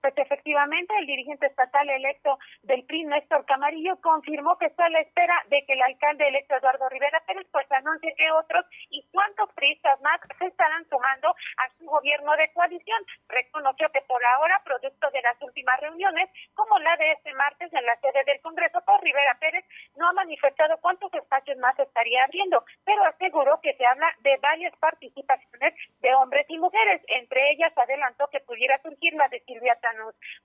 Pues 0.00 0.16
efectivamente, 0.16 0.94
el 0.98 1.06
dirigente 1.06 1.46
estatal 1.46 1.88
electo 1.90 2.38
del 2.62 2.84
PRI, 2.84 3.04
Néstor 3.04 3.44
Camarillo, 3.44 4.00
confirmó 4.00 4.56
que 4.56 4.66
está 4.66 4.86
a 4.86 4.88
la 4.88 5.00
espera 5.00 5.34
de 5.48 5.62
que 5.66 5.74
el 5.74 5.82
alcalde 5.82 6.26
electo 6.26 6.56
Eduardo 6.56 6.88
Rivera 6.88 7.20
Pérez 7.26 7.46
pues 7.52 7.70
anuncie 7.70 8.14
que 8.16 8.30
otros 8.32 8.64
y 8.88 9.04
cuántos 9.12 9.52
priistas 9.52 10.00
más 10.00 10.20
se 10.38 10.46
estarán 10.46 10.88
sumando 10.88 11.28
a 11.28 11.68
su 11.76 11.84
gobierno 11.84 12.34
de 12.36 12.50
coalición. 12.52 13.04
Reconoció 13.28 13.90
que 13.90 14.00
por 14.02 14.24
ahora, 14.24 14.62
producto 14.64 15.10
de 15.10 15.20
las 15.20 15.36
últimas 15.42 15.78
reuniones, 15.80 16.30
como 16.54 16.78
la 16.78 16.96
de 16.96 17.12
este 17.12 17.34
martes 17.34 17.70
en 17.72 17.84
la 17.84 17.96
sede 18.00 18.24
del 18.24 18.40
Congreso, 18.40 18.80
por 18.86 19.02
Rivera 19.02 19.36
Pérez 19.38 19.64
no 19.96 20.08
ha 20.08 20.12
manifestado 20.14 20.78
cuántos 20.78 21.12
espacios 21.12 21.58
más 21.58 21.78
estaría 21.78 22.24
abriendo, 22.24 22.64
pero 22.84 23.04
aseguró 23.04 23.60
que 23.60 23.74
se 23.74 23.84
habla 23.84 24.10
de 24.20 24.36
varias 24.38 24.74
participaciones 24.76 25.74
de 26.00 26.14
hombres 26.14 26.46
y 26.48 26.58
mujeres. 26.58 27.02
Entre 27.08 27.50
ellas 27.50 27.76
adelantó 27.76 28.28
que 28.28 28.40
pudiera 28.40 28.80
surgir 28.82 29.12
la 29.14 29.28
de 29.28 29.40
Silvia 29.40 29.76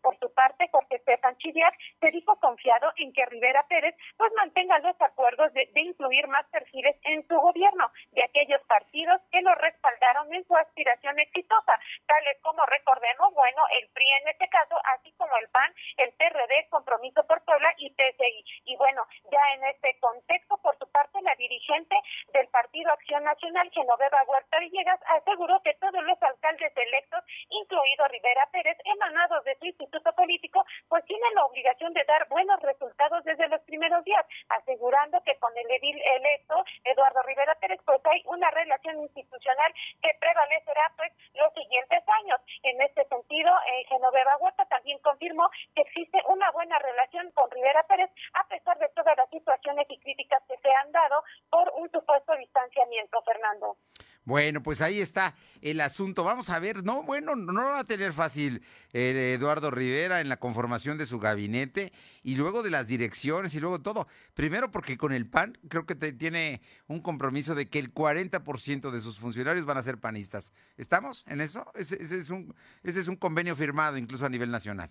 por 0.01 0.17
su 0.19 0.33
parte, 0.33 0.67
Jorge 0.71 0.95
Estefan 0.95 1.37
Chidiac 1.37 1.75
se 1.99 2.11
dijo 2.11 2.35
confiado 2.39 2.91
en 2.97 3.13
que 3.13 3.25
Rivera 3.25 3.65
Pérez 3.67 3.95
pues 4.17 4.31
mantenga 4.37 4.79
los 4.79 4.99
acuerdos 5.01 5.53
de, 5.53 5.69
de, 5.73 5.81
incluir 5.81 6.27
más 6.27 6.45
perfiles 6.47 6.95
en 7.03 7.27
su 7.27 7.35
gobierno 7.35 7.91
de 8.11 8.23
aquellos 8.23 8.61
partidos 8.63 9.21
que 9.31 9.41
lo 9.41 9.53
respaldaron 9.55 10.33
en 10.33 10.45
su 10.45 10.55
aspiración 10.55 11.19
exitosa, 11.19 11.79
tales 12.05 12.37
como 12.41 12.65
recordemos, 12.65 13.33
bueno, 13.33 13.61
el 13.79 13.89
PRI 13.89 14.05
en 14.21 14.29
este 14.29 14.47
caso, 14.49 14.75
así 14.95 15.11
como 15.17 15.35
el 15.37 15.47
PAN, 15.49 15.73
el 15.97 16.11
PRD, 16.13 16.67
Compromiso 16.69 17.25
por 17.25 17.43
Puebla 17.43 17.73
y 17.77 17.89
PSI. 17.89 18.45
Y 18.65 18.75
bueno, 18.77 19.05
ya 19.31 19.53
en 19.55 19.63
este 19.65 19.97
contexto, 19.99 20.57
por 20.57 20.77
su 20.77 20.89
parte, 20.91 21.21
la 21.21 21.35
dirigente 21.35 21.95
del 22.33 22.47
Partido 22.47 22.91
Acción 22.91 23.23
Nacional, 23.23 23.69
Genoveva 23.71 24.23
Huerta 24.27 24.59
Villegas, 24.59 24.99
aseguró 25.07 25.61
que 25.63 25.73
todos 25.75 26.03
los 26.03 26.21
alcaldes 26.21 26.71
electos, 26.75 27.23
incluido 27.49 28.07
Rivera 28.07 28.47
Pérez, 28.51 28.77
emanados 28.85 29.34
de 29.43 29.55
su 29.57 29.65
instituto 29.65 30.13
político, 30.13 30.63
pues 30.87 31.03
tienen 31.05 31.33
la 31.35 31.45
obligación 31.45 31.93
de 31.93 32.03
dar 32.05 32.27
buenos 32.29 32.61
resultados 32.61 33.23
desde 33.23 33.47
los 33.47 33.61
primeros 33.61 34.03
días, 34.03 34.25
asegurando 34.49 35.21
que 35.23 35.35
con 35.37 35.55
el 35.57 35.69
edil 35.69 36.01
electo, 36.01 36.63
Eduardo 36.83 37.21
Rivera 37.23 37.55
Pérez, 37.55 37.79
pues 37.85 37.99
hay 38.05 38.21
una 38.25 38.49
relación 38.51 38.99
institucional 39.01 39.73
que 40.01 40.11
prevalecerá 40.19 40.91
pues 40.97 41.11
los 41.33 41.53
siguientes 41.53 42.03
años. 42.07 42.39
En 42.63 42.81
este 42.81 43.05
sentido, 43.05 43.51
eh, 43.67 43.85
Genoveva 43.89 44.37
Huerta 44.37 44.65
también 44.65 44.99
confirmó 44.99 45.49
que 45.75 45.81
existe 45.81 46.21
una 46.27 46.51
buena 46.51 46.77
relación 46.79 47.31
con 47.31 47.49
Rivera 47.51 47.83
Pérez, 47.83 48.11
a 48.33 48.47
pesar 48.47 48.77
de 48.79 48.89
todas 48.89 49.17
las 49.17 49.29
situaciones 49.29 49.87
y 49.89 49.99
críticas 49.99 50.43
que 50.47 50.57
se 50.57 50.71
han 50.71 50.91
dado 50.91 51.23
por 51.49 51.71
un 51.75 51.89
supuesto 51.91 52.35
distanciamiento, 52.35 53.21
Fernando. 53.23 53.77
Bueno, 54.25 54.63
pues 54.63 54.81
ahí 54.81 54.99
está 54.99 55.35
el 55.61 55.79
asunto. 55.81 56.23
Vamos 56.23 56.49
a 56.49 56.57
ver, 56.57 56.83
no, 56.83 57.03
bueno, 57.03 57.35
no 57.35 57.53
lo 57.53 57.69
va 57.69 57.79
a 57.79 57.83
tener 57.83 58.11
fácil 58.11 58.63
eh, 58.91 59.35
Eduardo 59.37 59.69
Rivera 59.69 60.19
en 60.19 60.29
la 60.29 60.37
conformación 60.37 60.97
de 60.97 61.05
su 61.05 61.19
gabinete 61.19 61.93
y 62.23 62.35
luego 62.35 62.63
de 62.63 62.71
las 62.71 62.87
direcciones 62.87 63.53
y 63.53 63.59
luego 63.59 63.81
todo. 63.81 64.07
Primero 64.33 64.71
porque 64.71 64.97
con 64.97 65.13
el 65.13 65.27
PAN 65.29 65.59
creo 65.69 65.85
que 65.85 65.93
tiene 65.93 66.61
un 66.87 67.01
compromiso 67.01 67.53
de 67.53 67.69
que 67.69 67.77
el 67.77 67.93
40% 67.93 68.89
de 68.89 68.99
sus 68.99 69.19
funcionarios 69.19 69.65
van 69.65 69.77
a 69.77 69.83
ser 69.83 69.99
panistas. 69.99 70.53
¿Estamos 70.75 71.23
en 71.27 71.39
eso? 71.41 71.71
Ese, 71.75 72.01
es 72.01 72.29
un, 72.31 72.55
ese 72.81 73.01
es 73.01 73.07
un 73.07 73.17
convenio 73.17 73.55
firmado 73.55 73.97
incluso 73.97 74.25
a 74.25 74.29
nivel 74.29 74.49
nacional 74.49 74.89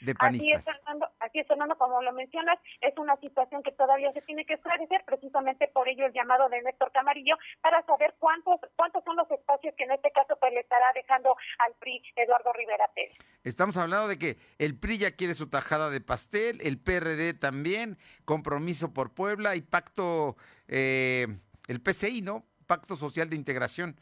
de 0.00 0.14
panistas. 0.14 0.60
Así 0.60 0.70
es, 0.70 0.76
Fernando, 0.76 1.08
así 1.20 1.38
es, 1.40 1.46
Fernando, 1.46 1.78
como 1.78 2.02
lo 2.02 2.12
mencionas, 2.12 2.58
es 2.80 2.96
una 2.98 3.16
situación 3.16 3.62
que 3.62 3.72
todavía 3.72 4.12
se 4.12 4.22
tiene 4.22 4.44
que 4.44 4.54
esclarecer, 4.54 5.02
precisamente 5.04 5.68
por 5.68 5.88
ello 5.88 6.06
el 6.06 6.12
llamado 6.12 6.48
de 6.48 6.62
Néstor 6.62 6.92
Camarillo, 6.92 7.36
para 7.60 7.84
saber 7.86 8.14
cuántos 8.18 8.60
cuántos 8.76 9.04
son 9.04 9.16
los 9.16 9.30
espacios 9.30 9.74
que 9.76 9.84
en 9.84 9.92
este 9.92 10.10
caso 10.12 10.36
pues 10.40 10.52
le 10.52 10.60
estará 10.60 10.86
dejando 10.94 11.36
al 11.58 11.74
PRI 11.80 12.02
Eduardo 12.16 12.52
Rivera 12.52 12.88
Pérez. 12.94 13.16
Estamos 13.44 13.76
hablando 13.76 14.08
de 14.08 14.18
que 14.18 14.36
el 14.58 14.78
PRI 14.78 14.98
ya 14.98 15.10
quiere 15.12 15.34
su 15.34 15.48
tajada 15.48 15.90
de 15.90 16.00
pastel, 16.00 16.60
el 16.62 16.78
PRD 16.78 17.34
también, 17.34 17.98
compromiso 18.24 18.92
por 18.92 19.14
Puebla 19.14 19.56
y 19.56 19.62
pacto, 19.62 20.36
eh, 20.68 21.26
el 21.68 21.80
PCI, 21.80 22.22
¿no? 22.22 22.44
Pacto 22.66 22.96
Social 22.96 23.30
de 23.30 23.36
Integración, 23.36 23.98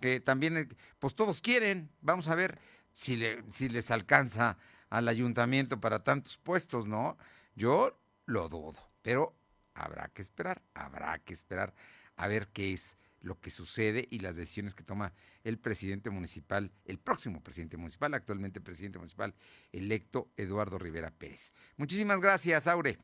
que 0.00 0.20
también, 0.20 0.56
eh, 0.56 0.68
pues 0.98 1.14
todos 1.14 1.40
quieren, 1.40 1.90
vamos 2.00 2.28
a 2.28 2.34
ver 2.34 2.58
si, 2.94 3.16
le, 3.16 3.42
si 3.50 3.68
les 3.68 3.90
alcanza 3.90 4.58
al 4.90 5.08
ayuntamiento 5.08 5.80
para 5.80 6.02
tantos 6.02 6.36
puestos, 6.36 6.86
¿no? 6.86 7.16
Yo 7.54 7.98
lo 8.26 8.48
dudo, 8.48 8.76
pero 9.02 9.34
habrá 9.74 10.08
que 10.08 10.22
esperar, 10.22 10.62
habrá 10.74 11.18
que 11.18 11.34
esperar 11.34 11.74
a 12.16 12.28
ver 12.28 12.48
qué 12.48 12.72
es 12.72 12.96
lo 13.20 13.40
que 13.40 13.50
sucede 13.50 14.06
y 14.10 14.20
las 14.20 14.36
decisiones 14.36 14.74
que 14.74 14.84
toma 14.84 15.12
el 15.44 15.58
presidente 15.58 16.10
municipal, 16.10 16.72
el 16.84 16.98
próximo 16.98 17.42
presidente 17.42 17.76
municipal, 17.76 18.14
actualmente 18.14 18.60
presidente 18.60 18.98
municipal 18.98 19.34
electo 19.72 20.28
Eduardo 20.36 20.78
Rivera 20.78 21.10
Pérez. 21.10 21.52
Muchísimas 21.76 22.20
gracias, 22.20 22.66
Aure. 22.66 22.98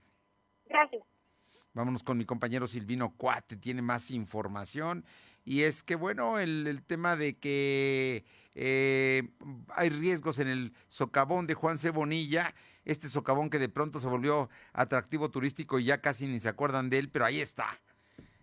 Gracias. 0.67 1.03
Vámonos 1.73 2.05
con 2.05 2.17
mi 2.17 2.25
compañero 2.25 2.69
Silvino 2.69 3.17
Cuate, 3.17 3.57
tiene 3.57 3.83
más 3.83 4.11
información. 4.13 5.05
Y 5.45 5.63
es 5.63 5.83
que, 5.83 5.97
bueno, 5.97 6.39
el, 6.39 6.83
tema 6.87 7.17
de 7.17 7.37
que 7.37 8.25
eh, 8.55 9.29
hay 9.69 9.89
riesgos 9.89 10.39
en 10.39 10.49
el 10.49 10.73
socavón 10.89 11.47
de 11.47 11.55
Juan 11.55 11.79
Cebonilla, 11.79 12.55
este 12.85 13.09
socavón 13.09 13.51
que 13.51 13.59
de 13.59 13.69
pronto 13.69 13.99
se 13.99 14.09
volvió 14.09 14.49
atractivo 14.73 15.31
turístico 15.31 15.79
y 15.79 15.85
ya 15.85 16.01
casi 16.01 16.27
ni 16.27 16.39
se 16.39 16.49
acuerdan 16.49 16.91
de 16.91 16.99
él, 16.99 17.11
pero 17.11 17.25
ahí 17.25 17.41
está, 17.41 17.81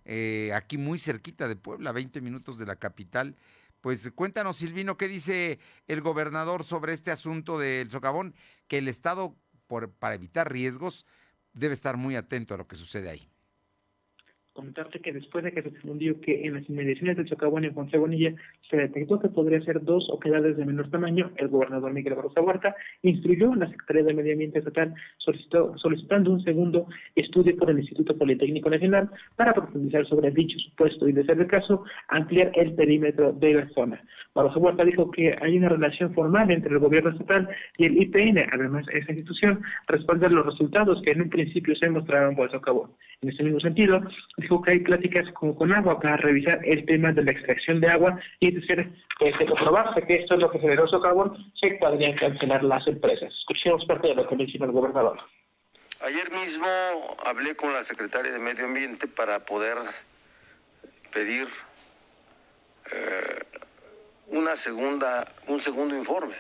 eh, 0.06 0.52
aquí 0.54 0.78
muy 0.78 1.00
cerquita 1.00 1.48
de 1.48 1.56
Puebla, 1.56 1.92
20 1.92 2.22
minutos 2.22 2.58
de 2.58 2.66
la 2.66 2.76
capital. 2.76 3.36
Pues 3.80 4.12
cuéntanos, 4.14 4.58
Silvino, 4.58 4.98
¿qué 4.98 5.08
dice 5.08 5.60
el 5.88 6.02
gobernador 6.02 6.64
sobre 6.64 6.94
este 6.94 7.10
asunto 7.10 7.58
del 7.58 7.90
socavón? 7.90 8.36
Que 8.68 8.78
el 8.78 8.88
Estado, 8.88 9.36
para 9.98 10.14
evitar 10.14 10.52
riesgos, 10.52 11.06
debe 11.54 11.74
estar 11.74 11.98
muy 11.98 12.16
atento 12.16 12.54
a 12.54 12.58
lo 12.58 12.68
que 12.68 12.76
sucede 12.76 13.10
ahí 13.10 13.31
comentarte 14.54 15.00
que 15.00 15.14
después 15.14 15.44
de 15.44 15.52
que 15.54 15.62
se 15.62 15.70
difundió 15.70 16.20
que 16.20 16.46
en 16.46 16.56
las 16.56 16.70
inmediaciones 16.70 17.16
del 17.16 17.28
Socavón 17.28 17.64
en 17.64 17.74
Ponce 17.74 17.98
Bonilla 17.98 18.34
se 18.70 18.78
detectó 18.78 19.20
que 19.20 19.30
podría 19.30 19.62
ser 19.62 19.82
dos 19.84 20.10
oquedades 20.10 20.58
de 20.58 20.66
menor 20.66 20.90
tamaño, 20.90 21.32
el 21.38 21.48
gobernador 21.48 21.94
Miguel 21.94 22.16
Barroso 22.16 22.42
Huerta 22.42 22.76
instruyó 23.02 23.54
a 23.54 23.56
la 23.56 23.70
Secretaría 23.70 24.04
de 24.04 24.14
Medio 24.14 24.34
Ambiente 24.34 24.60
Estatal 24.60 24.94
solicitó, 25.18 25.78
solicitando 25.78 26.32
un 26.32 26.44
segundo 26.44 26.88
estudio 27.16 27.56
por 27.56 27.70
el 27.70 27.80
Instituto 27.80 28.18
Politécnico 28.18 28.70
Nacional 28.70 29.10
para 29.38 29.54
profundizar 29.54 30.06
sobre 30.08 30.32
dicho 30.32 30.60
supuesto 30.60 31.08
y, 31.08 31.14
de 31.14 31.26
ser 31.26 31.40
el 31.40 31.48
caso, 31.48 31.86
ampliar 32.10 32.52
el 32.56 32.74
perímetro 32.74 33.32
de 33.32 33.54
la 33.54 33.70
zona. 33.70 34.04
Barroso 34.36 34.60
Huerta 34.60 34.84
dijo 34.84 35.12
que 35.12 35.36
hay 35.42 35.58
una 35.58 35.70
relación 35.70 36.14
formal 36.14 36.52
entre 36.52 36.74
el 36.74 36.80
gobierno 36.80 37.12
estatal 37.12 37.48
y 37.78 37.86
el 37.86 38.02
IPN, 38.02 38.50
además 38.52 38.86
esa 38.92 39.12
institución 39.12 39.62
respalda 39.88 40.28
los 40.28 40.46
resultados 40.46 41.02
que 41.04 41.12
en 41.12 41.22
un 41.22 41.30
principio 41.30 41.76
se 41.76 41.90
mostraron 41.90 42.36
por 42.36 42.46
el 42.46 42.52
Socavón. 42.52 42.92
En 43.22 43.30
ese 43.30 43.44
mismo 43.44 43.60
sentido, 43.60 44.02
dijo 44.42 44.62
que 44.62 44.72
hay 44.72 44.80
pláticas 44.80 45.32
con, 45.34 45.54
con 45.56 45.72
agua 45.72 46.00
para 46.00 46.18
revisar 46.18 46.60
el 46.66 46.86
tema 46.86 47.12
de 47.12 47.24
la 47.24 47.32
extracción 47.32 47.80
de 47.80 47.88
agua 47.88 48.20
y 48.40 48.52
decir, 48.52 48.92
pues, 49.20 49.38
de 49.40 49.46
comprobarse 49.46 50.02
que 50.02 50.16
esto 50.16 50.36
es 50.36 50.42
lo 50.42 50.52
que 50.52 50.60
generó 50.60 50.88
socavón, 50.88 51.52
se 51.60 51.72
podrían 51.80 52.16
cancelar 52.16 52.64
las 52.64 52.86
empresas. 52.88 53.34
Escuchemos 53.40 53.86
parte 53.86 54.10
de 54.10 54.16
lo 54.16 54.28
que 54.28 54.36
menciona 54.36 54.66
el 54.66 54.72
gobernador. 54.72 55.20
Ayer 56.02 56.32
mismo 56.32 56.68
hablé 57.24 57.56
con 57.56 57.74
la 57.74 57.84
secretaria 57.84 58.32
de 58.32 58.40
Medio 58.40 58.66
Ambiente 58.66 59.08
para 59.08 59.46
poder 59.46 59.78
pedir 61.14 61.48
eh, 62.92 63.40
una 64.28 64.56
segunda, 64.56 65.28
un 65.48 65.60
segundo 65.60 65.96
informe 65.96 66.36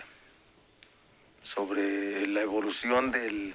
sobre 1.43 2.27
la 2.27 2.41
evolución 2.41 3.11
de 3.11 3.53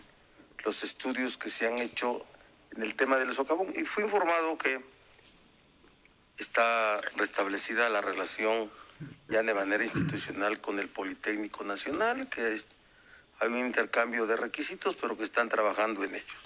los 0.64 0.82
estudios 0.84 1.36
que 1.36 1.50
se 1.50 1.66
han 1.66 1.78
hecho 1.78 2.24
en 2.74 2.82
el 2.82 2.94
tema 2.94 3.16
del 3.16 3.34
socavón 3.34 3.72
y 3.76 3.84
fui 3.84 4.04
informado 4.04 4.56
que 4.58 4.80
está 6.38 7.00
restablecida 7.16 7.88
la 7.88 8.00
relación 8.00 8.70
ya 9.28 9.42
de 9.42 9.54
manera 9.54 9.84
institucional 9.84 10.60
con 10.60 10.78
el 10.78 10.88
Politécnico 10.88 11.64
Nacional, 11.64 12.28
que 12.28 12.60
hay 13.40 13.48
un 13.48 13.58
intercambio 13.58 14.26
de 14.26 14.36
requisitos, 14.36 14.96
pero 14.96 15.16
que 15.16 15.24
están 15.24 15.48
trabajando 15.48 16.04
en 16.04 16.14
ellos. 16.14 16.36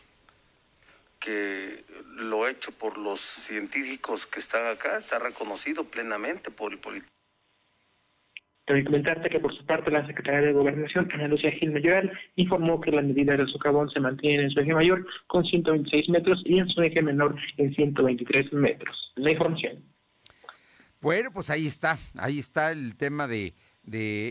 Que 1.19 1.85
lo 2.15 2.49
hecho 2.49 2.73
por 2.73 2.97
los 2.97 3.21
científicos 3.21 4.27
que 4.27 4.41
están 4.41 4.67
acá 4.67 4.99
está 4.99 5.19
reconocido 5.19 5.85
plenamente 5.85 6.51
por 6.51 6.73
el 6.73 6.79
Politécnico 6.79 7.20
también 8.71 8.87
comentarte 8.87 9.29
que 9.29 9.41
por 9.41 9.53
su 9.53 9.67
parte 9.67 9.91
la 9.91 10.07
Secretaría 10.07 10.43
de 10.43 10.53
Gobernación, 10.53 11.09
Ana 11.13 11.27
Lucía 11.27 11.51
Gil 11.51 11.73
Mayoral, 11.73 12.13
informó 12.37 12.81
que 12.81 12.93
la 12.93 13.03
medida 13.03 13.37
del 13.37 13.49
socavón 13.49 13.91
se 13.91 13.99
mantiene 13.99 14.45
en 14.45 14.51
su 14.51 14.61
eje 14.61 14.73
mayor 14.73 15.05
con 15.27 15.45
126 15.45 16.09
metros 16.09 16.41
y 16.45 16.61
en 16.61 16.69
su 16.69 16.81
eje 16.81 17.03
menor 17.03 17.35
en 17.57 17.75
123 17.75 18.53
metros. 18.53 19.13
La 19.17 19.33
información. 19.33 19.83
Bueno, 21.01 21.33
pues 21.33 21.51
ahí 21.51 21.67
está, 21.67 21.99
ahí 22.17 22.39
está 22.39 22.71
el 22.71 22.97
tema 22.97 23.27
de, 23.27 23.55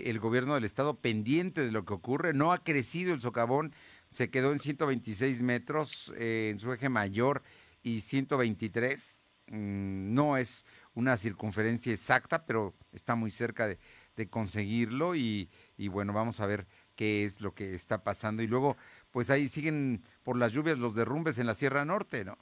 el 0.06 0.20
gobierno 0.20 0.56
del 0.56 0.64
estado 0.64 1.02
pendiente 1.02 1.60
de 1.60 1.74
lo 1.74 1.84
que 1.84 1.94
ocurre. 1.94 2.34
No 2.34 2.54
ha 2.54 2.64
crecido 2.64 3.14
el 3.14 3.20
socavón, 3.20 3.74
se 4.10 4.32
quedó 4.32 4.54
en 4.54 4.60
126 4.60 5.42
metros 5.42 6.14
eh, 6.18 6.52
en 6.52 6.60
su 6.60 6.72
eje 6.72 6.88
mayor 6.88 7.44
y 7.84 8.00
123. 8.00 9.28
Mm, 9.48 10.14
no 10.14 10.38
es 10.38 10.64
una 10.94 11.18
circunferencia 11.18 11.92
exacta, 11.92 12.46
pero 12.46 12.74
está 12.94 13.16
muy 13.16 13.32
cerca 13.32 13.68
de, 13.68 13.80
de 14.20 14.30
conseguirlo 14.30 15.16
y, 15.16 15.50
y 15.78 15.88
bueno, 15.88 16.14
vamos 16.14 16.42
a 16.42 16.46
ver 16.46 16.68
qué 16.96 17.24
es 17.24 17.40
lo 17.40 17.54
que 17.54 17.74
está 17.74 18.04
pasando. 18.04 18.44
Y 18.44 18.48
luego, 18.48 18.76
pues 19.12 19.30
ahí 19.30 19.48
siguen 19.48 20.04
por 20.24 20.38
las 20.38 20.52
lluvias 20.52 20.78
los 20.78 20.94
derrumbes 20.94 21.40
en 21.40 21.48
la 21.48 21.56
Sierra 21.56 21.86
Norte, 21.86 22.26
¿no? 22.26 22.38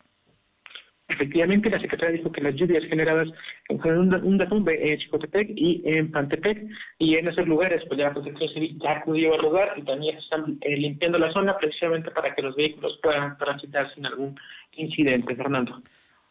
Efectivamente, 1.10 1.70
la 1.70 1.80
secretaria 1.80 2.18
dijo 2.18 2.32
que 2.32 2.42
las 2.42 2.56
lluvias 2.56 2.84
generadas 2.86 3.30
un, 3.70 4.14
un 4.14 4.38
derrumbe 4.38 4.92
en 4.92 5.00
Chicotepec 5.00 5.52
y 5.56 5.82
en 5.86 6.12
Pantepec, 6.12 6.68
y 7.00 7.16
en 7.16 7.28
esos 7.30 7.48
lugares, 7.48 7.82
pues 7.88 7.98
ya 7.98 8.08
la 8.08 8.14
protección 8.14 8.50
civil 8.50 8.78
ya 8.82 8.98
acudió 8.98 9.36
al 9.36 9.42
lugar 9.42 9.74
y 9.78 9.84
también 9.84 10.18
están 10.18 10.58
eh, 10.62 10.76
limpiando 10.76 11.18
la 11.18 11.32
zona 11.32 11.58
precisamente 11.58 12.12
para 12.12 12.36
que 12.36 12.42
los 12.42 12.56
vehículos 12.58 13.00
puedan 13.02 13.38
transitar 13.38 13.94
sin 13.94 14.06
algún 14.06 14.38
incidente, 14.74 15.34
Fernando. 15.36 15.82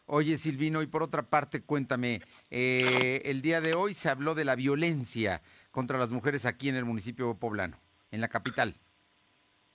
Oye, 0.07 0.37
Silvino, 0.37 0.81
y 0.81 0.87
por 0.87 1.03
otra 1.03 1.23
parte, 1.23 1.61
cuéntame, 1.61 2.21
eh, 2.49 3.21
el 3.25 3.41
día 3.41 3.59
de 3.59 3.73
hoy 3.73 3.93
se 3.93 4.09
habló 4.09 4.35
de 4.35 4.45
la 4.45 4.55
violencia 4.55 5.41
contra 5.69 5.99
las 5.99 6.11
mujeres 6.11 6.45
aquí 6.45 6.69
en 6.69 6.75
el 6.75 6.85
municipio 6.85 7.35
poblano, 7.35 7.77
en 8.11 8.21
la 8.21 8.29
capital 8.29 8.77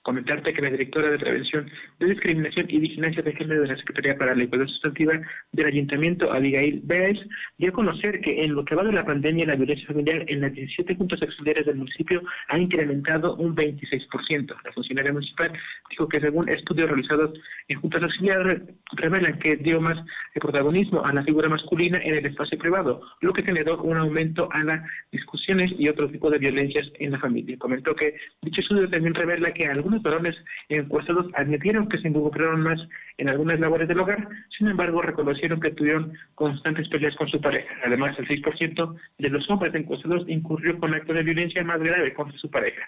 comentarte 0.03 0.53
que 0.53 0.61
la 0.61 0.69
directora 0.69 1.09
de 1.09 1.17
Prevención 1.17 1.69
de 1.99 2.07
Discriminación 2.07 2.67
y 2.69 2.79
Vigilancia 2.79 3.23
de 3.23 3.33
Género 3.33 3.61
de 3.61 3.69
la 3.69 3.77
Secretaría 3.77 4.17
para 4.17 4.35
la 4.35 4.43
Igualdad 4.43 4.67
Sustantiva 4.67 5.13
del 5.53 5.65
Ayuntamiento, 5.65 6.31
Abigail 6.31 6.81
Báez, 6.83 7.17
dio 7.57 7.69
a 7.69 7.73
conocer 7.73 8.21
que 8.21 8.43
en 8.43 8.53
lo 8.53 8.65
que 8.65 8.75
va 8.75 8.83
de 8.83 8.91
la 8.91 9.05
pandemia, 9.05 9.45
la 9.45 9.55
violencia 9.55 9.87
familiar 9.87 10.25
en 10.27 10.41
las 10.41 10.53
17 10.53 10.95
juntas 10.95 11.21
auxiliares 11.21 11.65
del 11.65 11.77
municipio 11.77 12.21
ha 12.49 12.59
incrementado 12.59 13.35
un 13.35 13.55
26%. 13.55 14.55
La 14.63 14.71
funcionaria 14.73 15.13
municipal 15.13 15.51
dijo 15.89 16.07
que 16.07 16.19
según 16.19 16.49
estudios 16.49 16.89
realizados 16.89 17.39
en 17.69 17.79
juntas 17.79 18.03
auxiliares 18.03 18.61
revelan 18.97 19.39
que 19.39 19.55
dio 19.55 19.79
más 19.79 19.97
protagonismo 20.35 21.05
a 21.05 21.13
la 21.13 21.23
figura 21.23 21.47
masculina 21.47 21.99
en 21.99 22.15
el 22.15 22.25
espacio 22.25 22.57
privado, 22.57 23.01
lo 23.21 23.31
que 23.31 23.43
generó 23.43 23.81
un 23.81 23.97
aumento 23.97 24.49
a 24.51 24.63
las 24.63 24.81
discusiones 25.11 25.71
y 25.77 25.87
otro 25.87 26.09
tipo 26.09 26.29
de 26.29 26.39
violencias 26.39 26.91
en 26.99 27.11
la 27.11 27.19
familia. 27.19 27.57
Comentó 27.57 27.95
que 27.95 28.15
dicho 28.41 28.61
estudio 28.61 28.89
también 28.89 29.13
revela 29.13 29.53
que 29.53 29.67
algunos 29.67 29.92
algunos 29.93 30.03
varones 30.03 30.35
encuestados 30.69 31.27
admitieron 31.35 31.87
que 31.87 31.97
se 31.99 32.07
involucraron 32.07 32.61
más 32.61 32.79
en 33.17 33.29
algunas 33.29 33.59
labores 33.59 33.87
del 33.87 33.99
hogar, 33.99 34.27
sin 34.57 34.67
embargo 34.67 35.01
reconocieron 35.01 35.59
que 35.59 35.71
tuvieron 35.71 36.13
constantes 36.35 36.87
peleas 36.89 37.15
con 37.15 37.27
su 37.27 37.39
pareja. 37.39 37.73
Además, 37.85 38.17
el 38.17 38.27
6% 38.27 38.95
de 39.19 39.29
los 39.29 39.49
hombres 39.49 39.73
encuestados 39.75 40.27
incurrió 40.27 40.79
con 40.79 40.93
actos 40.93 41.15
de 41.15 41.23
violencia 41.23 41.63
más 41.63 41.79
grave 41.79 42.13
contra 42.13 42.37
su 42.39 42.49
pareja. 42.49 42.81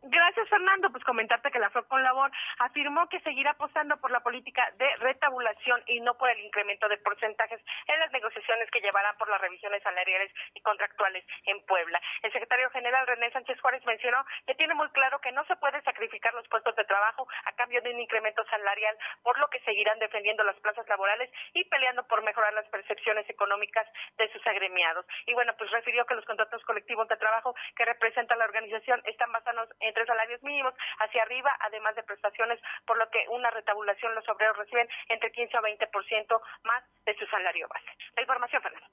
Gracias, 0.04 0.48
Fernando. 0.48 0.90
Pues 0.90 1.04
comentarte 1.04 1.52
que 1.52 1.60
la 1.60 1.70
con 1.70 2.02
Labor 2.02 2.32
afirmó 2.58 3.08
que 3.08 3.20
seguirá 3.20 3.52
apostando 3.52 3.96
por 3.98 4.10
la 4.10 4.18
política 4.18 4.68
de 4.76 4.96
retabulación 4.96 5.80
y 5.86 6.00
no 6.00 6.18
por 6.18 6.28
el 6.28 6.40
incremento 6.40 6.88
de 6.88 6.98
porcentajes 6.98 7.60
en 7.86 8.00
las 8.00 8.10
negociaciones 8.10 8.68
que 8.72 8.80
llevarán 8.80 9.16
por 9.16 9.28
las 9.28 9.40
revisiones 9.40 9.80
salariales 9.82 10.32
y 10.54 10.60
contractuales 10.60 11.24
en 11.46 11.64
Puebla. 11.66 12.00
El 12.22 12.32
secretario 12.32 12.68
general 12.70 13.06
René 13.06 13.30
Sánchez 13.30 13.60
Juárez 13.60 13.84
mencionó 13.86 14.24
que 14.44 14.56
tiene 14.56 14.74
muy 14.74 14.88
claro 14.90 15.20
que 15.20 15.30
no 15.30 15.44
se 15.46 15.54
puede 15.56 15.80
sacrificar 15.82 16.34
los 16.34 16.48
puestos 16.48 16.74
de 16.74 16.84
trabajo 16.84 17.28
a 17.44 17.52
cambio 17.52 17.80
de 17.80 17.94
un 17.94 18.00
incremento 18.00 18.44
salarial, 18.46 18.98
por 19.22 19.38
lo 19.38 19.48
que 19.50 19.60
seguirán 19.60 20.00
defendiendo 20.00 20.42
las 20.42 20.58
plazas 20.60 20.88
laborales 20.88 21.30
y 21.54 21.64
peleando 21.66 22.02
por 22.08 22.24
mejorar 22.24 22.52
las 22.54 22.66
percepciones 22.70 23.28
económicas 23.30 23.86
de 24.18 24.28
sus 24.32 24.44
agremiados. 24.48 25.06
Y 25.26 25.34
bueno, 25.34 25.54
pues 25.56 25.70
refirió 25.70 26.04
que 26.06 26.16
los 26.16 26.24
contratos 26.24 26.62
colectivos 26.64 27.06
de 27.06 27.16
trabajo 27.16 27.54
que 27.76 27.84
representa 27.84 28.34
la 28.34 28.46
organización 28.46 29.00
están 29.06 29.30
basados 29.30 29.68
en 29.78 29.91
entre 29.92 30.06
salarios 30.06 30.42
mínimos 30.42 30.74
hacia 30.98 31.22
arriba, 31.22 31.50
además 31.60 31.94
de 31.94 32.02
prestaciones, 32.02 32.58
por 32.86 32.96
lo 32.96 33.08
que 33.10 33.24
una 33.28 33.50
retabulación 33.50 34.14
los 34.14 34.26
obreros 34.28 34.56
reciben 34.56 34.88
entre 35.08 35.30
15 35.30 35.56
a 35.56 35.60
20% 35.60 36.40
más 36.64 36.82
de 37.04 37.14
su 37.16 37.26
salario 37.26 37.68
base. 37.68 37.90
La 38.16 38.22
información, 38.22 38.62
Fernando. 38.62 38.86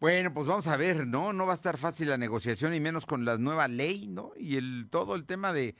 Bueno, 0.00 0.32
pues 0.32 0.46
vamos 0.46 0.66
a 0.68 0.76
ver, 0.76 1.06
¿no? 1.06 1.32
No 1.32 1.46
va 1.46 1.52
a 1.52 1.54
estar 1.54 1.78
fácil 1.78 2.10
la 2.10 2.18
negociación 2.18 2.74
y 2.74 2.80
menos 2.80 3.06
con 3.06 3.24
la 3.24 3.36
nueva 3.36 3.68
ley, 3.68 4.08
¿no? 4.08 4.32
Y 4.36 4.56
el 4.56 4.88
todo 4.90 5.14
el 5.14 5.26
tema 5.26 5.52
de 5.52 5.74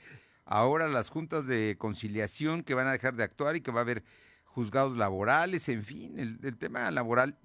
ahora 0.45 0.87
las 0.87 1.09
juntas 1.09 1.45
de 1.47 1.75
conciliación 1.77 2.63
que 2.63 2.73
van 2.73 2.87
a 2.87 2.91
dejar 2.91 3.15
de 3.15 3.23
actuar 3.23 3.55
y 3.55 3.61
que 3.61 3.71
va 3.71 3.79
a 3.79 3.83
haber 3.83 4.03
juzgados 4.45 4.97
laborales, 4.97 5.69
en 5.69 5.83
fin, 5.83 6.17
el, 6.17 6.39
el 6.43 6.57
tema 6.57 6.89
laboral 6.89 7.37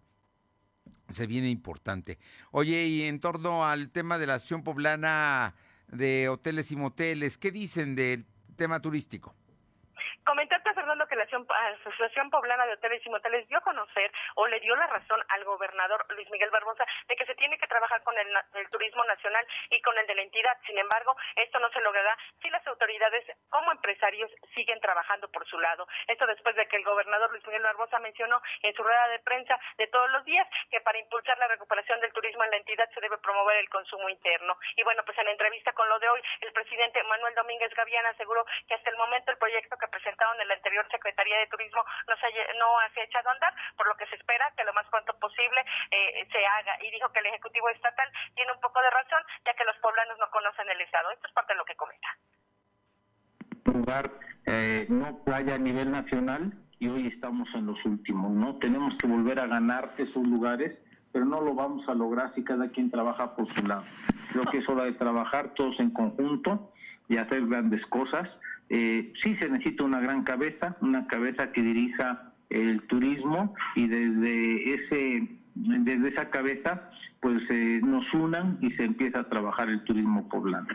se 1.08 1.26
viene 1.26 1.50
importante. 1.50 2.18
Oye, 2.50 2.84
y 2.86 3.02
en 3.02 3.20
torno 3.20 3.66
al 3.66 3.90
tema 3.90 4.18
de 4.18 4.26
la 4.26 4.34
acción 4.34 4.64
poblana 4.64 5.54
de 5.92 6.28
hoteles 6.28 6.72
y 6.72 6.76
moteles. 6.76 7.38
¿Qué 7.38 7.52
dicen 7.52 7.94
del 7.94 8.26
tema 8.56 8.80
turístico? 8.80 9.34
Que 11.12 11.18
la 11.18 11.28
Asociación 11.28 12.30
Poblana 12.30 12.64
de 12.64 12.72
Hoteles 12.72 13.04
y 13.04 13.10
Moteles 13.10 13.46
dio 13.46 13.58
a 13.58 13.60
conocer 13.60 14.10
o 14.36 14.46
le 14.46 14.58
dio 14.60 14.74
la 14.76 14.86
razón 14.86 15.22
al 15.28 15.44
gobernador 15.44 16.06
Luis 16.08 16.30
Miguel 16.30 16.48
Barbosa 16.48 16.86
de 17.06 17.14
que 17.16 17.26
se 17.26 17.34
tiene 17.34 17.58
que 17.58 17.66
trabajar 17.66 18.02
con 18.02 18.16
el, 18.16 18.32
turismo 18.70 19.04
nacional 19.04 19.46
y 19.68 19.82
con 19.82 19.98
el 19.98 20.06
de 20.06 20.14
la 20.14 20.22
entidad. 20.22 20.56
Sin 20.64 20.78
embargo, 20.78 21.14
esto 21.36 21.58
no 21.58 21.68
se 21.68 21.82
logrará 21.82 22.16
si 22.40 22.48
las 22.48 22.66
autoridades 22.66 23.26
como 23.50 23.70
empresarios 23.72 24.30
siguen 24.54 24.80
trabajando 24.80 25.28
por 25.28 25.46
su 25.46 25.60
lado. 25.60 25.86
Esto 26.06 26.26
después 26.26 26.56
de 26.56 26.66
que 26.66 26.76
el 26.76 26.84
gobernador 26.84 27.30
Luis 27.30 27.46
Miguel 27.46 27.62
Barbosa 27.62 27.98
mencionó 27.98 28.40
en 28.62 28.72
su 28.72 28.82
rueda 28.82 29.08
de 29.08 29.18
prensa 29.18 29.60
de 29.76 29.88
todos 29.88 30.10
los 30.12 30.24
días 30.24 30.48
que 30.70 30.80
para 30.80 30.98
impulsar 30.98 31.36
la 31.36 31.48
recuperación 31.48 32.00
del 32.00 32.14
turismo 32.14 32.42
en 32.44 32.52
la 32.52 32.56
entidad 32.56 32.88
se 32.94 33.02
debe 33.02 33.18
promover 33.18 33.58
el 33.58 33.68
consumo 33.68 34.08
interno. 34.08 34.56
Y 34.76 34.82
bueno, 34.82 35.04
pues 35.04 35.18
en 35.18 35.26
la 35.26 35.32
entrevista 35.32 35.74
con 35.74 35.86
lo 35.90 35.98
de 35.98 36.08
hoy, 36.08 36.22
el 36.40 36.52
presidente 36.54 37.02
Manuel 37.02 37.34
Domínguez 37.34 37.74
Gaviana 37.74 38.08
aseguró 38.08 38.46
que 38.66 38.76
hasta 38.76 38.88
el 38.88 38.96
momento 38.96 39.30
el 39.30 39.36
proyecto 39.36 39.76
que 39.76 39.88
presentó 39.88 40.22
en 40.40 40.48
la 40.48 40.54
anterior 40.54 40.86
Secretaría 41.02 41.38
de 41.38 41.50
Turismo 41.50 41.82
no 42.06 42.14
se, 42.14 42.30
no 42.62 42.66
se 42.94 43.00
ha 43.00 43.04
echado 43.04 43.28
a 43.28 43.32
andar, 43.32 43.52
por 43.76 43.88
lo 43.88 43.96
que 43.96 44.06
se 44.06 44.14
espera 44.14 44.46
que 44.56 44.62
lo 44.62 44.72
más 44.72 44.86
pronto 44.86 45.12
posible 45.18 45.58
eh, 45.90 46.22
se 46.30 46.38
haga. 46.46 46.78
Y 46.86 46.90
dijo 46.92 47.10
que 47.10 47.18
el 47.18 47.26
Ejecutivo 47.26 47.68
Estatal 47.70 48.08
tiene 48.34 48.52
un 48.52 48.60
poco 48.60 48.78
de 48.80 48.90
razón, 48.90 49.22
ya 49.44 49.54
que 49.54 49.64
los 49.64 49.76
poblanos 49.82 50.16
no 50.18 50.30
conocen 50.30 50.70
el 50.70 50.80
Estado. 50.80 51.10
Esto 51.10 51.26
es 51.26 51.34
parte 51.34 51.54
de 51.54 51.58
lo 51.58 51.64
que 51.64 51.74
comenta. 51.74 52.08
lugar 53.66 54.10
eh, 54.46 54.86
no 54.88 55.24
playa 55.24 55.56
a 55.56 55.58
nivel 55.58 55.90
nacional 55.90 56.52
y 56.78 56.88
hoy 56.88 57.08
estamos 57.08 57.48
en 57.54 57.66
los 57.66 57.84
últimos, 57.84 58.30
¿no? 58.30 58.58
Tenemos 58.58 58.94
que 58.98 59.06
volver 59.06 59.40
a 59.40 59.46
ganar 59.46 59.90
esos 59.98 60.26
lugares, 60.26 60.78
pero 61.12 61.24
no 61.24 61.40
lo 61.40 61.54
vamos 61.54 61.88
a 61.88 61.94
lograr 61.94 62.32
si 62.34 62.44
cada 62.44 62.68
quien 62.68 62.90
trabaja 62.90 63.34
por 63.34 63.48
su 63.48 63.66
lado. 63.66 63.84
Creo 64.32 64.44
que 64.44 64.58
es 64.58 64.68
hora 64.68 64.84
de 64.84 64.92
trabajar 64.92 65.54
todos 65.54 65.78
en 65.80 65.90
conjunto 65.90 66.72
y 67.08 67.18
hacer 67.18 67.46
grandes 67.46 67.84
cosas 67.86 68.28
eh, 68.74 69.12
sí 69.22 69.36
se 69.36 69.50
necesita 69.50 69.84
una 69.84 70.00
gran 70.00 70.24
cabeza, 70.24 70.78
una 70.80 71.06
cabeza 71.06 71.52
que 71.52 71.60
dirija 71.60 72.32
el 72.48 72.80
turismo 72.86 73.54
y 73.76 73.86
desde 73.86 74.74
ese 74.74 75.28
desde 75.54 76.08
esa 76.08 76.30
cabeza 76.30 76.90
pues 77.20 77.42
eh, 77.50 77.80
nos 77.82 78.02
unan 78.14 78.58
y 78.62 78.70
se 78.72 78.84
empieza 78.84 79.20
a 79.20 79.28
trabajar 79.28 79.68
el 79.68 79.84
turismo 79.84 80.26
poblano. 80.26 80.66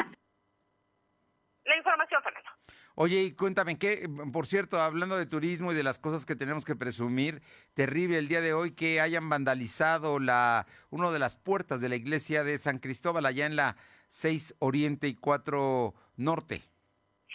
La 1.66 1.76
información, 1.76 2.22
Fernando. 2.24 2.52
Oye, 2.94 3.24
y 3.24 3.32
cuéntame, 3.32 3.80
que, 3.80 4.08
por 4.32 4.46
cierto, 4.46 4.80
hablando 4.80 5.18
de 5.18 5.26
turismo 5.26 5.72
y 5.72 5.76
de 5.76 5.84
las 5.84 5.98
cosas 5.98 6.26
que 6.28 6.36
tenemos 6.36 6.66
que 6.66 6.76
presumir, 6.76 7.42
terrible 7.74 8.20
el 8.20 8.28
día 8.28 8.42
de 8.42 8.54
hoy 8.54 8.72
que 8.72 9.02
hayan 9.02 9.28
vandalizado 9.28 10.20
la, 10.20 10.68
una 10.92 11.10
de 11.10 11.20
las 11.20 11.36
puertas 11.36 11.82
de 11.82 11.90
la 11.90 11.96
iglesia 11.96 12.44
de 12.44 12.60
San 12.60 12.78
Cristóbal 12.78 13.26
allá 13.26 13.48
en 13.48 13.56
la 13.56 13.76
6 14.08 14.56
Oriente 14.60 15.08
y 15.08 15.16
4 15.16 15.96
Norte. 16.16 16.62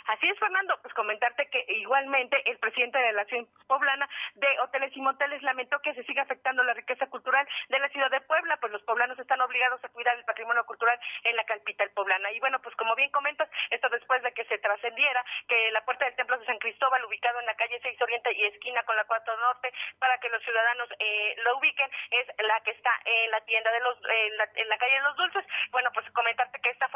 Así 0.07 0.29
es, 0.29 0.39
Fernando, 0.39 0.79
pues 0.83 0.95
comentarte 0.95 1.49
que 1.49 1.65
igualmente 1.69 2.43
el 2.51 2.59
presidente 2.59 2.99
de 2.99 3.13
la 3.13 3.25
Ciudad 3.27 3.47
Poblana 3.67 4.09
de 4.35 4.49
Hoteles 4.61 4.97
y 4.97 5.01
Moteles 5.01 5.43
lamentó 5.43 5.81
que 5.81 5.95
se 5.95 6.05
siga 6.05 6.23
afectando 6.23 6.63
la 6.63 6.75
riqueza 6.75 7.07
cultural 7.07 7.47
de 7.69 7.79
la 7.79 7.89
ciudad 7.89 8.11
de 8.11 8.21
Puebla, 8.21 8.57
pues 8.59 8.73
los 8.73 8.83
poblanos 8.83 9.19
están 9.19 9.41
obligados 9.41 9.83
a 9.85 9.89
cuidar 9.89 10.17
el 10.17 10.25
patrimonio 10.25 10.65
cultural 10.65 10.99
en 11.25 11.37
la 11.37 11.45
capital 11.45 11.91
poblana. 11.91 12.31
Y 12.33 12.41
bueno, 12.41 12.61
pues 12.61 12.75
como 12.77 12.95
bien 12.95 13.11
comentas, 13.11 13.49
esto 13.71 13.89
después 13.89 14.23
de 14.23 14.33
que 14.33 14.45
se 14.45 14.59
trascendiera 14.59 15.25
que 15.49 15.71
la 15.71 15.85
puerta 15.85 16.05
del 16.05 16.17
Templo 16.17 16.39
de 16.39 16.47
San 16.47 16.59
Cristóbal, 16.59 17.05
ubicado 17.05 17.41
en 17.41 17.47
la 17.47 17.55
calle 17.55 17.79
6 17.83 18.01
Oriente 18.03 18.33
y 18.33 18.45
esquina 18.45 18.83
con 18.85 18.97
la 18.97 19.05
4 19.05 19.37
Norte, 19.39 19.73
para 19.99 20.19
que 20.19 20.29
los 20.29 20.43
ciudadanos 20.43 20.89
eh, 20.99 21.35
lo 21.45 21.59
ubiquen, 21.59 21.91
es 22.11 22.27
la 22.39 22.61
que 22.61 22.73
está 22.73 22.91
en 23.05 23.31
la 23.31 23.41
tienda 23.43 23.71
de 23.73 23.81
los, 23.81 23.99
en 23.99 24.69
la, 24.69 24.79
calle 24.79 24.95
de 24.95 25.03
los 25.03 25.17
Dulces. 25.17 25.45
Bueno, 25.71 25.91
pues 25.93 26.07
fue 26.13 26.23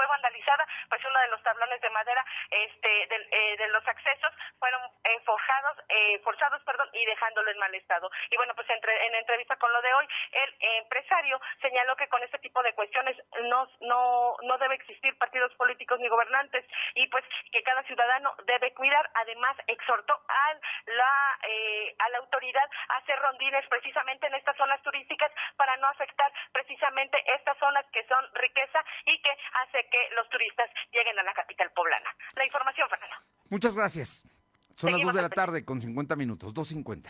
vandalizada, 0.07 0.67
pues 0.89 1.05
uno 1.05 1.21
de 1.21 1.29
los 1.29 1.43
tablones 1.43 1.81
de 1.81 1.91
madera, 1.91 2.25
este, 2.51 2.89
de, 2.89 3.29
eh, 3.31 3.57
de 3.57 3.69
los 3.69 3.87
accesos 3.87 4.33
eh, 5.97 6.21
reforzados, 6.27 6.63
perdón, 6.65 6.89
y 6.93 7.05
dejándolo 7.05 7.51
en 7.51 7.59
mal 7.59 7.75
estado. 7.75 8.11
Y 8.31 8.37
bueno, 8.37 8.55
pues 8.55 8.69
entre, 8.71 9.07
en 9.07 9.15
entrevista 9.15 9.57
con 9.57 9.73
lo 9.73 9.81
de 9.81 9.95
hoy, 9.95 10.07
el 10.33 10.55
empresario 10.83 11.41
señaló 11.61 11.97
que 11.97 12.09
con 12.09 12.23
este 12.23 12.39
tipo 12.39 12.63
de 12.63 12.75
cuestiones 12.75 13.17
no, 13.45 13.69
no, 13.81 14.37
no 14.43 14.59
debe 14.59 14.75
existir 14.75 15.17
partidos 15.19 15.55
políticos 15.55 16.01
ni 16.01 16.09
gobernantes 16.09 16.65
y 16.95 17.07
pues 17.09 17.25
que 17.53 17.63
cada 17.63 17.83
ciudadano 17.85 18.35
debe 18.47 18.75
cuidar. 18.75 19.09
Además, 19.15 19.57
exhortó 19.67 20.15
a 20.29 20.55
la, 20.87 21.39
eh, 21.49 21.95
a 21.99 22.09
la 22.11 22.19
autoridad 22.19 22.69
a 22.89 22.97
hacer 22.97 23.19
rondines 23.21 23.67
precisamente 23.69 24.27
en 24.27 24.35
estas 24.35 24.57
zonas 24.57 24.83
turísticas 24.83 25.31
para 25.57 25.77
no 25.77 25.87
afectar 25.89 26.33
precisamente 26.53 27.19
estas 27.35 27.57
zonas 27.59 27.85
que 27.93 28.05
son 28.07 28.25
riqueza 28.35 28.85
y 29.05 29.21
que 29.23 29.31
hace 29.31 29.89
que 29.91 30.11
los 30.15 30.29
turistas 30.29 30.71
lleguen 30.91 31.19
a 31.19 31.23
la 31.23 31.35
capital 31.35 31.71
poblana. 31.73 32.11
La 32.35 32.45
información, 32.45 32.89
Fernando. 32.89 33.17
Muchas 33.51 33.77
gracias. 33.77 34.36
Son 34.77 34.93
las 34.93 35.01
2 35.01 35.15
de 35.15 35.23
la 35.23 35.31
tarde 35.31 35.65
con 35.65 35.81
50 35.81 36.17
minutos, 36.17 36.53
2.50. 36.55 37.09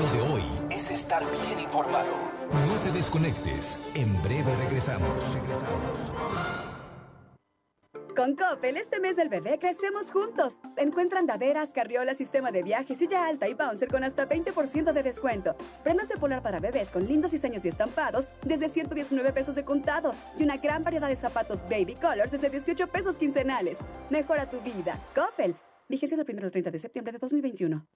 Lo 0.00 0.10
de 0.10 0.32
hoy 0.32 0.42
es 0.68 0.90
estar 0.90 1.22
bien 1.30 1.60
informado. 1.60 2.32
No 2.50 2.78
te 2.82 2.90
desconectes. 2.90 3.78
En 3.94 4.20
breve 4.20 4.52
regresamos. 4.56 5.36
Regresamos. 5.36 6.12
Con 8.16 8.34
Coppel, 8.34 8.78
este 8.78 8.98
mes 8.98 9.14
del 9.14 9.28
bebé 9.28 9.60
crecemos 9.60 10.10
juntos. 10.10 10.58
Encuentra 10.76 11.20
andaderas, 11.20 11.70
carriolas, 11.70 12.18
sistema 12.18 12.50
de 12.50 12.64
viaje, 12.64 12.96
silla 12.96 13.28
alta 13.28 13.46
y 13.48 13.54
bouncer 13.54 13.86
con 13.86 14.02
hasta 14.02 14.28
20% 14.28 14.92
de 14.92 15.02
descuento. 15.04 15.54
Prendas 15.84 16.08
de 16.08 16.16
polar 16.16 16.42
para 16.42 16.58
bebés 16.58 16.90
con 16.90 17.06
lindos 17.06 17.30
diseños 17.30 17.64
y 17.64 17.68
estampados 17.68 18.26
desde 18.44 18.68
119 18.68 19.32
pesos 19.32 19.54
de 19.54 19.64
contado. 19.64 20.10
Y 20.36 20.42
una 20.42 20.56
gran 20.56 20.82
variedad 20.82 21.06
de 21.06 21.14
zapatos 21.14 21.62
baby 21.70 21.94
colors 21.94 22.32
desde 22.32 22.50
18 22.50 22.88
pesos 22.88 23.16
quincenales. 23.16 23.78
Mejora 24.10 24.50
tu 24.50 24.60
vida. 24.62 24.98
Coppel. 25.14 25.54
Vigencia 25.88 26.16
del 26.16 26.26
1 26.28 26.44
al 26.44 26.50
30 26.50 26.70
de 26.70 26.78
septiembre 26.78 27.12
de 27.12 27.18
2021. 27.18 27.86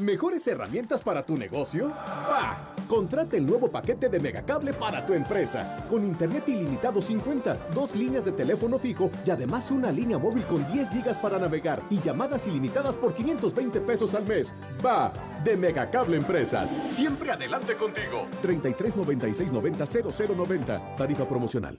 ¿Mejores 0.00 0.44
herramientas 0.48 1.04
para 1.04 1.24
tu 1.24 1.36
negocio? 1.36 1.92
¡Ah! 1.94 2.74
Contrata 2.88 3.36
el 3.36 3.46
nuevo 3.46 3.70
paquete 3.70 4.08
de 4.08 4.18
Megacable 4.18 4.72
para 4.72 5.06
tu 5.06 5.12
empresa. 5.12 5.86
Con 5.88 6.04
internet 6.04 6.48
ilimitado 6.48 7.00
50, 7.00 7.54
dos 7.72 7.94
líneas 7.94 8.24
de 8.24 8.32
teléfono 8.32 8.76
fijo 8.76 9.08
y 9.24 9.30
además 9.30 9.70
una 9.70 9.92
línea 9.92 10.18
móvil 10.18 10.42
con 10.46 10.66
10 10.72 10.90
gigas 10.90 11.16
para 11.18 11.38
navegar 11.38 11.80
y 11.90 12.00
llamadas 12.00 12.44
ilimitadas 12.48 12.96
por 12.96 13.14
520 13.14 13.80
pesos 13.82 14.14
al 14.14 14.26
mes. 14.26 14.56
¡Va! 14.84 15.12
De 15.44 15.56
Megacable 15.56 16.16
Empresas. 16.16 16.70
Siempre 16.70 17.30
adelante 17.30 17.76
contigo. 17.76 18.26
33 18.42 18.96
96 18.96 19.52
90 19.52 19.86
0090. 19.86 20.96
Tarifa 20.96 21.24
promocional. 21.24 21.78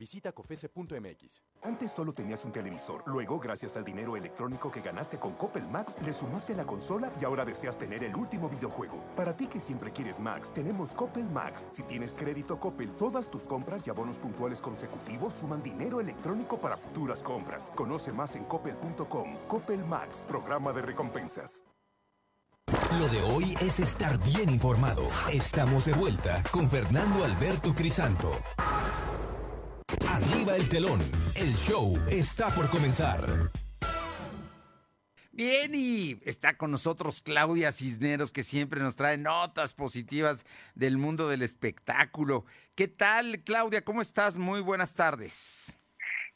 Visita 0.00 0.32
COFESE.mx. 0.32 1.42
Antes 1.60 1.92
solo 1.92 2.14
tenías 2.14 2.42
un 2.46 2.52
televisor. 2.52 3.02
Luego, 3.06 3.38
gracias 3.38 3.76
al 3.76 3.84
dinero 3.84 4.16
electrónico 4.16 4.72
que 4.72 4.80
ganaste 4.80 5.18
con 5.18 5.34
Coppel 5.34 5.68
Max, 5.68 5.94
le 6.02 6.14
sumaste 6.14 6.54
la 6.54 6.64
consola 6.64 7.12
y 7.20 7.26
ahora 7.26 7.44
deseas 7.44 7.76
tener 7.76 8.02
el 8.02 8.16
último 8.16 8.48
videojuego. 8.48 9.04
Para 9.14 9.36
ti 9.36 9.46
que 9.46 9.60
siempre 9.60 9.92
quieres 9.92 10.18
Max, 10.18 10.54
tenemos 10.54 10.94
Coppel 10.94 11.28
Max. 11.28 11.66
Si 11.70 11.82
tienes 11.82 12.14
crédito 12.14 12.58
Coppel, 12.58 12.96
todas 12.96 13.30
tus 13.30 13.42
compras 13.42 13.86
y 13.86 13.90
abonos 13.90 14.16
puntuales 14.16 14.62
consecutivos 14.62 15.34
suman 15.34 15.62
dinero 15.62 16.00
electrónico 16.00 16.58
para 16.58 16.78
futuras 16.78 17.22
compras. 17.22 17.70
Conoce 17.76 18.10
más 18.10 18.36
en 18.36 18.44
coppel.com. 18.44 19.36
Coppel 19.48 19.84
Max, 19.84 20.24
programa 20.26 20.72
de 20.72 20.80
recompensas. 20.80 21.62
Lo 22.98 23.08
de 23.08 23.22
hoy 23.34 23.54
es 23.60 23.80
estar 23.80 24.18
bien 24.24 24.48
informado. 24.48 25.02
Estamos 25.30 25.84
de 25.84 25.92
vuelta 25.92 26.42
con 26.50 26.70
Fernando 26.70 27.22
Alberto 27.22 27.74
Crisanto. 27.74 28.30
Arriba 30.20 30.56
el 30.56 30.68
telón. 30.68 31.00
El 31.34 31.54
show 31.56 31.96
está 32.10 32.54
por 32.54 32.68
comenzar. 32.68 33.50
Bien, 35.32 35.72
y 35.74 36.18
está 36.24 36.58
con 36.58 36.70
nosotros 36.70 37.22
Claudia 37.22 37.72
Cisneros, 37.72 38.30
que 38.30 38.42
siempre 38.42 38.80
nos 38.80 38.96
trae 38.96 39.16
notas 39.16 39.72
positivas 39.72 40.44
del 40.74 40.98
mundo 40.98 41.28
del 41.28 41.40
espectáculo. 41.40 42.44
¿Qué 42.74 42.88
tal, 42.88 43.42
Claudia? 43.44 43.82
¿Cómo 43.82 44.02
estás? 44.02 44.36
Muy 44.36 44.60
buenas 44.60 44.92
tardes. 44.94 45.79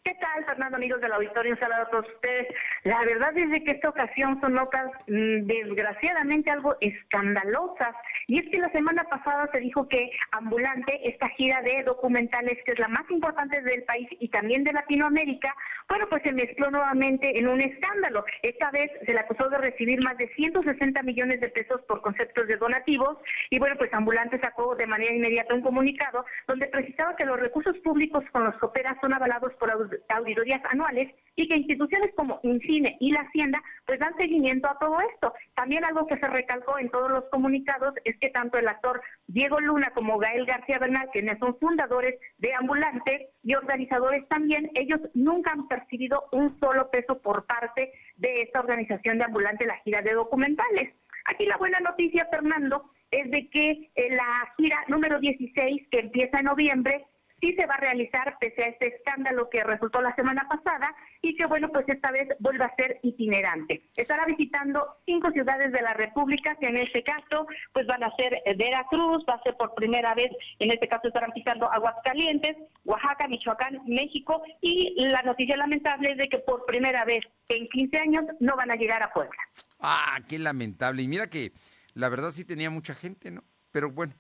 ¿Qué 0.05 0.15
tal, 0.21 0.45
Fernando, 0.45 0.77
amigos 0.77 1.01
del 1.01 1.15
auditorio? 1.15 1.55
Un 1.55 1.59
saludo 1.59 1.81
a 1.81 1.89
todos 1.89 2.07
ustedes. 2.17 2.49
La 2.83 3.03
verdad 3.07 3.35
es 3.39 3.65
que 3.65 3.71
esta 3.71 3.89
ocasión 3.89 4.39
son 4.43 4.53
notas 4.53 4.91
mm, 5.09 5.47
desgraciadamente 5.47 6.51
algo 6.51 6.77
escandalosas. 6.83 7.97
Y 8.27 8.39
es 8.39 8.51
que 8.51 8.59
la 8.59 8.69
semana 8.69 9.05
pasada 9.05 9.49
se 9.51 9.61
dijo 9.61 9.89
que 9.89 10.11
Ambulante, 10.33 11.09
esta 11.09 11.31
gira 11.31 11.63
de 11.63 11.85
documentales 11.85 12.59
que 12.67 12.73
es 12.73 12.79
la 12.79 12.89
más 12.89 13.11
importante 13.11 13.63
del 13.63 13.85
país 13.85 14.07
y 14.21 14.29
también 14.29 14.63
de 14.65 14.75
Latinoamérica, 14.75 15.55
bueno, 15.89 16.07
pues 16.11 16.23
se 16.23 16.33
mezcló 16.33 16.71
nuevamente 16.71 17.39
en 17.39 17.49
un 17.49 17.63
escándalo. 17.63 18.27
Esta 18.43 18.71
vez 18.73 18.91
se 19.07 19.13
le 19.15 19.21
acusó 19.21 19.49
de 19.49 19.57
recibir 19.57 20.03
más 20.03 20.19
de 20.19 20.29
160 20.35 21.03
millones 21.03 21.41
de 21.41 21.49
pesos 21.49 21.81
por 21.89 22.03
conceptos 22.03 22.47
de 22.47 22.59
donativos. 22.59 23.17
Y 23.49 23.59
bueno, 23.59 23.77
pues 23.79 23.93
Ambulante 23.95 24.39
sacó 24.39 24.75
de 24.77 24.87
manera 24.87 25.15
inmediata 25.15 25.55
un 25.55 25.63
comunicado 25.63 26.27
donde 26.47 26.67
precisaba 26.67 27.17
que 27.17 27.25
los 27.25 27.41
recursos 27.41 27.79
públicos 27.79 28.23
con 28.33 28.45
los 28.45 28.55
que 28.59 28.67
opera 28.67 28.99
son 29.01 29.15
avalados 29.15 29.55
por 29.55 29.71
auditorías 30.09 30.63
anuales 30.71 31.15
y 31.37 31.49
que 31.49 31.57
instituciones 31.57 32.13
como 32.15 32.41
INCINE 32.43 32.97
y 33.01 33.13
la 33.13 33.21
Hacienda 33.23 33.63
pues 33.87 33.99
dan 33.99 34.17
seguimiento 34.17 34.69
a 34.69 34.79
todo 34.79 35.01
esto. 35.13 35.33
También 35.55 35.85
algo 35.85 36.07
que 36.07 36.19
se 36.19 36.29
recalcó 36.29 36.79
en 36.79 36.91
todos 36.91 37.11
los 37.11 37.25
comunicados 37.31 37.95
es 38.05 38.17
que 38.19 38.31
tanto 38.31 38.59
el 38.59 38.69
actor 38.69 39.03
Diego 39.27 39.61
Luna 39.61 39.91
como 39.95 40.19
Gael 40.19 40.47
García 40.47 40.79
Bernal, 40.79 41.09
quienes 41.13 41.39
son 41.39 41.59
fundadores 41.59 42.19
de 42.39 42.55
Ambulante 42.55 43.31
y 43.43 43.55
organizadores 43.55 44.27
también, 44.29 44.71
ellos 44.75 45.01
nunca 45.15 45.53
han 45.53 45.67
percibido 45.69 46.25
un 46.33 46.59
solo 46.61 46.91
peso 46.91 47.21
por 47.21 47.47
parte 47.47 47.93
de 48.17 48.43
esta 48.43 48.61
organización 48.61 49.19
de 49.19 49.25
Ambulante, 49.25 49.67
la 49.67 49.79
gira 49.79 50.03
de 50.03 50.13
documentales. 50.13 50.95
Aquí 51.27 51.47
la 51.47 51.57
buena 51.57 51.81
noticia, 51.81 52.27
Fernando, 52.27 52.91
es 53.11 53.31
de 53.31 53.49
que 53.49 53.91
eh, 53.95 54.15
la 54.15 54.53
gira 54.57 54.85
número 54.89 55.19
16, 55.21 55.89
que 55.91 56.01
empieza 56.01 56.39
en 56.39 56.45
noviembre, 56.47 57.07
sí 57.45 57.55
se 57.55 57.67
va 57.67 57.75
a 57.75 57.81
realizar 57.81 58.37
pese 58.41 58.65
a 58.65 58.69
este 58.69 58.87
escándalo 58.97 59.51
que 59.51 59.63
resultó 59.63 60.01
la 60.01 60.15
semana 60.15 60.49
pasada 60.49 60.95
y 61.21 61.37
que 61.37 61.45
bueno, 61.45 61.69
pues 61.69 61.87
esta 61.89 62.11
vez 62.11 62.29
vuelve 62.39 62.65
a 62.65 62.75
ser 62.75 63.01
itinerante. 63.03 63.83
Estará 63.97 64.25
visitando 64.25 64.97
cinco 65.05 65.31
ciudades 65.31 65.71
de 65.73 65.83
la 65.83 65.93
República, 65.93 66.57
que 66.57 66.69
en 66.69 66.79
este 66.79 67.03
caso 67.03 67.47
pues 67.73 67.87
van 67.87 68.03
a 68.03 68.15
ser 68.17 68.35
eh, 68.47 68.55
Veracruz, 68.57 69.25
va 69.29 69.35
a 69.35 69.43
ser 69.43 69.57
por 69.57 69.75
primera 69.75 70.15
vez, 70.15 70.31
en 70.59 70.71
este 70.71 70.89
caso 70.89 71.09
estarán 71.09 71.33
visitando 71.35 71.71
Aguascalientes, 71.71 72.57
Oaxaca, 72.85 73.29
Michoacán, 73.29 73.81
México 73.87 74.43
y 74.63 74.95
la 74.97 75.23
noticia 75.23 75.57
lamentable 75.57 76.13
es 76.13 76.19
de 76.19 76.29
que 76.29 76.39
por 76.39 76.65
primera 76.65 77.05
vez 77.05 77.25
en 77.49 77.69
15 77.69 77.99
años 77.99 78.25
no 78.41 78.57
van 78.57 78.71
a 78.71 78.77
llegar 78.77 79.03
a 79.03 79.13
Puebla. 79.13 79.39
Ah, 79.81 80.19
qué 80.27 80.39
lamentable. 80.39 81.03
Y 81.03 81.09
mira 81.09 81.29
que 81.29 81.53
la 81.93 82.09
verdad 82.09 82.31
sí 82.31 82.45
tenía 82.45 82.71
mucha 82.71 82.95
gente, 82.95 83.31
¿no? 83.31 83.45
Pero 83.71 83.91
bueno, 83.91 84.15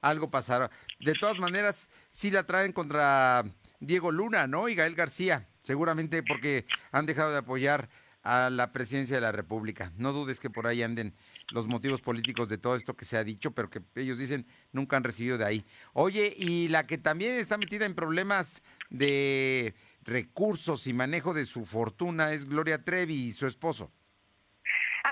algo 0.00 0.30
pasará. 0.30 0.70
De 1.00 1.14
todas 1.14 1.38
maneras, 1.38 1.88
sí 2.08 2.30
la 2.30 2.44
traen 2.44 2.72
contra 2.72 3.44
Diego 3.80 4.12
Luna, 4.12 4.46
¿no? 4.46 4.68
Y 4.68 4.74
Gael 4.74 4.94
García, 4.94 5.48
seguramente 5.62 6.22
porque 6.22 6.66
han 6.92 7.06
dejado 7.06 7.32
de 7.32 7.38
apoyar 7.38 7.88
a 8.22 8.50
la 8.50 8.72
presidencia 8.72 9.16
de 9.16 9.22
la 9.22 9.32
República. 9.32 9.92
No 9.96 10.12
dudes 10.12 10.40
que 10.40 10.50
por 10.50 10.66
ahí 10.66 10.82
anden 10.82 11.14
los 11.50 11.66
motivos 11.66 12.02
políticos 12.02 12.48
de 12.48 12.58
todo 12.58 12.76
esto 12.76 12.94
que 12.94 13.04
se 13.04 13.16
ha 13.16 13.24
dicho, 13.24 13.52
pero 13.52 13.70
que 13.70 13.80
ellos 13.94 14.18
dicen 14.18 14.46
nunca 14.72 14.96
han 14.96 15.04
recibido 15.04 15.38
de 15.38 15.44
ahí. 15.44 15.64
Oye, 15.94 16.34
y 16.36 16.68
la 16.68 16.86
que 16.86 16.98
también 16.98 17.36
está 17.36 17.56
metida 17.56 17.86
en 17.86 17.94
problemas 17.94 18.62
de 18.90 19.74
recursos 20.02 20.86
y 20.86 20.92
manejo 20.92 21.32
de 21.32 21.44
su 21.44 21.64
fortuna 21.64 22.32
es 22.32 22.46
Gloria 22.46 22.84
Trevi 22.84 23.14
y 23.14 23.32
su 23.32 23.46
esposo. 23.46 23.90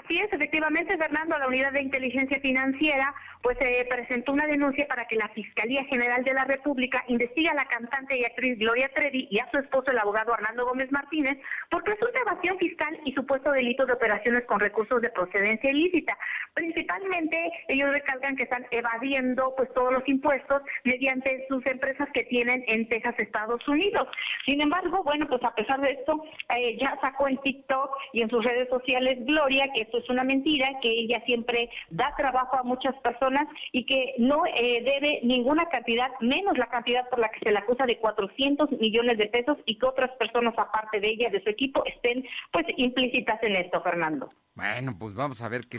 Así 0.07 0.21
es, 0.21 0.33
efectivamente, 0.33 0.97
Fernando, 0.97 1.37
la 1.37 1.49
unidad 1.49 1.73
de 1.73 1.83
inteligencia 1.83 2.39
financiera 2.39 3.13
pues 3.43 3.59
se 3.59 3.87
presentó 3.89 4.33
una 4.33 4.47
denuncia 4.47 4.87
para 4.87 5.07
que 5.07 5.17
la 5.17 5.29
Fiscalía 5.31 5.85
General 5.85 6.23
de 6.23 6.33
la 6.33 6.45
República 6.45 7.05
investigue 7.09 7.49
a 7.49 7.55
la 7.55 7.67
cantante 7.67 8.17
y 8.17 8.25
actriz 8.25 8.59
Gloria 8.59 8.89
Trevi 8.95 9.29
y 9.31 9.39
a 9.39 9.51
su 9.51 9.59
esposo, 9.59 9.91
el 9.91 9.99
abogado 9.99 10.33
Armando 10.33 10.65
Gómez 10.65 10.91
Martínez, 10.93 11.39
por 11.71 11.83
presunta 11.85 12.21
evasión 12.21 12.59
fiscal 12.59 12.99
y 13.05 13.13
supuesto 13.13 13.51
delito 13.51 13.87
de 13.87 13.95
operaciones 13.95 14.45
con 14.47 14.61
recursos 14.61 15.01
de 15.03 15.11
procedencia 15.11 15.71
ilícita. 15.71 16.17
Principalmente, 16.55 17.53
ellos 17.69 17.91
recalcan 17.91 18.37
que 18.37 18.45
están 18.45 18.67
evadiendo 18.71 19.55
pues 19.57 19.73
todos 19.75 19.93
los 19.93 20.09
impuestos 20.09 20.63
mediante 20.85 21.47
sus 21.49 21.65
empresas 21.67 22.09
que 22.15 22.25
tienen 22.25 22.65
en 22.67 22.89
Texas, 22.89 23.15
Estados 23.19 23.67
Unidos. 23.69 24.09
Sin 24.45 24.61
embargo, 24.61 25.03
bueno, 25.05 25.27
pues 25.29 25.43
a 25.45 25.55
pesar 25.55 25.81
de 25.81 25.93
esto, 25.93 26.25
eh, 26.57 26.77
ya 26.81 26.97
sacó 27.01 27.29
en 27.29 27.39
TikTok 27.39 27.91
y 28.13 28.23
en 28.23 28.31
sus 28.31 28.45
redes 28.45 28.69
sociales 28.69 29.25
Gloria 29.25 29.69
que 29.75 29.87
es 29.99 30.09
una 30.09 30.25
mentira, 30.25 30.69
que 30.81 30.91
ella 30.91 31.23
siempre 31.25 31.71
da 31.91 32.15
trabajo 32.17 32.57
a 32.57 32.63
muchas 32.63 32.95
personas 32.97 33.49
y 33.73 33.85
que 33.85 34.15
no 34.19 34.45
eh, 34.47 34.83
debe 34.83 35.21
ninguna 35.23 35.69
cantidad, 35.69 36.11
menos 36.21 36.57
la 36.59 36.67
cantidad 36.67 37.09
por 37.09 37.19
la 37.19 37.31
que 37.31 37.41
se 37.41 37.51
le 37.51 37.59
acusa 37.59 37.87
de 37.87 37.99
400 37.99 38.73
millones 38.73 39.19
de 39.19 39.27
pesos 39.27 39.59
y 39.67 39.79
que 39.79 39.87
otras 39.87 40.11
personas 40.19 40.55
aparte 40.57 41.01
de 41.01 41.09
ella, 41.09 41.31
de 41.31 41.43
su 41.43 41.51
equipo, 41.51 41.85
estén 41.85 42.25
pues 42.53 42.67
implícitas 42.77 43.43
en 43.43 43.57
esto, 43.57 43.81
Fernando. 43.83 44.31
Bueno, 44.55 44.97
pues 44.99 45.15
vamos 45.15 45.43
a 45.43 45.49
ver 45.49 45.67
qué, 45.69 45.79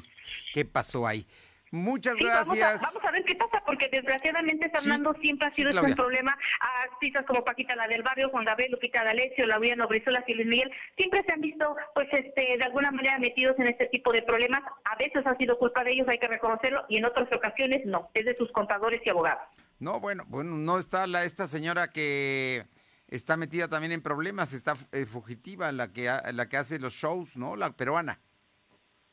qué 0.54 0.66
pasó 0.66 1.08
ahí. 1.08 1.26
Muchas 1.72 2.18
Sí, 2.18 2.24
gracias. 2.24 2.48
Vamos 2.48 2.64
a, 2.64 2.86
vamos 2.86 3.04
a 3.06 3.12
ver 3.12 3.24
qué 3.26 3.36
pasa, 3.36 3.62
porque 3.66 3.90
desgraciadamente 3.90 4.70
Fernando 4.70 5.14
siempre 5.22 5.48
ha 5.48 5.52
sido 5.52 5.70
este 5.70 5.80
Claudia. 5.82 5.94
un 5.94 5.98
problema 5.98 6.38
a 6.62 6.84
artistas 6.84 7.26
como 7.26 7.44
Paquita 7.44 7.76
la 7.76 7.88
del 7.88 8.04
Barrio, 8.04 8.30
Juan 8.30 8.46
Gabriel, 8.46 8.72
Lupita 8.72 9.04
D'Alessio, 9.04 9.46
Laureano 9.46 9.88
Brizuela 9.88 10.24
y 10.28 10.34
Luis 10.34 10.48
Miguel, 10.48 10.72
siempre 10.96 11.24
se 11.24 11.32
han 11.34 11.42
visto, 11.42 11.76
pues, 11.94 12.08
este, 12.14 12.58
de 12.58 12.64
alguna 12.64 12.92
manera 12.92 13.20
metidos 13.20 13.58
en 13.60 13.68
este 13.68 13.88
tipo 13.88 14.12
de 14.14 14.22
problemas. 14.22 14.64
A 14.86 14.96
veces 14.96 15.26
ha 15.28 15.36
sido 15.36 15.58
culpa 15.58 15.84
de 15.84 15.92
ellos, 15.92 16.08
hay 16.08 16.20
que 16.20 16.28
reconocerlo, 16.28 16.86
y 16.90 16.98
en 16.98 17.06
otras 17.06 17.32
ocasiones 17.34 17.86
no, 17.86 18.10
es 18.14 18.26
de 18.26 18.36
sus 18.38 18.52
contadores 18.52 19.02
y 19.06 19.10
abogados. 19.10 19.44
No, 19.80 20.00
bueno, 20.00 20.24
bueno, 20.28 20.52
no 20.56 20.80
está 20.80 21.06
la 21.06 21.24
esta 21.24 21.48
señora 21.48 21.92
que 21.92 22.66
está 23.10 23.38
metida 23.38 23.68
también 23.68 23.92
en 23.92 24.02
problemas, 24.02 24.54
está 24.54 24.76
eh, 24.92 25.06
fugitiva, 25.06 25.72
la 25.72 25.92
que 25.94 26.10
ha- 26.10 26.32
la 26.32 26.50
que 26.50 26.58
hace 26.58 26.80
los 26.80 26.94
shows, 26.94 27.38
¿no? 27.38 27.56
La 27.56 27.72
peruana, 27.74 28.20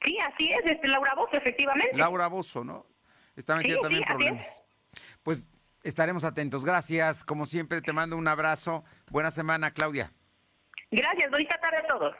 Sí, 0.05 0.19
así 0.19 0.53
es, 0.53 0.67
este, 0.67 0.89
Laura 0.89 1.15
Bozo, 1.15 1.37
efectivamente. 1.37 1.97
Laura 1.97 2.29
Bozo, 2.29 2.63
¿no? 2.63 2.87
Está 3.37 3.57
metida 3.57 3.77
Sí, 3.77 3.81
también 3.83 4.03
sí, 4.03 4.05
en 4.05 4.13
así 4.13 4.17
problemas. 4.25 4.65
Pues 5.23 5.49
estaremos 5.83 6.25
atentos. 6.25 6.65
Gracias, 6.65 7.25
como 7.25 7.47
siempre 7.47 7.81
te 7.81 7.93
mando 7.93 8.17
un 8.17 8.29
abrazo. 8.29 8.85
Buena 9.11 9.31
semana, 9.31 9.73
Claudia. 9.73 10.13
Gracias, 10.91 11.31
bonita 11.31 11.59
tarde 11.61 11.79
a 11.79 11.87
todos. 11.87 12.17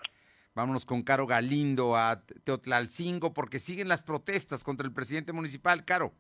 Vámonos 0.55 0.87
con 0.87 1.03
Caro 1.03 1.27
Galindo 1.27 1.97
a 1.97 2.23
Teotlalcingo 2.45 3.35
porque 3.35 3.59
siguen 3.59 3.89
las 3.89 4.03
protestas 4.03 4.63
contra 4.65 4.87
el 4.87 4.93
presidente 4.93 5.33
municipal. 5.33 5.85
Caro. 5.85 6.13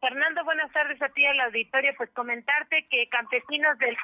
Fernando, 0.00 0.44
buenas 0.44 0.70
tardes 0.72 1.00
a 1.02 1.08
ti 1.08 1.26
al 1.26 1.40
auditorio. 1.40 1.92
Pues 1.96 2.10
comentarte 2.10 2.86
que 2.88 3.08
campesinos 3.08 3.76
del 3.78 3.96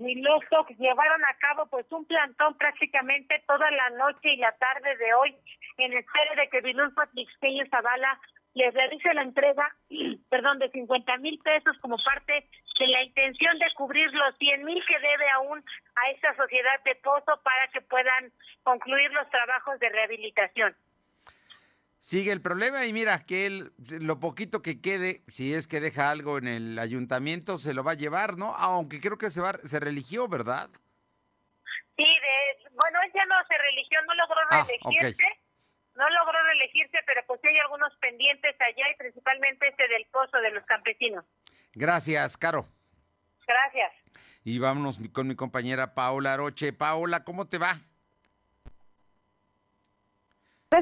Pozo 0.00 0.04
Niloso 0.04 0.66
llevaron 0.78 1.22
a 1.24 1.34
cabo 1.38 1.66
pues 1.66 1.86
un 1.90 2.04
plantón 2.06 2.56
prácticamente 2.56 3.42
toda 3.46 3.70
la 3.70 3.90
noche 3.90 4.32
y 4.32 4.36
la 4.38 4.52
tarde 4.52 4.96
de 4.96 5.14
hoy 5.14 5.36
en 5.78 5.92
espera 5.92 6.34
de 6.36 6.48
que 6.48 6.60
Vilulfo 6.60 7.02
Tlixqueño 7.12 7.64
Zavala 7.70 8.18
les 8.54 8.74
realice 8.74 9.14
la 9.14 9.22
entrega, 9.22 9.76
perdón, 10.30 10.58
de 10.58 10.70
50 10.70 11.16
mil 11.18 11.38
pesos 11.38 11.76
como 11.80 11.96
parte 12.02 12.46
de 12.78 12.86
la 12.86 13.02
intención 13.02 13.58
de 13.58 13.66
cubrir 13.76 14.10
los 14.12 14.36
100 14.38 14.64
mil 14.64 14.82
que 14.86 14.98
debe 14.98 15.30
aún 15.36 15.62
a 15.96 16.10
esta 16.10 16.34
sociedad 16.34 16.80
de 16.84 16.94
Pozo 16.96 17.40
para 17.42 17.68
que 17.68 17.82
puedan 17.82 18.32
concluir 18.62 19.12
los 19.12 19.28
trabajos 19.30 19.78
de 19.80 19.88
rehabilitación. 19.90 20.74
Sigue 22.00 22.32
el 22.32 22.40
problema 22.40 22.86
y 22.86 22.94
mira 22.94 23.26
que 23.26 23.44
él, 23.44 23.72
lo 24.00 24.18
poquito 24.20 24.62
que 24.62 24.80
quede, 24.80 25.22
si 25.28 25.52
es 25.52 25.68
que 25.68 25.80
deja 25.80 26.10
algo 26.10 26.38
en 26.38 26.48
el 26.48 26.78
ayuntamiento, 26.78 27.58
se 27.58 27.74
lo 27.74 27.84
va 27.84 27.92
a 27.92 27.94
llevar, 27.94 28.38
¿no? 28.38 28.54
Aunque 28.56 29.00
creo 29.00 29.18
que 29.18 29.28
se, 29.30 29.42
va, 29.42 29.58
se 29.62 29.78
religió, 29.80 30.26
¿verdad? 30.26 30.70
Sí, 31.96 32.04
de, 32.04 32.70
bueno, 32.72 32.98
él 33.04 33.12
ya 33.14 33.26
no 33.26 33.34
se 33.46 33.58
religió, 33.58 33.98
no 34.08 34.14
logró 34.14 34.36
Ah, 34.50 34.66
reelegirse, 34.66 35.24
no 35.94 36.08
logró 36.08 36.42
reelegirse, 36.42 36.98
pero 37.04 37.20
pues 37.26 37.38
hay 37.44 37.58
algunos 37.58 37.94
pendientes 38.00 38.56
allá 38.58 38.90
y 38.90 38.96
principalmente 38.96 39.68
este 39.68 39.86
del 39.88 40.06
pozo 40.06 40.38
de 40.38 40.52
los 40.52 40.64
campesinos. 40.64 41.26
Gracias, 41.74 42.38
Caro. 42.38 42.64
Gracias. 43.46 43.92
Y 44.42 44.58
vámonos 44.58 44.98
con 45.12 45.28
mi 45.28 45.36
compañera 45.36 45.94
Paola 45.94 46.32
Aroche. 46.32 46.72
Paola, 46.72 47.24
¿cómo 47.24 47.46
te 47.46 47.58
va? 47.58 47.78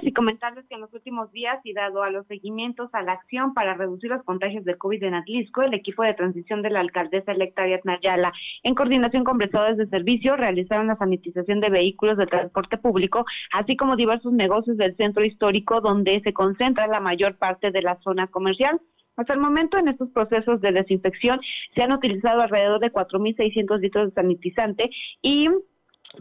Y 0.03 0.12
comentarles 0.12 0.66
que 0.68 0.74
en 0.74 0.82
los 0.82 0.93
últimos 0.93 1.32
días 1.32 1.59
y 1.64 1.72
dado 1.72 2.03
a 2.03 2.11
los 2.11 2.26
seguimientos 2.26 2.91
a 2.93 3.03
la 3.03 3.12
acción 3.12 3.55
para 3.55 3.72
reducir 3.72 4.11
los 4.11 4.22
contagios 4.22 4.64
de 4.66 4.76
COVID 4.76 5.03
en 5.03 5.14
Atlisco, 5.14 5.62
el 5.62 5.72
equipo 5.72 6.03
de 6.03 6.12
transición 6.12 6.61
de 6.61 6.68
la 6.68 6.80
alcaldesa 6.80 7.32
electa 7.32 7.62
Ariadna 7.62 7.95
Ayala, 7.95 8.32
en 8.64 8.74
coordinación 8.74 9.24
con 9.24 9.39
prestadores 9.39 9.78
de 9.78 9.89
servicio, 9.89 10.36
realizaron 10.36 10.89
la 10.89 10.97
sanitización 10.97 11.61
de 11.61 11.70
vehículos 11.70 12.18
de 12.18 12.26
transporte 12.26 12.76
público, 12.76 13.24
así 13.51 13.76
como 13.76 13.97
diversos 13.97 14.32
negocios 14.32 14.76
del 14.76 14.95
centro 14.97 15.24
histórico 15.24 15.80
donde 15.80 16.20
se 16.20 16.34
concentra 16.34 16.86
la 16.86 17.01
mayor 17.01 17.39
parte 17.39 17.70
de 17.70 17.80
la 17.80 17.99
zona 18.03 18.26
comercial. 18.26 18.78
Hasta 19.16 19.32
el 19.32 19.41
momento, 19.41 19.78
en 19.78 19.89
estos 19.89 20.11
procesos 20.11 20.61
de 20.61 20.70
desinfección, 20.70 21.41
se 21.74 21.82
han 21.82 21.93
utilizado 21.93 22.43
alrededor 22.43 22.78
de 22.78 22.93
4.600 22.93 23.80
litros 23.80 24.09
de 24.09 24.14
sanitizante 24.14 24.91
y 25.22 25.49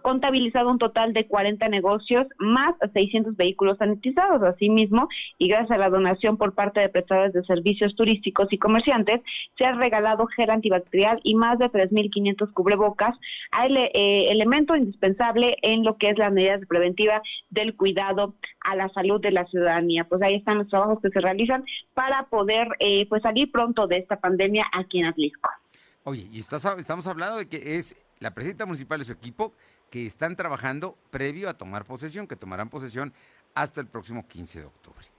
contabilizado 0.01 0.69
un 0.69 0.77
total 0.77 1.13
de 1.13 1.27
40 1.27 1.67
negocios 1.69 2.27
más 2.37 2.75
600 2.93 3.35
vehículos 3.35 3.77
sanitizados. 3.77 4.41
Asimismo, 4.43 5.07
y 5.37 5.47
gracias 5.47 5.71
a 5.71 5.77
la 5.77 5.89
donación 5.89 6.37
por 6.37 6.53
parte 6.53 6.79
de 6.79 6.89
prestadores 6.89 7.33
de 7.33 7.43
servicios 7.45 7.95
turísticos 7.95 8.47
y 8.51 8.57
comerciantes, 8.57 9.21
se 9.57 9.65
ha 9.65 9.73
regalado 9.73 10.27
gel 10.27 10.49
antibacterial 10.49 11.19
y 11.23 11.35
más 11.35 11.57
de 11.59 11.69
3.500 11.69 12.51
cubrebocas, 12.53 13.15
ele- 13.65 13.91
eh, 13.93 14.31
elemento 14.31 14.75
indispensable 14.75 15.57
en 15.61 15.83
lo 15.83 15.97
que 15.97 16.09
es 16.09 16.17
la 16.17 16.29
medida 16.29 16.59
preventiva 16.67 17.21
del 17.49 17.75
cuidado 17.75 18.35
a 18.61 18.75
la 18.75 18.89
salud 18.89 19.21
de 19.21 19.31
la 19.31 19.45
ciudadanía. 19.45 20.03
Pues 20.03 20.21
ahí 20.21 20.35
están 20.35 20.57
los 20.59 20.67
trabajos 20.69 20.99
que 21.01 21.09
se 21.09 21.21
realizan 21.21 21.63
para 21.93 22.27
poder 22.27 22.67
eh, 22.79 23.05
pues 23.09 23.21
salir 23.23 23.51
pronto 23.51 23.87
de 23.87 23.97
esta 23.97 24.19
pandemia 24.19 24.65
aquí 24.73 24.99
en 24.99 25.05
Atlisco. 25.05 25.49
Oye, 26.03 26.27
y 26.31 26.39
estás, 26.39 26.63
estamos 26.77 27.07
hablando 27.07 27.37
de 27.37 27.47
que 27.49 27.77
es 27.77 27.95
la 28.19 28.33
presidenta 28.33 28.65
municipal 28.65 28.99
y 29.01 29.03
su 29.03 29.11
equipo 29.13 29.53
que 29.89 30.05
están 30.05 30.35
trabajando 30.35 30.97
previo 31.09 31.49
a 31.49 31.57
tomar 31.57 31.85
posesión, 31.85 32.27
que 32.27 32.35
tomarán 32.35 32.69
posesión 32.69 33.13
hasta 33.53 33.81
el 33.81 33.87
próximo 33.87 34.27
15 34.27 34.59
de 34.59 34.65
octubre. 34.65 35.16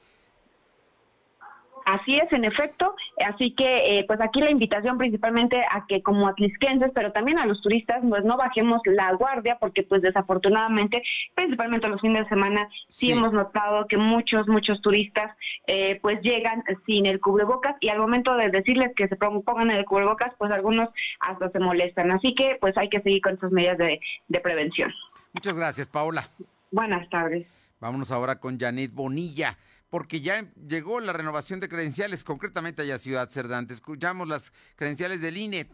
Así 1.90 2.16
es, 2.16 2.30
en 2.32 2.44
efecto. 2.44 2.94
Así 3.26 3.54
que, 3.54 3.98
eh, 3.98 4.04
pues 4.06 4.20
aquí 4.20 4.40
la 4.40 4.50
invitación 4.50 4.98
principalmente 4.98 5.56
a 5.70 5.86
que 5.88 6.02
como 6.02 6.28
atlisquenses, 6.28 6.90
pero 6.94 7.12
también 7.12 7.38
a 7.38 7.46
los 7.46 7.62
turistas, 7.62 8.02
pues 8.06 8.24
no 8.24 8.36
bajemos 8.36 8.82
la 8.84 9.12
guardia, 9.14 9.56
porque 9.58 9.84
pues 9.84 10.02
desafortunadamente, 10.02 11.02
principalmente 11.34 11.88
los 11.88 12.00
fines 12.02 12.24
de 12.24 12.28
semana, 12.28 12.68
sí, 12.88 13.06
Sí. 13.06 13.12
hemos 13.12 13.32
notado 13.32 13.86
que 13.86 13.96
muchos, 13.96 14.46
muchos 14.48 14.82
turistas 14.82 15.34
eh, 15.66 15.98
pues 16.02 16.20
llegan 16.20 16.62
sin 16.84 17.06
el 17.06 17.20
cubrebocas 17.20 17.74
y 17.80 17.88
al 17.88 17.98
momento 17.98 18.34
de 18.36 18.50
decirles 18.50 18.92
que 18.94 19.08
se 19.08 19.16
pongan 19.16 19.70
el 19.70 19.84
cubrebocas, 19.86 20.34
pues 20.36 20.50
algunos 20.50 20.90
hasta 21.20 21.48
se 21.50 21.58
molestan. 21.58 22.10
Así 22.10 22.34
que 22.34 22.58
pues 22.60 22.76
hay 22.76 22.90
que 22.90 23.00
seguir 23.00 23.22
con 23.22 23.34
estas 23.34 23.50
medidas 23.52 23.78
de, 23.78 23.98
de 24.28 24.40
prevención. 24.40 24.92
Muchas 25.32 25.56
gracias, 25.56 25.88
Paola. 25.88 26.28
Buenas 26.70 27.08
tardes. 27.08 27.46
Vámonos 27.80 28.10
ahora 28.10 28.40
con 28.40 28.58
Janet 28.58 28.92
Bonilla, 28.92 29.56
porque 29.90 30.20
ya 30.20 30.52
llegó 30.54 31.00
la 31.00 31.12
renovación 31.12 31.60
de 31.60 31.68
credenciales, 31.68 32.24
concretamente 32.24 32.82
allá 32.82 32.98
Ciudad 32.98 33.28
Cerdán. 33.28 33.66
Te 33.66 33.74
Escuchamos 33.74 34.28
las 34.28 34.52
credenciales 34.76 35.20
del 35.20 35.36
INE. 35.36 35.70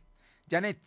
Janet. 0.48 0.78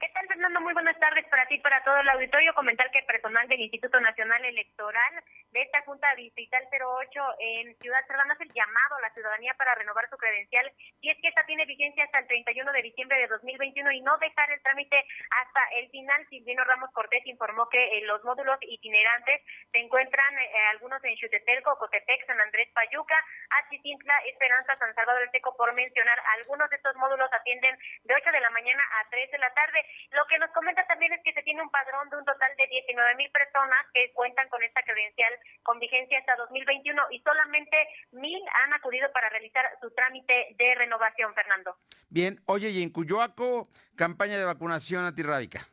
¿Qué 0.00 0.08
tal, 0.14 0.26
Fernando? 0.28 0.62
Muy 0.62 0.72
buenas 0.72 0.98
tardes 0.98 1.28
para 1.28 1.44
ti 1.44 1.56
y 1.56 1.60
para 1.60 1.84
todo 1.84 1.98
el 1.98 2.08
auditorio. 2.08 2.54
Comentar 2.54 2.90
que 2.90 3.02
personal 3.02 3.46
del 3.48 3.60
Instituto 3.60 4.00
Nacional 4.00 4.42
Electoral 4.46 5.12
de 5.52 5.60
esta 5.60 5.82
Junta 5.82 6.14
Distrital 6.14 6.66
08 6.72 7.20
en 7.38 7.76
Ciudad 7.76 8.00
Cerdán 8.06 8.30
hace 8.30 8.44
el 8.44 8.52
llamado 8.54 8.96
a 8.96 9.00
la 9.02 9.12
ciudadanía 9.12 9.52
para 9.58 9.74
renovar 9.74 10.08
su 10.08 10.16
credencial 10.16 10.72
y 11.02 11.10
es 11.10 11.18
que 11.20 11.28
esta 11.28 11.44
tiene 11.44 11.66
vigencia 11.66 12.04
hasta 12.04 12.20
el 12.20 12.28
31 12.28 12.72
de 12.72 12.80
diciembre 12.80 13.18
de 13.18 13.26
2021 13.26 13.92
y 13.92 14.00
no 14.00 14.16
dejar 14.16 14.50
el 14.50 14.62
trámite 14.62 15.04
hasta 15.36 15.60
el 15.76 15.90
final. 15.90 16.26
Silvino 16.30 16.64
Ramos 16.64 16.90
Cortés 16.92 17.26
informó 17.26 17.68
que 17.68 17.98
eh, 17.98 18.00
los 18.06 18.24
módulos 18.24 18.56
itinerantes 18.62 19.42
se 19.70 19.78
encuentran 19.80 20.38
eh, 20.38 20.48
algunos 20.70 21.04
en 21.04 21.14
Xutetelco, 21.18 21.76
Cotepec, 21.76 22.24
San 22.24 22.40
Andrés 22.40 22.70
Payuca, 22.72 23.22
Achitintla, 23.64 24.14
Esperanza, 24.32 24.78
San 24.78 24.94
Salvador 24.94 25.20
del 25.20 25.30
Teco, 25.30 25.54
por 25.58 25.74
mencionar 25.74 26.18
algunos 26.38 26.70
de 26.70 26.76
estos 26.76 26.96
módulos 26.96 27.30
atienden 27.34 27.76
de 28.04 28.14
8 28.14 28.32
de 28.32 28.40
la 28.40 28.48
mañana 28.48 28.82
a 29.00 29.10
3 29.10 29.30
de 29.30 29.38
la 29.38 29.52
tarde. 29.52 29.89
Lo 30.10 30.26
que 30.26 30.38
nos 30.38 30.50
comenta 30.50 30.86
también 30.86 31.12
es 31.12 31.20
que 31.22 31.32
se 31.32 31.42
tiene 31.42 31.62
un 31.62 31.70
padrón 31.70 32.08
de 32.10 32.16
un 32.16 32.24
total 32.24 32.50
de 32.56 32.66
19 32.66 33.14
mil 33.16 33.30
personas 33.30 33.86
que 33.92 34.12
cuentan 34.12 34.48
con 34.48 34.62
esta 34.62 34.82
credencial 34.82 35.32
con 35.62 35.78
vigencia 35.78 36.18
hasta 36.18 36.36
2021 36.36 37.02
y 37.10 37.20
solamente 37.20 37.76
mil 38.12 38.40
han 38.64 38.72
acudido 38.74 39.10
para 39.12 39.28
realizar 39.28 39.64
su 39.80 39.90
trámite 39.92 40.54
de 40.56 40.74
renovación, 40.74 41.34
Fernando. 41.34 41.76
Bien, 42.08 42.40
oye, 42.46 42.70
y 42.70 42.82
en 42.82 42.90
Cuyoaco, 42.90 43.68
campaña 43.96 44.38
de 44.38 44.44
vacunación 44.44 45.04
antirrábica. 45.04 45.66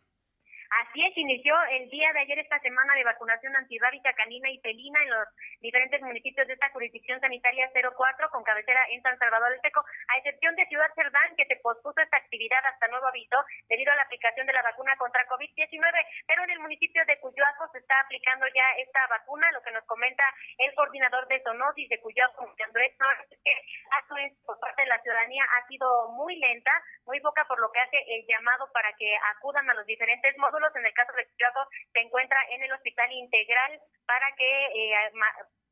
Así 0.70 1.06
es, 1.06 1.18
inició 1.18 1.56
el 1.72 1.90
día 1.90 2.12
de 2.14 2.20
ayer 2.20 2.40
esta 2.40 2.60
semana 2.60 2.94
de 2.96 3.04
vacunación 3.04 3.56
antirrábica 3.56 4.14
canina 4.14 4.50
y 4.50 4.60
felina 4.60 5.02
en 5.02 5.10
los 5.10 5.28
diferentes 5.62 6.02
municipios 6.02 6.48
de 6.48 6.54
esta 6.54 6.70
jurisdicción 6.70 7.20
sanitaria 7.22 7.72
04 7.74 8.30
con 8.30 8.44
cabecera 8.44 8.82
en 8.90 9.02
San 9.02 9.18
Salvador 9.18 9.52
del 9.52 9.62
Seco, 9.62 9.86
a 10.10 10.18
excepción 10.18 10.56
de 10.56 10.66
Ciudad 10.68 10.92
Cerdán 10.96 11.36
que 11.36 11.46
se 11.46 11.56
pospuso 11.58 12.02
esta 12.02 12.18
actividad 12.18 12.66
hasta 12.66 12.88
nuevo 12.88 13.08
aviso 13.08 13.38
debido 13.70 13.92
a 13.92 13.96
la 13.96 14.04
aplicación 14.04 14.46
de 14.46 14.54
la 14.54 14.62
vacuna 14.62 14.96
contra 14.98 15.28
COVID-19, 15.28 16.06
pero 16.28 16.44
en 16.44 16.52
el 16.52 16.60
municipio 16.60 17.06
de 17.06 17.20
Cuyoaco 17.20 17.70
se 17.72 17.80
está 17.80 18.00
aplicando 18.02 18.46
ya 18.48 18.66
esta 18.78 19.08
vacuna, 19.08 19.52
lo 19.52 19.62
que 19.62 19.72
nos 19.72 19.86
comenta 19.86 20.24
el 20.58 20.74
coordinador 20.76 21.28
de 21.28 21.42
zoonosis 21.44 21.90
de 21.90 22.00
Cuyoaco, 22.02 22.54
Andrés 22.66 22.94
es 23.32 23.40
que 23.44 24.36
por 24.46 24.60
parte 24.60 24.82
de 24.82 24.88
la 24.88 25.02
ciudadanía 25.02 25.44
ha 25.44 25.68
sido 25.68 26.12
muy 26.12 26.36
lenta, 26.38 26.72
muy 27.06 27.20
poca, 27.22 27.46
por 27.46 27.60
lo 27.60 27.72
que 27.72 27.80
hace 27.80 27.98
el 28.08 28.26
llamado 28.28 28.70
para 28.74 28.92
que 28.94 29.16
acudan 29.36 29.70
a 29.70 29.74
los 29.74 29.86
diferentes 29.86 30.36
En 30.58 30.86
el 30.86 30.94
caso 30.94 31.14
de 31.16 31.28
Cuyoaco 31.28 31.70
se 31.94 32.00
encuentra 32.00 32.38
en 32.50 32.64
el 32.64 32.72
hospital 32.72 33.12
integral 33.12 33.80
para 34.08 34.26
que 34.36 34.66
eh, 34.66 35.12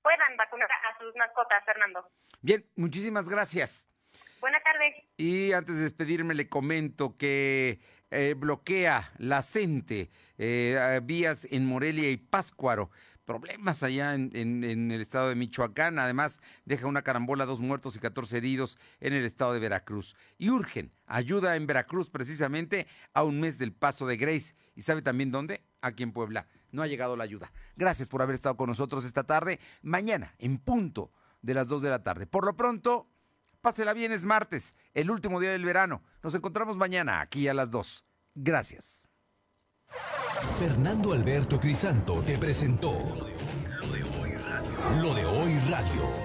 puedan 0.04 0.38
vacunar 0.38 0.70
a 0.72 0.98
sus 1.00 1.16
mascotas, 1.16 1.66
Fernando. 1.66 2.08
Bien, 2.42 2.64
muchísimas 2.76 3.28
gracias. 3.28 3.90
Buenas 4.40 4.62
tardes. 4.64 4.94
Y 5.18 5.54
antes 5.54 5.76
de 5.76 5.84
despedirme 5.84 6.36
le 6.36 6.50
comento 6.50 7.18
que 7.18 7.80
eh, 8.12 8.36
bloquea 8.38 9.12
la 9.18 9.42
CENTE, 9.42 10.12
eh, 10.38 11.00
vías 11.02 11.48
en 11.50 11.66
Morelia 11.66 12.12
y 12.12 12.18
Páscuaro. 12.18 12.92
Problemas 13.26 13.82
allá 13.82 14.14
en, 14.14 14.30
en, 14.36 14.92
el 14.92 15.02
estado 15.02 15.30
de 15.30 15.36
Michoacán. 15.36 15.98
Además, 15.98 16.42
deja 16.64 16.86
una 16.86 17.02
carambola, 17.02 17.48
dos 17.48 17.60
muertos 17.60 17.96
y 17.96 18.00
14 18.00 18.38
heridos 18.38 18.78
en 19.00 19.14
el 19.14 19.26
estado 19.26 19.54
de 19.54 19.60
Veracruz. 19.60 20.16
Y 20.38 20.52
urgen 20.52 20.92
ayuda 21.08 21.56
en 21.56 21.66
Veracruz 21.66 22.12
precisamente 22.12 22.86
a 23.16 23.24
un 23.24 23.40
mes 23.40 23.58
del 23.58 23.74
paso 23.74 24.06
de 24.06 24.18
Grace. 24.18 24.54
¿Y 24.76 24.82
sabe 24.82 25.02
también 25.02 25.32
dónde? 25.32 25.64
Aquí 25.82 26.04
en 26.04 26.12
Puebla. 26.12 26.48
No 26.72 26.82
ha 26.82 26.88
llegado 26.88 27.16
la 27.16 27.24
ayuda. 27.24 27.52
Gracias 27.76 28.10
por 28.10 28.22
haber 28.22 28.36
estado 28.36 28.58
con 28.58 28.68
nosotros 28.68 29.06
esta 29.06 29.24
tarde. 29.24 29.60
Mañana, 29.82 30.36
en 30.38 30.58
punto 30.58 31.12
de 31.42 31.54
las 31.54 31.68
2 31.68 31.82
de 31.82 31.90
la 31.90 32.04
tarde. 32.04 32.28
Por 32.28 32.46
lo 32.46 32.56
pronto, 32.58 33.08
Pásela 33.66 33.94
bien, 33.94 34.12
es 34.12 34.26
martes, 34.26 34.76
el 34.94 35.10
último 35.10 35.40
día 35.40 35.52
del 35.52 35.66
verano. 35.66 36.04
Nos 36.22 36.36
encontramos 36.36 36.78
mañana 36.78 37.20
aquí 37.20 37.48
a 37.48 37.54
las 37.56 37.72
2. 37.72 38.06
Gracias. 38.36 39.10
Fernando 40.60 41.14
Alberto 41.14 41.60
Crisanto 41.60 42.22
te 42.24 42.38
presentó 42.38 42.92
Lo 42.92 43.92
de 43.92 44.04
hoy 44.04 44.36
radio. 44.36 45.02
Lo 45.02 45.14
de 45.16 45.26
hoy 45.26 45.60
radio. 45.72 46.25